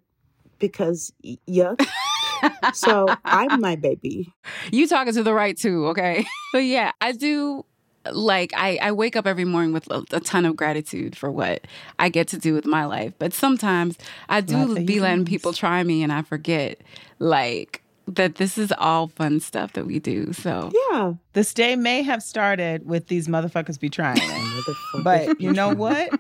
because 0.59 1.12
y- 1.22 1.38
yuck. 1.48 1.85
so 2.74 3.18
I'm 3.24 3.61
my 3.61 3.77
baby. 3.77 4.33
You 4.70 4.87
talking 4.87 5.14
to 5.14 5.22
the 5.22 5.35
right 5.35 5.57
too, 5.57 5.87
okay? 5.88 6.27
but 6.53 6.64
yeah, 6.64 6.92
I 7.00 7.12
do 7.12 7.64
like 8.11 8.53
I, 8.55 8.79
I 8.83 8.92
wake 8.92 9.16
up 9.16 9.27
every 9.27 9.44
morning 9.44 9.72
with 9.72 9.90
a, 9.90 10.05
a 10.12 10.20
ton 10.20 10.44
of 10.44 10.57
gratitude 10.57 11.16
for 11.16 11.31
what 11.31 11.66
I 11.98 12.09
get 12.09 12.29
to 12.29 12.38
do 12.38 12.55
with 12.55 12.66
my 12.66 12.85
life. 12.85 13.14
But 13.18 13.33
sometimes 13.33 13.96
I 14.29 14.40
do 14.42 14.57
Love 14.66 14.87
be 14.87 15.00
letting 15.00 15.24
people 15.24 15.53
try 15.53 15.83
me 15.83 16.03
and 16.03 16.12
I 16.12 16.22
forget 16.22 16.81
like 17.18 17.84
that 18.07 18.37
this 18.37 18.59
is 18.59 18.73
all 18.79 19.09
fun 19.09 19.40
stuff 19.40 19.73
that 19.75 19.87
we 19.87 19.99
do. 19.99 20.33
So 20.33 20.71
Yeah. 20.90 21.14
This 21.33 21.55
day 21.55 21.77
may 21.77 22.03
have 22.03 22.23
started 22.23 22.87
with 22.87 23.09
these 23.09 23.29
motherfuckers 23.29 23.79
be 23.81 23.88
trying, 23.88 24.17
Motherfucker. 24.17 25.03
but 25.05 25.40
you 25.40 25.53
know 25.53 25.75
what? 25.75 26.19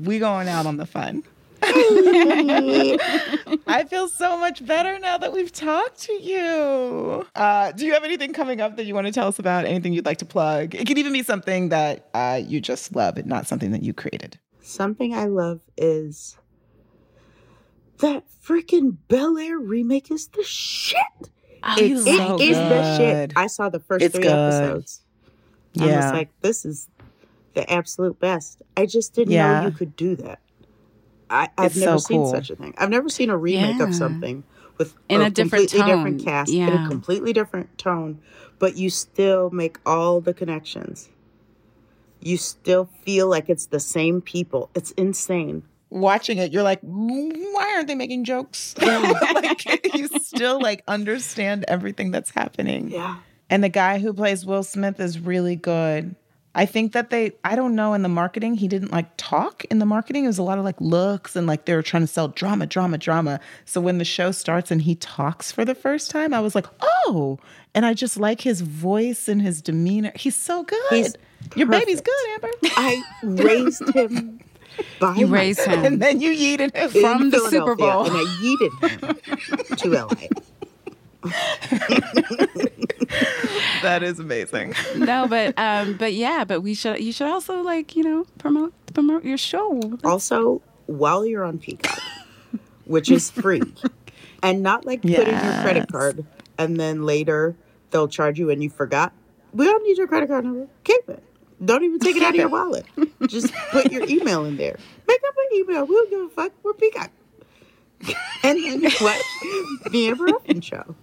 We 0.00 0.18
going 0.20 0.48
out 0.48 0.64
on 0.66 0.76
the 0.76 0.86
fun. 0.86 1.24
I 3.66 3.84
feel 3.88 4.08
so 4.08 4.38
much 4.38 4.64
better 4.64 4.98
now 4.98 5.18
that 5.18 5.32
we've 5.32 5.50
talked 5.52 6.00
to 6.02 6.12
you. 6.12 7.26
Uh, 7.34 7.72
do 7.72 7.84
you 7.84 7.92
have 7.94 8.04
anything 8.04 8.32
coming 8.32 8.60
up 8.60 8.76
that 8.76 8.84
you 8.86 8.94
want 8.94 9.06
to 9.06 9.12
tell 9.12 9.26
us 9.28 9.38
about? 9.38 9.64
Anything 9.64 9.92
you'd 9.92 10.06
like 10.06 10.18
to 10.18 10.24
plug? 10.24 10.74
It 10.74 10.86
could 10.86 10.98
even 10.98 11.12
be 11.12 11.22
something 11.22 11.70
that 11.70 12.08
uh, 12.14 12.40
you 12.42 12.60
just 12.60 12.94
love 12.94 13.16
and 13.18 13.26
not 13.26 13.46
something 13.46 13.72
that 13.72 13.82
you 13.82 13.92
created. 13.92 14.38
Something 14.60 15.14
I 15.14 15.24
love 15.26 15.60
is 15.76 16.36
that 17.98 18.24
freaking 18.44 18.96
Bel 19.08 19.38
Air 19.38 19.58
remake 19.58 20.10
is 20.10 20.28
the 20.28 20.42
shit. 20.44 20.98
oh, 21.62 21.74
It, 21.78 21.92
it 21.92 22.18
like 22.18 22.40
is 22.40 22.56
it. 22.56 22.68
the 22.68 22.96
shit. 22.96 23.32
I 23.36 23.46
saw 23.46 23.68
the 23.68 23.80
first 23.80 24.04
It's 24.06 24.14
three 24.14 24.24
good. 24.24 24.32
episodes. 24.32 25.00
I 25.80 25.86
was 25.86 26.12
like, 26.12 26.30
this 26.40 26.64
is 26.64 26.88
the 27.54 27.70
absolute 27.70 28.18
best. 28.18 28.62
I 28.76 28.86
just 28.86 29.14
didn't 29.14 29.34
Yeah. 29.34 29.60
know 29.60 29.66
you 29.66 29.72
could 29.72 29.94
do 29.96 30.16
that. 30.16 30.40
I, 31.30 31.50
I've 31.58 31.66
It's 31.66 31.76
never 31.76 31.98
so 31.98 32.06
seen 32.06 32.22
cool. 32.22 32.30
such 32.32 32.50
a 32.50 32.56
thing. 32.56 32.74
I've 32.78 32.90
never 32.90 33.08
seen 33.08 33.30
a 33.30 33.36
remake 33.36 33.78
Yeah. 33.78 33.84
of 33.84 33.94
something 33.94 34.44
with 34.78 34.94
In 35.08 35.20
a 35.20 35.30
different 35.30 35.70
completely 35.70 35.92
different 35.92 36.18
tone. 36.20 36.24
cast 36.24 36.52
in 36.54 36.68
a 36.72 36.88
completely 36.88 37.32
different 37.32 37.76
tone, 37.78 38.20
but 38.58 38.76
you 38.76 38.88
still 38.90 39.50
make 39.50 39.78
all 39.84 40.20
the 40.20 40.32
connections. 40.32 41.10
You 42.20 42.36
still 42.36 42.88
feel 43.04 43.28
like 43.28 43.48
it's 43.48 43.66
the 43.66 43.78
same 43.80 44.20
people. 44.20 44.70
It's 44.74 44.90
insane. 44.92 45.62
Watching 45.90 46.38
it, 46.38 46.52
you're 46.52 46.62
like, 46.62 46.80
why 46.82 47.72
aren't 47.74 47.88
they 47.88 47.94
making 47.94 48.24
jokes? 48.24 48.74
like, 48.80 49.94
you 49.94 50.08
still 50.20 50.60
like 50.60 50.82
understand 50.88 51.64
everything 51.68 52.10
that's 52.10 52.30
happening. 52.30 52.90
Yeah. 52.90 53.18
And 53.50 53.64
the 53.64 53.68
guy 53.68 53.98
who 53.98 54.12
plays 54.12 54.44
Will 54.44 54.62
Smith 54.62 55.00
is 55.00 55.18
really 55.18 55.56
good. 55.56 56.14
I 56.54 56.66
think 56.66 56.92
that 56.92 57.10
they, 57.10 57.32
I 57.44 57.54
don't 57.54 57.74
know, 57.74 57.94
in 57.94 58.02
the 58.02 58.08
marketing, 58.08 58.54
he 58.54 58.68
didn't 58.68 58.90
like 58.90 59.06
talk 59.16 59.64
in 59.66 59.78
the 59.78 59.86
marketing. 59.86 60.24
It 60.24 60.28
was 60.28 60.38
a 60.38 60.42
lot 60.42 60.58
of 60.58 60.64
like 60.64 60.80
looks 60.80 61.36
and 61.36 61.46
like 61.46 61.66
they 61.66 61.74
were 61.74 61.82
trying 61.82 62.02
to 62.02 62.08
sell 62.08 62.28
drama, 62.28 62.66
drama, 62.66 62.98
drama. 62.98 63.38
So 63.64 63.80
when 63.80 63.98
the 63.98 64.04
show 64.04 64.32
starts 64.32 64.70
and 64.70 64.82
he 64.82 64.96
talks 64.96 65.52
for 65.52 65.64
the 65.64 65.74
first 65.74 66.10
time, 66.10 66.34
I 66.34 66.40
was 66.40 66.54
like, 66.54 66.66
oh. 67.06 67.38
And 67.74 67.86
I 67.86 67.94
just 67.94 68.18
like 68.18 68.40
his 68.40 68.62
voice 68.62 69.28
and 69.28 69.40
his 69.40 69.62
demeanor. 69.62 70.10
He's 70.16 70.34
so 70.34 70.64
good. 70.64 70.80
He's 70.90 71.14
Your 71.54 71.68
baby's 71.68 72.00
good, 72.00 72.28
Amber. 72.34 72.50
I 72.76 73.02
raised 73.22 73.94
him 73.94 74.40
by 75.00 75.14
You 75.16 75.26
raised 75.26 75.60
him. 75.60 75.84
and 75.84 76.00
then 76.02 76.20
you 76.20 76.30
yeeted 76.30 76.74
him. 76.74 76.90
from 76.90 77.30
the 77.30 77.38
Super 77.50 77.74
Bowl. 77.74 78.04
and 78.04 78.16
I 78.16 78.24
yeeted 78.42 78.72
him 79.70 79.76
to 79.76 79.88
LA. 79.90 80.28
That 83.82 84.02
is 84.02 84.18
amazing. 84.18 84.74
no, 84.96 85.26
but 85.28 85.54
um, 85.58 85.96
but 85.96 86.12
yeah, 86.12 86.44
but 86.44 86.60
we 86.62 86.74
should 86.74 87.00
you 87.00 87.12
should 87.12 87.28
also 87.28 87.62
like 87.62 87.96
you 87.96 88.02
know 88.02 88.26
promote 88.38 88.72
promote 88.92 89.24
your 89.24 89.38
show. 89.38 89.80
Also, 90.04 90.60
while 90.86 91.24
you're 91.24 91.44
on 91.44 91.58
Peacock, 91.58 91.98
which 92.84 93.10
is 93.10 93.30
free, 93.30 93.62
and 94.42 94.62
not 94.62 94.84
like 94.84 95.02
put 95.02 95.10
in 95.10 95.28
your 95.44 95.62
credit 95.62 95.90
card 95.90 96.24
and 96.58 96.78
then 96.78 97.04
later 97.04 97.54
they'll 97.90 98.08
charge 98.08 98.38
you 98.38 98.50
and 98.50 98.62
you 98.62 98.68
forgot. 98.70 99.12
We 99.52 99.64
don't 99.64 99.82
need 99.84 99.96
your 99.96 100.06
credit 100.08 100.28
card 100.28 100.44
number. 100.44 100.66
Keep 100.84 101.08
it. 101.08 101.22
Don't 101.64 101.82
even 101.84 101.98
take 101.98 102.16
it 102.16 102.22
out 102.22 102.30
of 102.30 102.36
your 102.36 102.48
wallet. 102.58 102.86
Just 103.26 103.52
put 103.70 103.90
your 103.90 104.04
email 104.08 104.44
in 104.44 104.56
there. 104.56 104.78
Make 105.06 105.20
up 105.28 105.34
an 105.36 105.58
email. 105.58 105.86
We 105.86 105.94
don't 105.94 106.10
give 106.10 106.20
a 106.20 106.28
fuck. 106.28 106.52
We're 106.62 106.72
Peacock. 106.74 107.10
and 108.44 108.62
then 108.64 108.82
watch 109.00 109.22
the 109.90 110.06
Amber 110.08 110.24
Ruffin 110.26 110.60
show. 110.60 110.94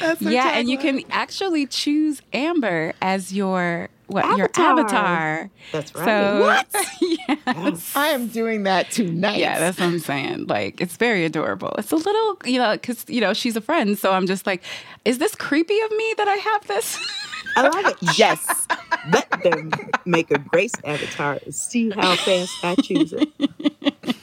That's 0.00 0.22
her 0.22 0.30
Yeah, 0.30 0.50
and 0.54 0.68
you 0.68 0.76
can 0.78 1.02
actually 1.10 1.66
choose 1.66 2.20
Amber 2.32 2.92
as 3.02 3.32
your 3.32 3.88
what 4.06 4.36
your 4.36 4.50
Avatar. 4.56 4.80
avatar. 4.80 5.50
That's 5.72 5.94
right. 5.94 6.04
So 6.04 6.40
What? 6.40 6.86
yes. 7.46 7.92
I 7.94 8.08
am 8.08 8.26
doing 8.28 8.64
that 8.64 8.90
tonight. 8.90 9.38
Yeah, 9.38 9.58
that's 9.58 9.78
what 9.78 9.86
I'm 9.86 9.98
saying. 10.00 10.46
Like, 10.48 10.80
it's 10.80 10.96
very 10.96 11.24
adorable. 11.24 11.72
It's 11.78 11.92
a 11.92 11.96
little, 11.96 12.36
you 12.44 12.58
know, 12.58 12.72
because, 12.72 13.04
you 13.08 13.20
know, 13.20 13.32
she's 13.34 13.54
a 13.56 13.60
friend. 13.60 13.96
So 13.98 14.12
I'm 14.12 14.26
just 14.26 14.46
like, 14.46 14.62
is 15.04 15.18
this 15.18 15.34
creepy 15.36 15.78
of 15.80 15.90
me 15.92 16.14
that 16.16 16.26
I 16.28 16.34
have 16.34 16.66
this? 16.66 16.98
I 17.56 17.62
love 17.62 17.86
it. 17.86 17.96
Yes. 18.18 18.66
Let 19.12 19.30
them 19.42 19.70
make 20.04 20.30
a 20.30 20.38
Grace 20.38 20.74
avatar 20.84 21.38
and 21.44 21.54
see 21.54 21.90
how 21.90 22.16
fast 22.16 22.52
I 22.64 22.74
choose 22.76 23.12
it. 23.14 23.28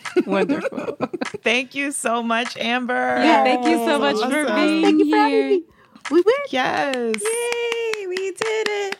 Wonderful. 0.27 0.97
Thank 1.43 1.75
you 1.75 1.91
so 1.91 2.21
much, 2.23 2.57
Amber. 2.57 2.93
Yeah, 3.23 3.43
thank 3.43 3.65
you 3.65 3.77
so 3.85 3.99
much 3.99 4.17
for 4.17 4.45
being 4.55 4.81
Thank 4.83 4.99
you 4.99 5.09
for 5.09 5.27
here. 5.27 5.49
me. 5.49 5.63
We 6.11 6.21
win. 6.21 6.35
Yes. 6.49 7.15
Yay, 7.23 8.07
we 8.07 8.15
did 8.31 8.67
it. 8.69 8.97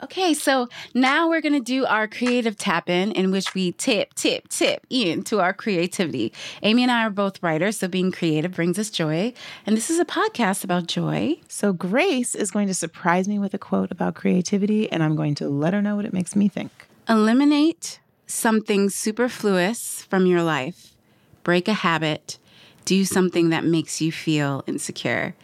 Okay, 0.00 0.32
so 0.32 0.68
now 0.94 1.28
we're 1.28 1.40
going 1.40 1.54
to 1.54 1.60
do 1.60 1.84
our 1.84 2.06
creative 2.06 2.56
tap 2.56 2.88
in, 2.88 3.10
in 3.10 3.32
which 3.32 3.52
we 3.52 3.72
tip, 3.72 4.14
tip, 4.14 4.46
tip 4.48 4.86
into 4.88 5.40
our 5.40 5.52
creativity. 5.52 6.32
Amy 6.62 6.84
and 6.84 6.92
I 6.92 7.04
are 7.04 7.10
both 7.10 7.42
writers, 7.42 7.80
so 7.80 7.88
being 7.88 8.12
creative 8.12 8.52
brings 8.52 8.78
us 8.78 8.90
joy. 8.90 9.32
And 9.66 9.76
this 9.76 9.90
is 9.90 9.98
a 9.98 10.04
podcast 10.04 10.62
about 10.62 10.86
joy. 10.86 11.40
So 11.48 11.72
Grace 11.72 12.36
is 12.36 12.52
going 12.52 12.68
to 12.68 12.74
surprise 12.74 13.26
me 13.26 13.40
with 13.40 13.54
a 13.54 13.58
quote 13.58 13.90
about 13.90 14.14
creativity, 14.14 14.90
and 14.92 15.02
I'm 15.02 15.16
going 15.16 15.34
to 15.36 15.48
let 15.48 15.74
her 15.74 15.82
know 15.82 15.96
what 15.96 16.04
it 16.04 16.12
makes 16.12 16.36
me 16.36 16.48
think. 16.48 16.70
Eliminate 17.08 17.98
something 18.28 18.90
superfluous 18.90 20.04
from 20.04 20.26
your 20.26 20.44
life, 20.44 20.94
break 21.42 21.66
a 21.66 21.72
habit, 21.72 22.38
do 22.84 23.04
something 23.04 23.48
that 23.48 23.64
makes 23.64 24.00
you 24.00 24.12
feel 24.12 24.62
insecure. 24.68 25.34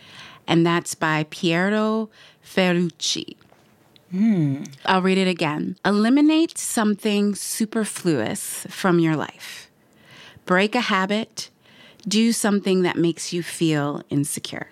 And 0.47 0.65
that's 0.65 0.95
by 0.95 1.27
Piero 1.29 2.09
Ferrucci. 2.45 3.37
Hmm. 4.15 4.63
I'll 4.87 5.03
read 5.03 5.19
it 5.19 5.27
again. 5.27 5.77
Eliminate 5.85 6.57
something 6.57 7.35
superfluous 7.35 8.65
from 8.71 9.01
your 9.01 9.17
life. 9.17 9.69
Break 10.47 10.77
a 10.77 10.83
habit. 10.83 11.51
Do 12.07 12.31
something 12.31 12.83
that 12.83 12.97
makes 12.97 13.33
you 13.33 13.43
feel 13.43 14.03
insecure. 14.11 14.69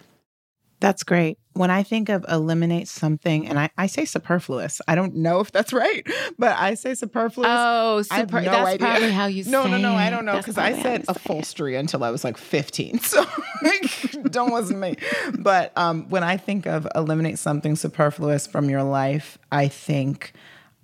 That's 0.82 1.04
great. 1.04 1.38
When 1.52 1.70
I 1.70 1.84
think 1.84 2.08
of 2.08 2.24
eliminate 2.28 2.88
something, 2.88 3.46
and 3.46 3.56
I, 3.58 3.70
I 3.78 3.86
say 3.86 4.04
superfluous, 4.04 4.80
I 4.88 4.96
don't 4.96 5.14
know 5.14 5.38
if 5.38 5.52
that's 5.52 5.72
right, 5.84 6.04
but 6.38 6.56
I 6.58 6.74
say 6.74 6.94
superfluous. 6.94 7.48
Oh, 7.50 8.02
super, 8.02 8.40
no 8.40 8.50
that's 8.50 8.66
idea. 8.68 8.86
probably 8.88 9.10
how 9.12 9.26
you 9.26 9.44
No, 9.44 9.62
say 9.64 9.70
no, 9.70 9.76
no, 9.78 9.92
no, 9.92 9.94
I 9.94 10.10
don't 10.10 10.24
know 10.24 10.36
because 10.38 10.58
I 10.58 10.72
said 10.82 11.02
it. 11.02 11.06
upholstery 11.08 11.76
until 11.76 12.02
I 12.02 12.10
was 12.10 12.24
like 12.24 12.36
15. 12.36 12.98
So 13.12 13.24
like, 13.62 14.30
don't 14.32 14.52
listen 14.52 14.74
to 14.74 14.80
me. 14.80 14.96
But 15.38 15.72
um, 15.78 16.08
when 16.08 16.24
I 16.24 16.36
think 16.36 16.66
of 16.66 16.88
eliminate 16.96 17.38
something 17.38 17.76
superfluous 17.76 18.48
from 18.48 18.68
your 18.68 18.82
life, 18.82 19.38
I 19.52 19.68
think 19.68 20.32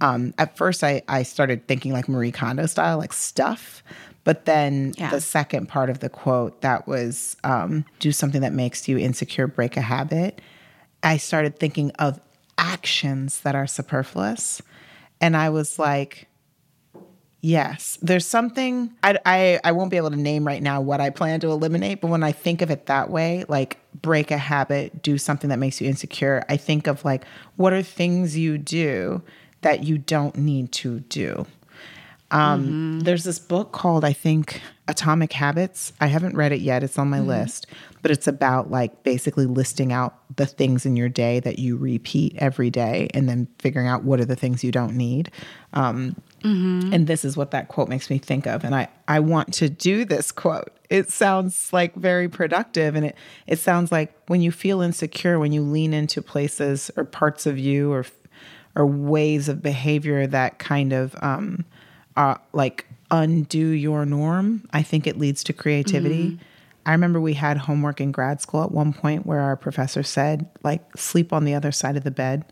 um, 0.00 0.32
at 0.38 0.56
first 0.56 0.84
I, 0.84 1.02
I 1.08 1.24
started 1.24 1.66
thinking 1.66 1.92
like 1.92 2.08
Marie 2.08 2.30
Kondo 2.30 2.66
style, 2.66 2.98
like 2.98 3.12
stuff. 3.12 3.82
But 4.28 4.44
then 4.44 4.92
Yeah. 4.98 5.08
the 5.08 5.22
second 5.22 5.68
part 5.70 5.88
of 5.88 6.00
the 6.00 6.10
quote 6.10 6.60
that 6.60 6.86
was 6.86 7.34
um, 7.44 7.86
do 7.98 8.12
something 8.12 8.42
that 8.42 8.52
makes 8.52 8.86
you 8.86 8.98
insecure, 8.98 9.46
break 9.46 9.78
a 9.78 9.80
habit. 9.80 10.42
I 11.02 11.16
started 11.16 11.58
thinking 11.58 11.92
of 11.92 12.20
actions 12.58 13.40
that 13.40 13.54
are 13.54 13.66
superfluous. 13.66 14.60
And 15.18 15.34
I 15.34 15.48
was 15.48 15.78
like, 15.78 16.28
Yes, 17.40 17.98
there's 18.02 18.26
something 18.26 18.92
I, 19.02 19.16
I 19.24 19.60
I 19.64 19.72
won't 19.72 19.90
be 19.90 19.96
able 19.96 20.10
to 20.10 20.16
name 20.16 20.46
right 20.46 20.62
now 20.62 20.82
what 20.82 21.00
I 21.00 21.08
plan 21.08 21.40
to 21.40 21.50
eliminate, 21.50 22.02
but 22.02 22.08
when 22.08 22.22
I 22.22 22.32
think 22.32 22.60
of 22.60 22.70
it 22.70 22.84
that 22.84 23.08
way, 23.08 23.46
like 23.48 23.78
break 24.02 24.30
a 24.30 24.36
habit, 24.36 25.02
do 25.02 25.16
something 25.16 25.48
that 25.48 25.58
makes 25.58 25.80
you 25.80 25.88
insecure, 25.88 26.44
I 26.50 26.58
think 26.58 26.86
of 26.86 27.02
like 27.02 27.24
what 27.56 27.72
are 27.72 27.82
things 27.82 28.36
you 28.36 28.58
do 28.58 29.22
that 29.62 29.84
you 29.84 29.96
don't 29.96 30.36
need 30.36 30.70
to 30.72 31.00
do. 31.00 31.46
Um, 32.30 33.00
There's 33.00 33.24
this 33.24 33.38
book 33.38 33.72
called 33.72 34.04
I 34.04 34.12
think 34.12 34.60
Atomic 34.86 35.32
Habits. 35.32 35.92
I 36.00 36.08
haven't 36.08 36.36
read 36.36 36.52
it 36.52 36.60
yet. 36.60 36.82
It's 36.82 36.98
on 36.98 37.08
my 37.08 37.20
list, 37.20 37.66
but 38.02 38.10
it's 38.10 38.26
about 38.26 38.70
like 38.70 39.02
basically 39.02 39.46
listing 39.46 39.92
out 39.92 40.14
the 40.36 40.46
things 40.46 40.84
in 40.84 40.96
your 40.96 41.08
day 41.08 41.40
that 41.40 41.58
you 41.58 41.76
repeat 41.76 42.34
every 42.36 42.70
day, 42.70 43.08
and 43.14 43.28
then 43.28 43.48
figuring 43.58 43.88
out 43.88 44.04
what 44.04 44.20
are 44.20 44.24
the 44.26 44.36
things 44.36 44.62
you 44.62 44.70
don't 44.70 44.94
need. 44.94 45.30
Um, 45.72 46.16
and 46.92 47.06
this 47.06 47.24
is 47.24 47.36
what 47.36 47.50
that 47.50 47.68
quote 47.68 47.88
makes 47.88 48.10
me 48.10 48.18
think 48.18 48.46
of. 48.46 48.62
And 48.62 48.74
I, 48.74 48.88
I 49.08 49.20
want 49.20 49.52
to 49.54 49.68
do 49.68 50.04
this 50.04 50.30
quote. 50.30 50.70
It 50.88 51.10
sounds 51.10 51.72
like 51.72 51.94
very 51.96 52.28
productive. 52.28 52.94
And 52.94 53.06
it, 53.06 53.16
it 53.46 53.58
sounds 53.58 53.90
like 53.90 54.14
when 54.28 54.40
you 54.40 54.52
feel 54.52 54.80
insecure, 54.80 55.38
when 55.38 55.52
you 55.52 55.62
lean 55.62 55.92
into 55.92 56.22
places 56.22 56.90
or 56.96 57.04
parts 57.04 57.44
of 57.44 57.58
you 57.58 57.92
or, 57.92 58.06
or 58.76 58.86
ways 58.86 59.48
of 59.48 59.62
behavior 59.62 60.26
that 60.26 60.58
kind 60.58 60.92
of 60.92 61.16
um, 61.20 61.64
are 62.18 62.40
like 62.52 62.84
undo 63.10 63.68
your 63.68 64.04
norm, 64.04 64.68
I 64.72 64.82
think 64.82 65.06
it 65.06 65.18
leads 65.18 65.42
to 65.44 65.54
creativity. 65.54 66.32
Mm-hmm. 66.32 66.42
I 66.84 66.92
remember 66.92 67.20
we 67.20 67.34
had 67.34 67.56
homework 67.56 68.00
in 68.00 68.12
grad 68.12 68.40
school 68.40 68.62
at 68.62 68.72
one 68.72 68.92
point 68.92 69.24
where 69.24 69.40
our 69.40 69.56
professor 69.56 70.02
said, 70.02 70.48
like, 70.62 70.82
sleep 70.96 71.32
on 71.32 71.44
the 71.44 71.54
other 71.54 71.70
side 71.70 71.96
of 71.96 72.04
the 72.04 72.10
bed 72.10 72.44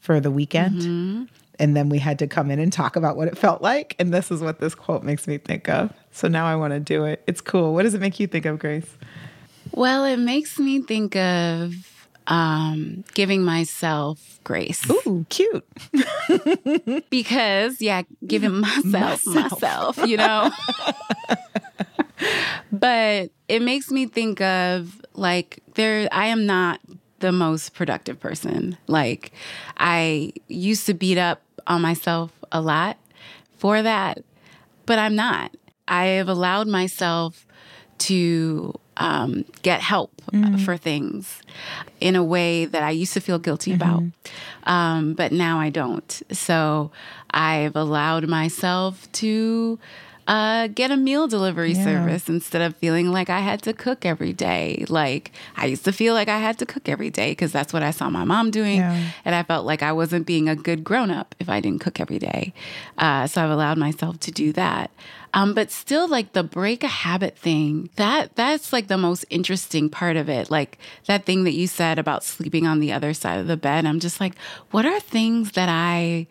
for 0.00 0.20
the 0.20 0.30
weekend. 0.30 0.82
Mm-hmm. 0.82 1.24
And 1.58 1.76
then 1.76 1.88
we 1.88 1.98
had 1.98 2.18
to 2.18 2.26
come 2.26 2.50
in 2.50 2.58
and 2.58 2.72
talk 2.72 2.96
about 2.96 3.16
what 3.16 3.28
it 3.28 3.38
felt 3.38 3.62
like. 3.62 3.96
And 3.98 4.12
this 4.12 4.30
is 4.30 4.40
what 4.40 4.60
this 4.60 4.74
quote 4.74 5.02
makes 5.02 5.26
me 5.26 5.38
think 5.38 5.68
of. 5.68 5.92
So 6.10 6.28
now 6.28 6.44
I 6.46 6.56
want 6.56 6.72
to 6.72 6.80
do 6.80 7.04
it. 7.04 7.22
It's 7.26 7.40
cool. 7.40 7.72
What 7.72 7.84
does 7.84 7.94
it 7.94 8.00
make 8.00 8.20
you 8.20 8.26
think 8.26 8.46
of, 8.46 8.58
Grace? 8.58 8.98
Well, 9.72 10.04
it 10.04 10.18
makes 10.18 10.58
me 10.58 10.82
think 10.82 11.16
of 11.16 11.74
um, 12.26 13.04
giving 13.14 13.44
myself 13.44 14.40
grace 14.44 14.88
Ooh, 14.90 15.26
cute. 15.28 15.66
because, 17.10 17.80
yeah, 17.80 18.02
giving 18.26 18.54
myself, 18.60 19.26
myself, 19.26 19.98
you 20.06 20.16
know. 20.16 20.50
but 22.72 23.30
it 23.48 23.62
makes 23.62 23.90
me 23.90 24.06
think 24.06 24.40
of 24.40 25.00
like 25.14 25.60
there. 25.74 26.08
I 26.12 26.26
am 26.26 26.46
not 26.46 26.80
the 27.20 27.32
most 27.32 27.74
productive 27.74 28.20
person. 28.20 28.76
Like 28.86 29.32
I 29.76 30.32
used 30.48 30.86
to 30.86 30.94
beat 30.94 31.18
up 31.18 31.42
on 31.66 31.82
myself 31.82 32.32
a 32.52 32.60
lot 32.60 32.98
for 33.58 33.82
that, 33.82 34.24
but 34.86 34.98
I'm 34.98 35.14
not. 35.14 35.56
I 35.88 36.06
have 36.06 36.28
allowed 36.28 36.66
myself 36.66 37.46
to 37.98 38.74
um, 38.96 39.44
get 39.62 39.80
help 39.80 40.10
for 40.64 40.76
things 40.76 41.40
in 42.00 42.16
a 42.16 42.22
way 42.22 42.64
that 42.66 42.82
I 42.82 42.90
used 42.90 43.12
to 43.14 43.20
feel 43.20 43.38
guilty 43.38 43.72
about, 43.72 44.02
um, 44.64 45.14
but 45.14 45.32
now 45.32 45.58
I 45.60 45.70
don't. 45.70 46.22
So 46.32 46.90
I've 47.30 47.76
allowed 47.76 48.26
myself 48.28 49.10
to 49.12 49.78
uh, 50.26 50.66
get 50.68 50.90
a 50.90 50.96
meal 50.96 51.28
delivery 51.28 51.72
Yeah. 51.72 51.84
service 51.84 52.28
instead 52.28 52.60
of 52.62 52.74
feeling 52.76 53.12
like 53.12 53.30
I 53.30 53.40
had 53.40 53.62
to 53.62 53.72
cook 53.72 54.04
every 54.04 54.32
day. 54.32 54.84
Like 54.88 55.30
I 55.56 55.66
used 55.66 55.84
to 55.84 55.92
feel 55.92 56.14
like 56.14 56.28
I 56.28 56.38
had 56.38 56.58
to 56.58 56.66
cook 56.66 56.88
every 56.88 57.10
day 57.10 57.30
because 57.30 57.52
that's 57.52 57.72
what 57.72 57.82
I 57.82 57.90
saw 57.92 58.10
my 58.10 58.24
mom 58.24 58.50
doing, 58.50 58.76
Yeah. 58.78 59.00
and 59.24 59.34
I 59.34 59.42
felt 59.44 59.66
like 59.66 59.82
I 59.82 59.92
wasn't 59.92 60.26
being 60.26 60.48
a 60.48 60.56
good 60.56 60.82
grown 60.84 61.10
up 61.10 61.34
if 61.38 61.48
I 61.48 61.60
didn't 61.60 61.80
cook 61.80 62.00
every 62.00 62.18
day. 62.18 62.52
Uh, 62.98 63.26
so 63.26 63.44
I've 63.44 63.50
allowed 63.50 63.78
myself 63.78 64.18
to 64.20 64.30
do 64.32 64.52
that. 64.54 64.90
Um, 65.34 65.52
but 65.54 65.70
still, 65.70 66.08
like 66.08 66.32
the 66.32 66.42
break 66.42 66.82
a 66.82 66.88
habit 66.88 67.36
thing, 67.36 67.90
that 67.96 68.34
that's 68.36 68.72
like 68.72 68.88
the 68.88 68.96
most 68.96 69.24
interesting 69.28 69.90
part 69.90 70.16
of 70.16 70.28
it. 70.30 70.50
Like 70.50 70.78
that 71.06 71.24
thing 71.26 71.44
that 71.44 71.52
you 71.52 71.66
said 71.66 71.98
about 71.98 72.24
sleeping 72.24 72.66
on 72.66 72.80
the 72.80 72.90
other 72.92 73.12
side 73.12 73.38
of 73.38 73.46
the 73.46 73.56
bed. 73.58 73.84
I'm 73.84 74.00
just 74.00 74.18
like, 74.18 74.34
what 74.70 74.86
are 74.86 74.98
things 74.98 75.52
that 75.52 75.68
I 75.68 76.26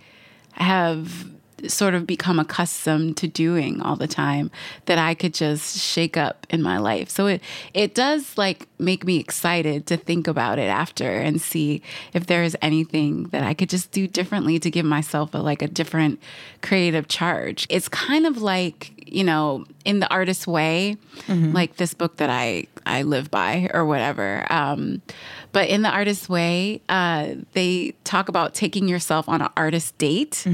have 0.53 1.29
sort 1.69 1.93
of 1.93 2.05
become 2.05 2.39
accustomed 2.39 3.17
to 3.17 3.27
doing 3.27 3.81
all 3.81 3.95
the 3.95 4.07
time 4.07 4.51
that 4.85 4.97
I 4.97 5.13
could 5.13 5.33
just 5.33 5.77
shake 5.77 6.17
up 6.17 6.45
in 6.49 6.61
my 6.61 6.77
life. 6.77 7.09
So 7.09 7.27
it 7.27 7.41
it 7.73 7.95
does 7.95 8.37
like 8.37 8.67
make 8.79 9.05
me 9.05 9.19
excited 9.19 9.85
to 9.87 9.97
think 9.97 10.27
about 10.27 10.59
it 10.59 10.69
after 10.69 11.09
and 11.09 11.41
see 11.41 11.81
if 12.13 12.27
there 12.27 12.43
is 12.43 12.57
anything 12.61 13.23
that 13.25 13.43
I 13.43 13.53
could 13.53 13.69
just 13.69 13.91
do 13.91 14.07
differently 14.07 14.59
to 14.59 14.69
give 14.69 14.85
myself 14.85 15.33
a 15.33 15.37
like 15.37 15.61
a 15.61 15.67
different 15.67 16.19
creative 16.61 17.07
charge. 17.07 17.67
It's 17.69 17.87
kind 17.89 18.25
of 18.25 18.41
like, 18.41 18.91
you 19.05 19.23
know, 19.23 19.65
in 19.85 19.99
the 19.99 20.09
artist 20.09 20.47
way, 20.47 20.97
mm-hmm. 21.27 21.53
like 21.53 21.77
this 21.77 21.93
book 21.93 22.17
that 22.17 22.29
I 22.29 22.67
I 22.85 23.03
live 23.03 23.31
by 23.31 23.69
or 23.73 23.85
whatever. 23.85 24.45
Um 24.51 25.01
but 25.55 25.69
in 25.69 25.83
the 25.83 25.89
artist 25.89 26.27
way, 26.27 26.81
uh, 26.89 27.35
they 27.53 27.93
talk 28.03 28.27
about 28.27 28.53
taking 28.53 28.89
yourself 28.89 29.29
on 29.29 29.41
an 29.41 29.47
artist 29.55 29.97
date, 29.97 30.45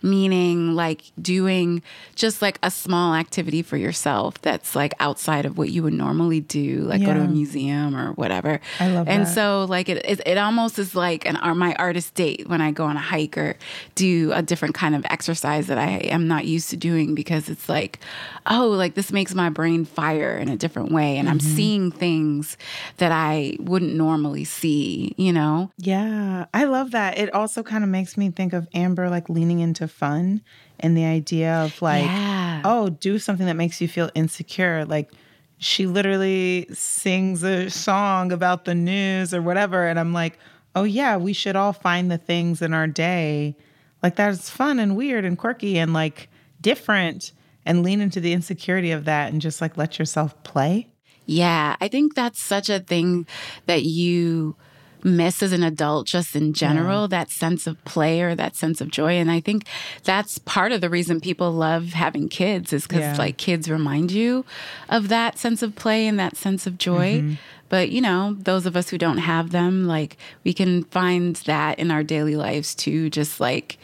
meaning 0.00 0.74
like 0.74 1.02
doing 1.20 1.82
just 2.14 2.40
like 2.40 2.58
a 2.62 2.70
small 2.70 3.14
activity 3.14 3.60
for 3.60 3.76
yourself 3.76 4.40
that's 4.40 4.74
like 4.74 4.94
outside 5.00 5.44
of 5.44 5.58
what 5.58 5.68
you 5.68 5.82
would 5.82 5.92
normally 5.92 6.40
do, 6.40 6.78
like 6.84 7.04
go 7.04 7.12
to 7.12 7.20
a 7.20 7.28
museum 7.28 7.94
or 7.94 8.12
whatever. 8.12 8.58
I 8.80 8.88
love 8.88 9.06
and 9.06 9.26
that. 9.26 9.34
so 9.34 9.66
like 9.68 9.90
it, 9.90 10.02
it, 10.06 10.22
it 10.24 10.38
almost 10.38 10.78
is 10.78 10.94
like 10.94 11.26
an 11.26 11.36
uh, 11.36 11.54
my 11.54 11.74
artist 11.74 12.14
date 12.14 12.48
when 12.48 12.62
I 12.62 12.70
go 12.70 12.86
on 12.86 12.96
a 12.96 13.00
hike 13.00 13.36
or 13.36 13.54
do 13.96 14.32
a 14.32 14.40
different 14.40 14.74
kind 14.74 14.96
of 14.96 15.04
exercise 15.10 15.66
that 15.66 15.76
I 15.76 15.96
am 16.08 16.26
not 16.26 16.46
used 16.46 16.70
to 16.70 16.76
doing 16.78 17.14
because 17.14 17.50
it's 17.50 17.68
like, 17.68 17.98
oh, 18.46 18.68
like 18.68 18.94
this 18.94 19.12
makes 19.12 19.34
my 19.34 19.50
brain 19.50 19.84
fire 19.84 20.38
in 20.38 20.48
a 20.48 20.56
different 20.56 20.90
way, 20.90 21.18
and 21.18 21.28
I'm 21.28 21.38
seeing 21.38 21.67
things 21.90 22.56
that 22.96 23.12
I 23.12 23.56
wouldn't 23.60 23.94
normally 23.94 24.44
see. 24.44 25.14
You 25.16 25.32
know? 25.32 25.70
Yeah, 25.78 26.46
I 26.54 26.64
love 26.64 26.90
that. 26.92 27.18
It 27.18 27.32
also 27.34 27.62
kind 27.62 27.84
of 27.84 27.90
makes 27.90 28.16
me 28.16 28.30
think 28.30 28.52
of 28.52 28.68
Amber 28.74 29.08
like 29.08 29.28
leaning 29.28 29.60
into 29.60 29.88
fun 29.88 30.42
and 30.80 30.96
the 30.96 31.04
idea 31.04 31.54
of 31.64 31.80
like, 31.82 32.04
Yeah. 32.04 32.62
oh, 32.64 32.88
do 32.88 33.18
something 33.18 33.46
that 33.46 33.56
makes 33.56 33.80
you 33.80 33.88
feel 33.88 34.10
insecure. 34.14 34.84
Like 34.84 35.10
she 35.58 35.86
literally 35.86 36.66
sings 36.72 37.42
a 37.42 37.68
song 37.68 38.32
about 38.32 38.64
the 38.64 38.74
news 38.74 39.34
or 39.34 39.42
whatever. 39.42 39.86
And 39.86 39.98
I'm 39.98 40.12
like, 40.12 40.38
oh, 40.74 40.84
yeah, 40.84 41.16
we 41.16 41.32
should 41.32 41.56
all 41.56 41.72
find 41.72 42.10
the 42.10 42.18
things 42.18 42.62
in 42.62 42.72
our 42.72 42.86
day 42.86 43.56
like 44.02 44.14
that's 44.16 44.48
fun 44.48 44.78
and 44.78 44.96
weird 44.96 45.24
and 45.24 45.36
quirky 45.36 45.76
and 45.78 45.92
like 45.92 46.28
different 46.60 47.32
and 47.66 47.82
lean 47.82 48.00
into 48.00 48.20
the 48.20 48.32
insecurity 48.32 48.92
of 48.92 49.04
that 49.06 49.32
and 49.32 49.40
just 49.42 49.60
like 49.60 49.76
let 49.76 49.98
yourself 49.98 50.40
play. 50.44 50.86
Yeah, 51.28 51.76
I 51.80 51.88
think 51.88 52.14
that's 52.14 52.40
such 52.42 52.70
a 52.70 52.80
thing 52.80 53.26
that 53.66 53.82
you 53.82 54.56
miss 55.04 55.44
as 55.44 55.52
an 55.52 55.62
adult 55.62 56.08
just 56.08 56.34
in 56.34 56.52
general 56.52 57.06
that 57.06 57.30
sense 57.30 57.68
of 57.68 57.82
play 57.84 58.20
or 58.20 58.34
that 58.34 58.56
sense 58.56 58.80
of 58.80 58.90
joy. 58.90 59.12
And 59.12 59.30
i 59.30 59.38
think 59.38 59.64
that's 60.02 60.38
part 60.38 60.72
of 60.72 60.80
the 60.80 60.90
reason 60.90 61.20
people 61.20 61.52
love 61.52 61.90
having 61.92 62.28
kids 62.28 62.72
is 62.72 62.82
because 62.86 63.02
Yeah. 63.02 63.16
like 63.16 63.36
kids 63.36 63.70
remind 63.70 64.10
you 64.10 64.44
of 64.88 65.06
that 65.08 65.38
sense 65.38 65.62
of 65.62 65.76
play 65.76 66.08
and 66.08 66.18
that 66.18 66.36
sense 66.36 66.66
of 66.66 66.78
joy 66.78 67.18
mm-hmm. 67.20 67.34
But 67.68 67.90
you 67.90 68.00
know 68.00 68.34
those 68.38 68.66
of 68.66 68.76
us 68.76 68.88
who 68.88 68.98
don't 68.98 69.18
have 69.18 69.50
them 69.50 69.86
like 69.86 70.16
we 70.44 70.52
can 70.52 70.84
find 70.84 71.36
that 71.36 71.78
in 71.78 71.90
our 71.90 72.02
daily 72.02 72.36
lives 72.36 72.74
too 72.74 73.10
just 73.10 73.40
like 73.40 73.78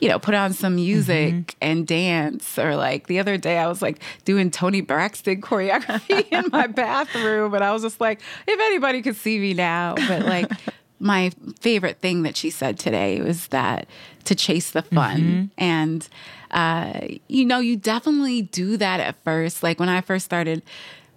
you 0.00 0.08
know 0.08 0.18
put 0.18 0.34
on 0.34 0.52
some 0.52 0.76
music 0.76 1.54
and 1.60 1.86
dance. 1.86 2.58
Or 2.58 2.76
like 2.76 3.06
the 3.06 3.18
other 3.18 3.36
day 3.36 3.58
i 3.58 3.66
was 3.66 3.82
like 3.82 4.00
doing 4.24 4.50
Toni 4.50 4.80
Braxton 4.80 5.40
choreography 5.40 6.26
in 6.32 6.46
my 6.50 6.66
bathroom 6.66 7.54
and 7.54 7.62
i 7.62 7.72
was 7.72 7.82
just 7.82 8.00
like 8.00 8.20
if 8.46 8.60
anybody 8.60 9.02
could 9.02 9.16
see 9.16 9.38
me 9.38 9.54
now. 9.54 9.94
But 10.08 10.22
like 10.26 10.50
my 11.00 11.30
favorite 11.60 11.98
thing 12.00 12.22
that 12.22 12.36
she 12.36 12.50
said 12.50 12.78
today 12.78 13.20
was 13.20 13.48
that 13.48 13.86
to 14.24 14.34
chase 14.34 14.72
the 14.72 14.82
fun. 14.82 15.50
And 15.56 16.08
uh, 16.50 17.00
you 17.28 17.44
know 17.44 17.58
you 17.60 17.76
definitely 17.76 18.42
do 18.42 18.76
that 18.78 19.00
at 19.00 19.14
first. 19.22 19.62
Like 19.62 19.78
when 19.78 19.88
i 19.88 20.00
first 20.00 20.24
started 20.24 20.62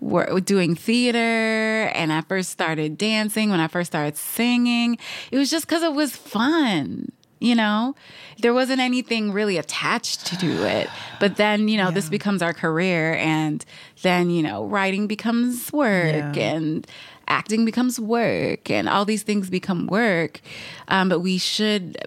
were 0.01 0.39
doing 0.41 0.75
theater 0.75 1.89
and 1.93 2.11
I 2.11 2.21
first 2.21 2.49
started 2.49 2.97
dancing, 2.97 3.49
when 3.49 3.59
I 3.59 3.67
first 3.67 3.91
started 3.91 4.17
singing, 4.17 4.97
it 5.31 5.37
was 5.37 5.49
just 5.49 5.67
because 5.67 5.83
it 5.83 5.93
was 5.93 6.15
fun. 6.15 7.11
You 7.39 7.55
know, 7.55 7.95
there 8.39 8.53
wasn't 8.53 8.81
anything 8.81 9.31
really 9.31 9.57
attached 9.57 10.39
to 10.39 10.45
it. 10.45 10.87
But 11.19 11.37
then, 11.37 11.67
you 11.67 11.77
know, 11.77 11.85
yeah. 11.85 11.91
this 11.95 12.07
becomes 12.07 12.43
our 12.43 12.53
career. 12.53 13.15
And 13.15 13.65
then, 14.03 14.29
you 14.29 14.43
know, 14.43 14.65
writing 14.65 15.07
becomes 15.07 15.73
work 15.73 16.35
yeah. 16.35 16.53
and 16.53 16.85
acting 17.27 17.65
becomes 17.65 17.99
work 17.99 18.69
and 18.69 18.87
all 18.87 19.05
these 19.05 19.23
things 19.23 19.49
become 19.49 19.87
work. 19.87 20.41
Um, 20.87 21.09
but 21.09 21.21
we 21.21 21.39
should 21.39 21.97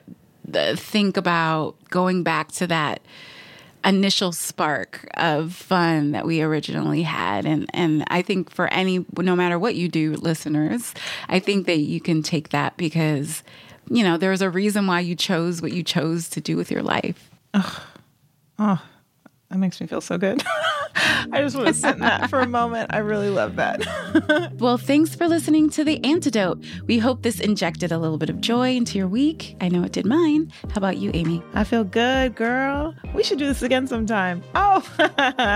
uh, 0.52 0.76
think 0.76 1.16
about 1.16 1.74
going 1.90 2.22
back 2.22 2.52
to 2.52 2.68
that 2.68 3.00
initial 3.84 4.32
spark 4.32 5.06
of 5.14 5.52
fun 5.52 6.12
that 6.12 6.26
we 6.26 6.42
originally 6.42 7.02
had. 7.02 7.44
And 7.46 7.68
and 7.74 8.04
I 8.08 8.22
think 8.22 8.50
for 8.50 8.66
any 8.68 9.04
no 9.16 9.36
matter 9.36 9.58
what 9.58 9.74
you 9.74 9.88
do 9.88 10.14
listeners 10.14 10.94
I 11.28 11.38
think 11.38 11.66
that 11.66 11.78
you 11.78 12.00
can 12.00 12.22
take 12.22 12.50
that 12.50 12.76
because 12.76 13.42
you 13.88 14.02
know 14.02 14.16
there's 14.16 14.42
a 14.42 14.50
reason 14.50 14.86
why 14.86 15.00
you 15.00 15.14
chose 15.14 15.60
what 15.60 15.72
you 15.72 15.82
chose 15.82 16.28
to 16.30 16.40
do 16.40 16.56
with 16.56 16.70
your 16.70 16.82
life. 16.82 17.30
Oh, 17.52 17.86
oh 18.58 18.82
that 19.54 19.58
makes 19.60 19.80
me 19.80 19.86
feel 19.86 20.00
so 20.00 20.18
good. 20.18 20.42
I 20.96 21.40
just 21.40 21.54
want 21.54 21.68
to 21.68 21.74
sit 21.80 21.94
in 21.94 22.00
that 22.00 22.28
for 22.28 22.40
a 22.40 22.48
moment. 22.48 22.92
I 22.92 22.98
really 22.98 23.30
love 23.30 23.54
that. 23.54 24.52
well, 24.58 24.78
thanks 24.78 25.14
for 25.14 25.28
listening 25.28 25.70
to 25.70 25.84
The 25.84 26.04
Antidote. 26.04 26.64
We 26.86 26.98
hope 26.98 27.22
this 27.22 27.38
injected 27.38 27.92
a 27.92 27.98
little 27.98 28.18
bit 28.18 28.30
of 28.30 28.40
joy 28.40 28.74
into 28.74 28.98
your 28.98 29.06
week. 29.06 29.56
I 29.60 29.68
know 29.68 29.84
it 29.84 29.92
did 29.92 30.06
mine. 30.06 30.52
How 30.70 30.78
about 30.78 30.96
you, 30.96 31.12
Amy? 31.14 31.40
I 31.54 31.62
feel 31.62 31.84
good, 31.84 32.34
girl. 32.34 32.96
We 33.14 33.22
should 33.22 33.38
do 33.38 33.46
this 33.46 33.62
again 33.62 33.86
sometime. 33.86 34.42
Oh, 34.56 34.82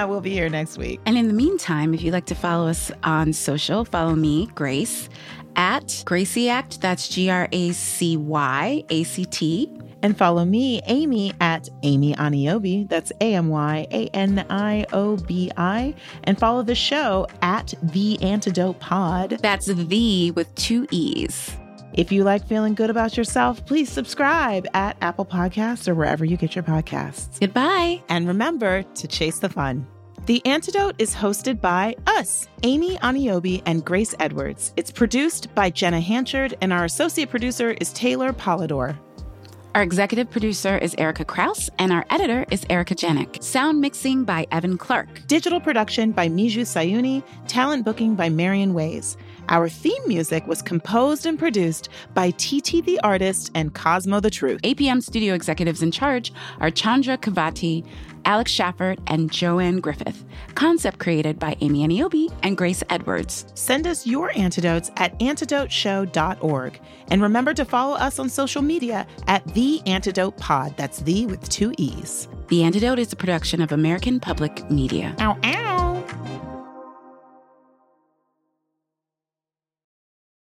we'll 0.08 0.20
be 0.20 0.30
here 0.30 0.48
next 0.48 0.78
week. 0.78 1.00
And 1.04 1.18
in 1.18 1.26
the 1.26 1.34
meantime, 1.34 1.92
if 1.92 2.02
you'd 2.02 2.12
like 2.12 2.26
to 2.26 2.36
follow 2.36 2.68
us 2.68 2.92
on 3.02 3.32
social, 3.32 3.84
follow 3.84 4.14
me, 4.14 4.46
Grace, 4.54 5.08
at 5.56 6.04
Gracie 6.06 6.48
Act. 6.48 6.80
That's 6.80 7.08
G 7.08 7.30
R 7.30 7.48
A 7.50 7.72
C 7.72 8.16
Y 8.16 8.84
A 8.90 9.02
C 9.02 9.24
T. 9.24 9.77
And 10.02 10.16
follow 10.16 10.44
me, 10.44 10.80
Amy, 10.86 11.32
at 11.40 11.68
Amy 11.82 12.14
Aniobi. 12.14 12.88
That's 12.88 13.12
A 13.20 13.34
M 13.34 13.48
Y 13.48 13.86
A 13.90 14.06
N 14.08 14.44
I 14.48 14.86
O 14.92 15.16
B 15.16 15.50
I. 15.56 15.94
And 16.24 16.38
follow 16.38 16.62
the 16.62 16.74
show 16.74 17.26
at 17.42 17.74
The 17.82 18.20
Antidote 18.22 18.78
Pod. 18.80 19.38
That's 19.42 19.66
the 19.66 20.30
with 20.32 20.54
two 20.54 20.86
E's. 20.90 21.56
If 21.94 22.12
you 22.12 22.22
like 22.22 22.46
feeling 22.46 22.74
good 22.74 22.90
about 22.90 23.16
yourself, 23.16 23.64
please 23.66 23.90
subscribe 23.90 24.66
at 24.74 24.96
Apple 25.00 25.24
Podcasts 25.24 25.88
or 25.88 25.94
wherever 25.94 26.24
you 26.24 26.36
get 26.36 26.54
your 26.54 26.62
podcasts. 26.62 27.40
Goodbye. 27.40 28.02
And 28.08 28.28
remember 28.28 28.82
to 28.82 29.08
chase 29.08 29.40
the 29.40 29.48
fun. 29.48 29.86
The 30.26 30.44
Antidote 30.44 30.94
is 30.98 31.14
hosted 31.14 31.60
by 31.60 31.96
us, 32.06 32.46
Amy 32.62 32.98
Aniobi 32.98 33.62
and 33.64 33.84
Grace 33.84 34.14
Edwards. 34.20 34.74
It's 34.76 34.90
produced 34.90 35.52
by 35.54 35.70
Jenna 35.70 36.00
Hanchard, 36.00 36.54
and 36.60 36.72
our 36.72 36.84
associate 36.84 37.30
producer 37.30 37.70
is 37.70 37.92
Taylor 37.94 38.32
Polidor. 38.32 38.96
Our 39.78 39.84
executive 39.84 40.28
producer 40.28 40.76
is 40.76 40.96
Erica 40.98 41.24
Kraus, 41.24 41.70
and 41.78 41.92
our 41.92 42.04
editor 42.10 42.44
is 42.50 42.66
Erica 42.68 42.96
Janik. 42.96 43.40
Sound 43.40 43.80
mixing 43.80 44.24
by 44.24 44.44
Evan 44.50 44.76
Clark. 44.76 45.24
Digital 45.28 45.60
production 45.60 46.10
by 46.10 46.28
Miju 46.28 46.62
Sayuni. 46.62 47.22
Talent 47.46 47.84
booking 47.84 48.16
by 48.16 48.28
Marion 48.28 48.74
Ways. 48.74 49.16
Our 49.48 49.68
theme 49.68 50.02
music 50.08 50.44
was 50.48 50.62
composed 50.62 51.26
and 51.26 51.38
produced 51.38 51.90
by 52.12 52.32
TT 52.32 52.84
the 52.84 52.98
Artist 53.04 53.52
and 53.54 53.72
Cosmo 53.72 54.18
the 54.18 54.30
Truth. 54.30 54.62
APM 54.62 55.00
studio 55.00 55.32
executives 55.32 55.80
in 55.80 55.92
charge 55.92 56.32
are 56.58 56.72
Chandra 56.72 57.16
Kavati, 57.16 57.86
Alex 58.28 58.52
Schaffert, 58.52 58.98
and 59.06 59.32
Joanne 59.32 59.80
Griffith. 59.80 60.24
Concept 60.54 60.98
created 60.98 61.38
by 61.38 61.56
Amy 61.62 61.86
Aniobi 61.86 62.32
and 62.42 62.56
Grace 62.56 62.84
Edwards. 62.90 63.46
Send 63.54 63.86
us 63.86 64.06
your 64.06 64.30
antidotes 64.36 64.90
at 64.98 65.18
antidoteshow.org. 65.18 66.80
And 67.10 67.22
remember 67.22 67.54
to 67.54 67.64
follow 67.64 67.96
us 67.96 68.18
on 68.18 68.28
social 68.28 68.60
media 68.60 69.06
at 69.26 69.44
The 69.54 69.80
Antidote 69.86 70.36
Pod. 70.36 70.76
That's 70.76 71.00
the 71.00 71.26
with 71.26 71.48
two 71.48 71.72
E's. 71.78 72.28
The 72.48 72.62
Antidote 72.62 72.98
is 72.98 73.12
a 73.12 73.16
production 73.16 73.62
of 73.62 73.72
American 73.72 74.20
Public 74.20 74.70
Media. 74.70 75.16
Ow, 75.20 75.38
ow. 75.42 76.47